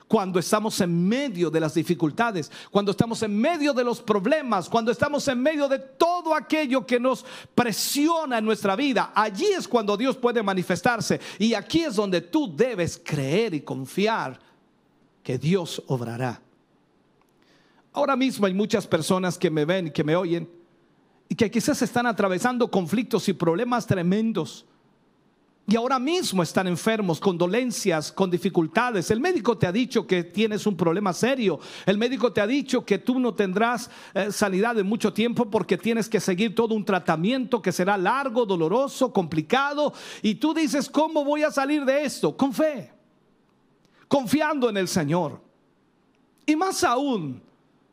Cuando 0.08 0.38
estamos 0.38 0.80
en 0.82 1.08
medio 1.08 1.50
de 1.50 1.60
las 1.60 1.74
dificultades, 1.74 2.52
cuando 2.70 2.92
estamos 2.92 3.24
en 3.24 3.36
medio 3.36 3.74
de 3.74 3.84
los 3.84 4.02
problemas, 4.02 4.70
cuando 4.70 4.92
estamos 4.92 5.28
en 5.28 5.42
medio 5.42 5.68
de 5.68 5.80
todo 5.80 6.36
aquello 6.36 6.86
que 6.86 7.00
nos 7.00 7.26
presiona 7.56 8.38
en 8.38 8.46
nuestra 8.46 8.76
vida, 8.76 9.12
allí 9.16 9.46
es 9.46 9.68
cuando 9.68 9.98
Dios 9.98 10.16
puede 10.16 10.44
manifestarse. 10.44 11.20
Y 11.40 11.56
aquí 11.56 11.82
es 11.84 11.96
donde 11.96 12.22
tú 12.22 12.56
debes 12.56 13.02
creer 13.04 13.56
y 13.56 13.62
confiar 13.62 14.40
que 15.24 15.40
Dios 15.40 15.82
obrará. 15.88 16.40
Ahora 17.92 18.16
mismo 18.16 18.46
hay 18.46 18.54
muchas 18.54 18.86
personas 18.86 19.40
que 19.40 19.50
me 19.50 19.66
ven, 19.66 19.92
que 19.92 20.04
me 20.04 20.16
oyen, 20.16 20.48
y 20.48 20.55
que 21.34 21.50
quizás 21.50 21.82
están 21.82 22.06
atravesando 22.06 22.70
conflictos 22.70 23.28
y 23.30 23.34
problemas 23.34 23.88
tremendos. 23.88 24.66
Y 25.68 25.76
ahora 25.76 25.98
mismo 25.98 26.44
están 26.44 26.68
enfermos, 26.68 27.20
con 27.20 27.40
dolencias, 27.40 28.12
con 28.12 28.30
dificultades. 28.30 29.10
El 29.10 29.20
médico 29.20 29.58
te 29.58 29.66
ha 29.66 29.72
dicho 29.72 30.06
que 30.06 30.24
tienes 30.24 30.68
un 30.68 30.78
problema 30.78 31.12
serio. 31.12 31.60
El 31.88 31.98
médico 31.98 32.32
te 32.32 32.40
ha 32.40 32.46
dicho 32.46 32.86
que 32.86 33.00
tú 33.00 33.20
no 33.20 33.34
tendrás 33.34 33.90
eh, 34.14 34.32
sanidad 34.32 34.78
en 34.78 34.86
mucho 34.86 35.12
tiempo 35.12 35.50
porque 35.50 35.76
tienes 35.76 36.08
que 36.08 36.20
seguir 36.20 36.54
todo 36.54 36.76
un 36.76 36.86
tratamiento 36.86 37.64
que 37.64 37.72
será 37.72 37.98
largo, 37.98 38.46
doloroso, 38.46 39.12
complicado. 39.12 39.92
Y 40.22 40.36
tú 40.36 40.54
dices, 40.54 40.88
¿cómo 40.88 41.26
voy 41.26 41.42
a 41.42 41.50
salir 41.50 41.84
de 41.84 42.04
esto? 42.04 42.38
Con 42.38 42.54
fe, 42.54 42.92
confiando 44.08 44.70
en 44.70 44.78
el 44.78 44.88
Señor. 44.88 45.42
Y 46.46 46.56
más 46.56 46.84
aún, 46.84 47.42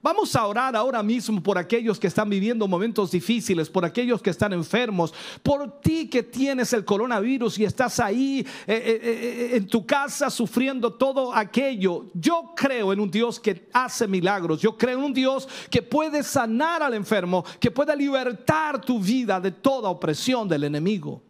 Vamos 0.03 0.35
a 0.35 0.45
orar 0.45 0.75
ahora 0.75 1.01
mismo 1.01 1.41
por 1.41 1.57
aquellos 1.57 2.01
que 2.01 2.09
están 2.09 2.29
viviendo 2.29 2.67
momentos 2.67 3.13
difíciles, 3.13 3.71
por 3.71 3.85
aquellos 3.85 4.21
que 4.21 4.31
están 4.31 4.53
enfermos, 4.53 5.15
por 5.45 5.81
ti 5.81 6.09
que 6.09 6.25
tienes 6.25 6.73
el 6.73 6.85
coronavirus 6.85 7.61
y 7.61 7.65
estás 7.65 8.01
ahí 8.01 8.41
eh, 8.67 8.75
eh, 8.75 9.01
eh, 9.03 9.57
en 9.57 9.69
tu 9.69 9.87
casa 9.87 10.29
sufriendo 10.29 10.93
todo 10.93 11.33
aquello. 11.33 12.07
Yo 12.15 12.53
creo 12.57 12.93
en 12.93 12.99
un 12.99 13.13
Dios 13.13 13.39
que 13.39 13.69
hace 13.73 14.09
milagros, 14.09 14.61
yo 14.61 14.77
creo 14.77 14.99
en 14.99 15.05
un 15.05 15.15
Dios 15.15 15.49
que 15.71 15.83
puede 15.83 16.25
sanar 16.25 16.83
al 16.83 16.95
enfermo, 16.95 17.45
que 17.61 17.71
puede 17.71 17.97
libertar 17.97 18.81
tu 18.81 18.99
vida 18.99 19.39
de 19.39 19.53
toda 19.53 19.89
opresión 19.89 20.49
del 20.49 20.65
enemigo. 20.65 21.23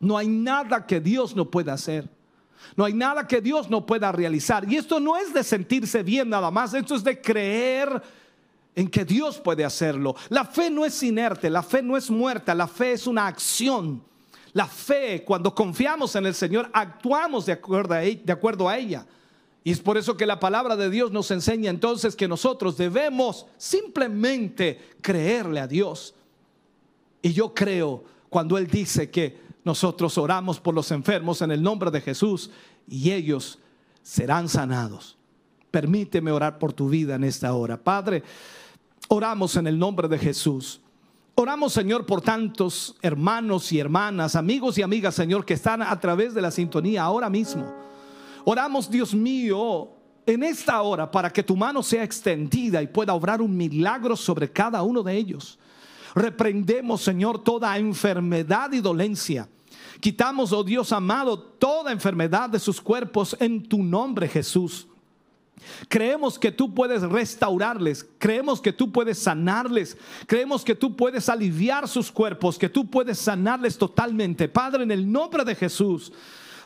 No 0.00 0.18
hay 0.18 0.26
nada 0.26 0.84
que 0.84 1.00
Dios 1.00 1.36
no 1.36 1.48
pueda 1.48 1.74
hacer. 1.74 2.17
No 2.76 2.84
hay 2.84 2.94
nada 2.94 3.26
que 3.26 3.40
Dios 3.40 3.68
no 3.70 3.84
pueda 3.86 4.12
realizar. 4.12 4.70
Y 4.70 4.76
esto 4.76 5.00
no 5.00 5.16
es 5.16 5.32
de 5.32 5.42
sentirse 5.42 6.02
bien 6.02 6.28
nada 6.28 6.50
más, 6.50 6.74
esto 6.74 6.94
es 6.94 7.04
de 7.04 7.20
creer 7.20 8.02
en 8.74 8.88
que 8.88 9.04
Dios 9.04 9.38
puede 9.38 9.64
hacerlo. 9.64 10.14
La 10.28 10.44
fe 10.44 10.70
no 10.70 10.84
es 10.84 11.02
inerte, 11.02 11.50
la 11.50 11.62
fe 11.62 11.82
no 11.82 11.96
es 11.96 12.10
muerta, 12.10 12.54
la 12.54 12.68
fe 12.68 12.92
es 12.92 13.06
una 13.06 13.26
acción. 13.26 14.02
La 14.52 14.66
fe, 14.66 15.24
cuando 15.24 15.54
confiamos 15.54 16.14
en 16.16 16.26
el 16.26 16.34
Señor, 16.34 16.70
actuamos 16.72 17.46
de 17.46 17.52
acuerdo 17.52 17.94
a, 17.94 17.98
de 17.98 18.32
acuerdo 18.32 18.68
a 18.68 18.78
ella. 18.78 19.06
Y 19.64 19.72
es 19.72 19.80
por 19.80 19.98
eso 19.98 20.16
que 20.16 20.26
la 20.26 20.40
palabra 20.40 20.76
de 20.76 20.88
Dios 20.88 21.10
nos 21.10 21.30
enseña 21.30 21.70
entonces 21.70 22.16
que 22.16 22.28
nosotros 22.28 22.76
debemos 22.76 23.46
simplemente 23.56 24.80
creerle 25.00 25.60
a 25.60 25.66
Dios. 25.66 26.14
Y 27.20 27.32
yo 27.32 27.52
creo 27.52 28.04
cuando 28.30 28.56
Él 28.56 28.66
dice 28.66 29.10
que 29.10 29.47
nosotros 29.68 30.16
oramos 30.16 30.58
por 30.58 30.74
los 30.74 30.90
enfermos 30.92 31.42
en 31.42 31.50
el 31.50 31.62
nombre 31.62 31.90
de 31.90 32.00
Jesús 32.00 32.50
y 32.88 33.10
ellos 33.10 33.58
serán 34.02 34.48
sanados. 34.48 35.18
Permíteme 35.70 36.32
orar 36.32 36.58
por 36.58 36.72
tu 36.72 36.88
vida 36.88 37.16
en 37.16 37.24
esta 37.24 37.52
hora. 37.52 37.76
Padre, 37.76 38.22
oramos 39.08 39.56
en 39.56 39.66
el 39.66 39.78
nombre 39.78 40.08
de 40.08 40.16
Jesús. 40.16 40.80
Oramos, 41.34 41.74
Señor, 41.74 42.06
por 42.06 42.22
tantos 42.22 42.96
hermanos 43.02 43.70
y 43.70 43.78
hermanas, 43.78 44.36
amigos 44.36 44.78
y 44.78 44.82
amigas, 44.82 45.14
Señor, 45.14 45.44
que 45.44 45.52
están 45.52 45.82
a 45.82 46.00
través 46.00 46.32
de 46.32 46.40
la 46.40 46.50
sintonía 46.50 47.02
ahora 47.02 47.28
mismo. 47.28 47.70
Oramos, 48.46 48.90
Dios 48.90 49.14
mío, 49.14 49.90
en 50.24 50.44
esta 50.44 50.80
hora 50.80 51.10
para 51.10 51.30
que 51.30 51.42
tu 51.42 51.54
mano 51.54 51.82
sea 51.82 52.04
extendida 52.04 52.80
y 52.80 52.86
pueda 52.86 53.12
obrar 53.12 53.42
un 53.42 53.54
milagro 53.54 54.16
sobre 54.16 54.50
cada 54.50 54.82
uno 54.82 55.02
de 55.02 55.14
ellos. 55.14 55.58
Reprendemos, 56.14 57.02
Señor, 57.02 57.44
toda 57.44 57.76
enfermedad 57.76 58.72
y 58.72 58.80
dolencia 58.80 59.46
Quitamos, 60.00 60.52
oh 60.52 60.62
Dios 60.62 60.92
amado, 60.92 61.38
toda 61.38 61.92
enfermedad 61.92 62.48
de 62.50 62.58
sus 62.58 62.80
cuerpos 62.80 63.36
en 63.40 63.68
tu 63.68 63.82
nombre, 63.82 64.28
Jesús. 64.28 64.86
Creemos 65.88 66.38
que 66.38 66.52
tú 66.52 66.72
puedes 66.72 67.02
restaurarles, 67.02 68.06
creemos 68.18 68.60
que 68.60 68.72
tú 68.72 68.92
puedes 68.92 69.18
sanarles, 69.18 69.96
creemos 70.26 70.64
que 70.64 70.74
tú 70.74 70.94
puedes 70.94 71.28
aliviar 71.28 71.88
sus 71.88 72.12
cuerpos, 72.12 72.58
que 72.58 72.68
tú 72.68 72.88
puedes 72.88 73.18
sanarles 73.18 73.76
totalmente. 73.76 74.48
Padre, 74.48 74.84
en 74.84 74.90
el 74.90 75.10
nombre 75.10 75.44
de 75.44 75.54
Jesús. 75.54 76.12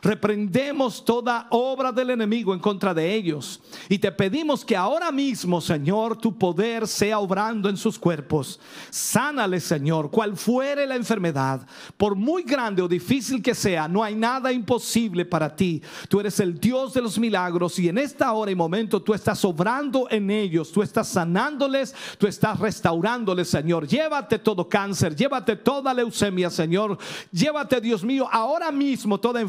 Reprendemos 0.02 1.04
toda 1.04 1.46
obra 1.50 1.92
del 1.92 2.10
enemigo 2.10 2.52
en 2.52 2.58
contra 2.58 2.92
de 2.92 3.14
ellos. 3.14 3.60
Y 3.88 3.98
te 3.98 4.10
pedimos 4.10 4.64
que 4.64 4.76
ahora 4.76 5.12
mismo, 5.12 5.60
Señor, 5.60 6.16
tu 6.16 6.36
poder 6.36 6.88
sea 6.88 7.20
obrando 7.20 7.68
en 7.68 7.76
sus 7.76 8.00
cuerpos. 8.00 8.58
Sánale, 8.90 9.60
Señor, 9.60 10.10
cual 10.10 10.36
fuere 10.36 10.88
la 10.88 10.96
enfermedad. 10.96 11.64
Por 11.96 12.16
muy 12.16 12.42
grande 12.42 12.82
o 12.82 12.88
difícil 12.88 13.40
que 13.40 13.54
sea, 13.54 13.86
no 13.86 14.02
hay 14.02 14.16
nada 14.16 14.50
imposible 14.50 15.24
para 15.24 15.54
ti. 15.54 15.80
Tú 16.08 16.18
eres 16.18 16.40
el 16.40 16.58
Dios 16.58 16.94
de 16.94 17.02
los 17.02 17.16
milagros 17.16 17.78
y 17.78 17.88
en 17.88 17.98
esta 17.98 18.32
hora 18.32 18.50
y 18.50 18.56
momento 18.56 19.00
tú 19.00 19.14
estás 19.14 19.44
obrando 19.44 20.08
en 20.10 20.32
ellos. 20.32 20.72
Tú 20.72 20.82
estás 20.82 21.06
sanándoles, 21.06 21.94
tú 22.18 22.26
estás 22.26 22.58
restaurándoles, 22.58 23.48
Señor. 23.48 23.86
Llévate 23.86 24.40
todo 24.40 24.68
cáncer, 24.68 25.14
llévate 25.14 25.54
toda 25.54 25.94
leucemia, 25.94 26.50
Señor. 26.50 26.98
Llévate, 27.30 27.80
Dios 27.80 28.02
mío, 28.02 28.28
ahora 28.32 28.72
mismo 28.72 29.20
toda 29.20 29.40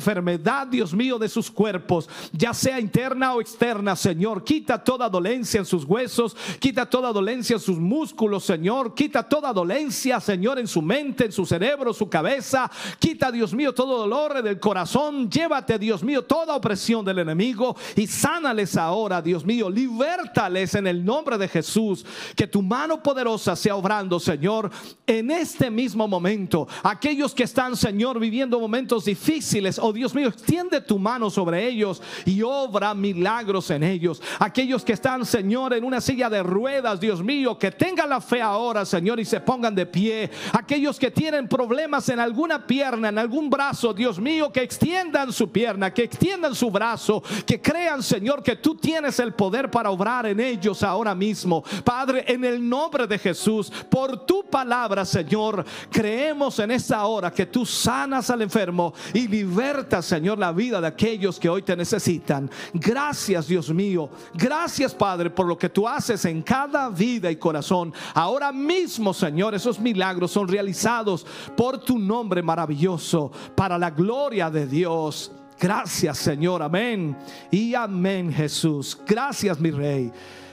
Dios 0.70 0.94
mío, 0.94 1.18
de 1.18 1.30
sus 1.30 1.50
cuerpos, 1.50 2.10
ya 2.32 2.54
sea 2.54 2.80
interna 2.80 3.34
o 3.34 3.41
externa, 3.41 3.96
Señor. 3.96 4.44
Quita 4.44 4.84
toda 4.84 5.10
dolencia 5.10 5.60
en 5.60 5.66
sus 5.66 5.86
huesos, 5.86 6.36
quita 6.60 6.86
toda 6.86 7.12
dolencia 7.12 7.56
en 7.56 7.60
sus 7.60 7.78
músculos, 7.78 8.44
Señor. 8.44 8.94
Quita 8.94 9.24
toda 9.24 9.54
dolencia, 9.54 10.20
Señor, 10.20 10.60
en 10.60 10.68
su 10.68 10.82
mente, 10.82 11.26
en 11.26 11.32
su 11.32 11.46
cerebro, 11.46 11.94
su 11.94 12.10
cabeza. 12.10 12.70
Quita, 13.00 13.32
Dios 13.32 13.54
mío, 13.54 13.74
todo 13.74 13.98
dolor 13.98 14.41
del 14.44 14.60
corazón. 14.60 15.30
Llévate, 15.30 15.80
Dios 15.80 16.04
mío, 16.04 16.24
toda 16.24 16.56
opresión 16.56 17.06
del 17.06 17.20
enemigo 17.20 17.76
y 17.96 18.08
sánales 18.08 18.76
ahora, 18.76 19.22
Dios 19.22 19.46
mío. 19.46 19.70
Libertales 19.70 20.76
en 20.76 20.88
el 20.88 21.04
nombre 21.04 21.38
de 21.38 21.48
Jesús. 21.48 22.06
Que 22.36 22.48
tu 22.48 22.62
mano 22.62 23.02
poderosa 23.02 23.56
sea 23.56 23.76
obrando, 23.76 24.20
Señor, 24.20 24.70
en 25.08 25.32
este 25.32 25.70
mismo 25.70 26.08
momento. 26.08 26.68
Aquellos 26.84 27.34
que 27.34 27.44
están, 27.44 27.78
Señor, 27.78 28.20
viviendo 28.20 28.60
momentos 28.60 29.06
difíciles, 29.06 29.80
oh 29.80 29.94
Dios 29.94 30.14
mío, 30.14 30.33
extiende 30.34 30.82
tu 30.82 31.00
mano 31.00 31.30
sobre 31.30 31.68
ellos 31.68 32.02
y 32.26 32.42
obra 32.42 32.94
milagros 32.94 33.70
en 33.70 33.84
ellos. 33.84 34.22
Aquellos 34.40 34.84
que 34.84 34.94
están, 34.94 35.26
Señor, 35.26 35.74
en 35.74 35.84
una 35.84 36.02
silla 36.02 36.30
de 36.30 36.44
ruedas, 36.44 37.00
Dios 37.00 37.24
mío, 37.24 37.58
que 37.58 37.72
tengan 37.72 38.10
la 38.10 38.20
fe 38.20 38.42
ahora, 38.42 38.86
Señor, 38.86 39.20
y 39.20 39.26
se 39.26 39.40
pongan 39.40 39.76
de 39.76 39.86
pie. 39.86 40.30
Aquellos 40.52 41.00
que 41.00 41.12
tienen 41.12 41.48
problemas 41.48 42.10
en 42.10 42.20
alguna 42.20 42.66
pierna, 42.66 43.10
en 43.10 43.18
algún 43.18 43.50
brazo, 43.50 43.94
Dios 43.94 44.20
mío, 44.20 44.52
que 44.52 44.62
extiendan 44.62 45.32
su 45.32 45.52
pierna, 45.52 45.94
que 45.94 46.04
extiendan 46.04 46.56
su 46.56 46.72
brazo, 46.72 47.24
que 47.46 47.62
crean, 47.62 48.02
Señor, 48.02 48.42
que 48.44 48.56
tú 48.56 48.76
tienes 48.76 49.20
el 49.20 49.34
poder 49.34 49.70
para 49.70 49.92
obrar 49.92 50.26
en 50.26 50.40
ellos 50.40 50.84
ahora 50.84 51.14
mismo. 51.14 51.64
Padre, 51.84 52.26
en 52.28 52.44
el 52.44 52.68
nombre 52.68 53.08
de 53.08 53.20
Jesús, 53.20 53.72
por 53.90 54.26
tu 54.26 54.44
palabra, 54.50 55.06
Señor, 55.06 55.64
creemos 55.92 56.60
en 56.60 56.72
esta 56.72 57.06
hora 57.06 57.32
que 57.32 57.46
tú 57.46 57.66
sanas 57.66 58.30
al 58.30 58.42
enfermo 58.42 58.94
y 59.14 59.28
libertas, 59.28 60.06
Señor 60.06 60.23
Señor, 60.24 60.40
la 60.40 60.54
vida 60.54 60.80
de 60.80 60.88
aquellos 60.88 61.38
que 61.38 61.50
hoy 61.50 61.64
te 61.64 61.76
necesitan. 61.76 62.50
Gracias, 62.74 63.46
Dios 63.46 63.70
mío. 63.74 64.10
Gracias, 64.34 64.96
Padre, 64.96 65.30
por 65.30 65.46
lo 65.46 65.58
que 65.58 65.68
tú 65.68 65.86
haces 65.86 66.24
en 66.24 66.42
cada 66.42 66.88
vida 66.88 67.30
y 67.30 67.36
corazón. 67.36 67.94
Ahora 68.14 68.54
mismo, 68.54 69.14
Señor, 69.14 69.54
esos 69.54 69.82
milagros 69.82 70.32
son 70.32 70.48
realizados 70.48 71.26
por 71.58 71.80
tu 71.80 72.00
nombre 72.00 72.42
maravilloso, 72.42 73.34
para 73.54 73.78
la 73.78 73.90
gloria 73.90 74.50
de 74.50 74.66
Dios. 74.66 75.30
Gracias, 75.60 76.20
Señor. 76.20 76.64
Amén. 76.64 77.18
Y 77.52 77.76
amén, 77.76 78.32
Jesús. 78.32 78.98
Gracias, 79.06 79.60
mi 79.60 79.72
Rey. 79.72 80.10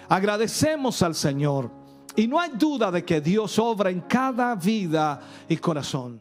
Agradecemos 0.09 1.01
al 1.03 1.15
Señor. 1.15 1.71
Y 2.17 2.27
no 2.27 2.41
hay 2.41 2.51
duda 2.55 2.91
de 2.91 3.05
que 3.05 3.21
Dios 3.21 3.57
obra 3.61 3.91
en 3.91 4.01
cada 4.01 4.57
vida 4.57 5.21
y 5.49 5.57
corazón. 5.59 6.21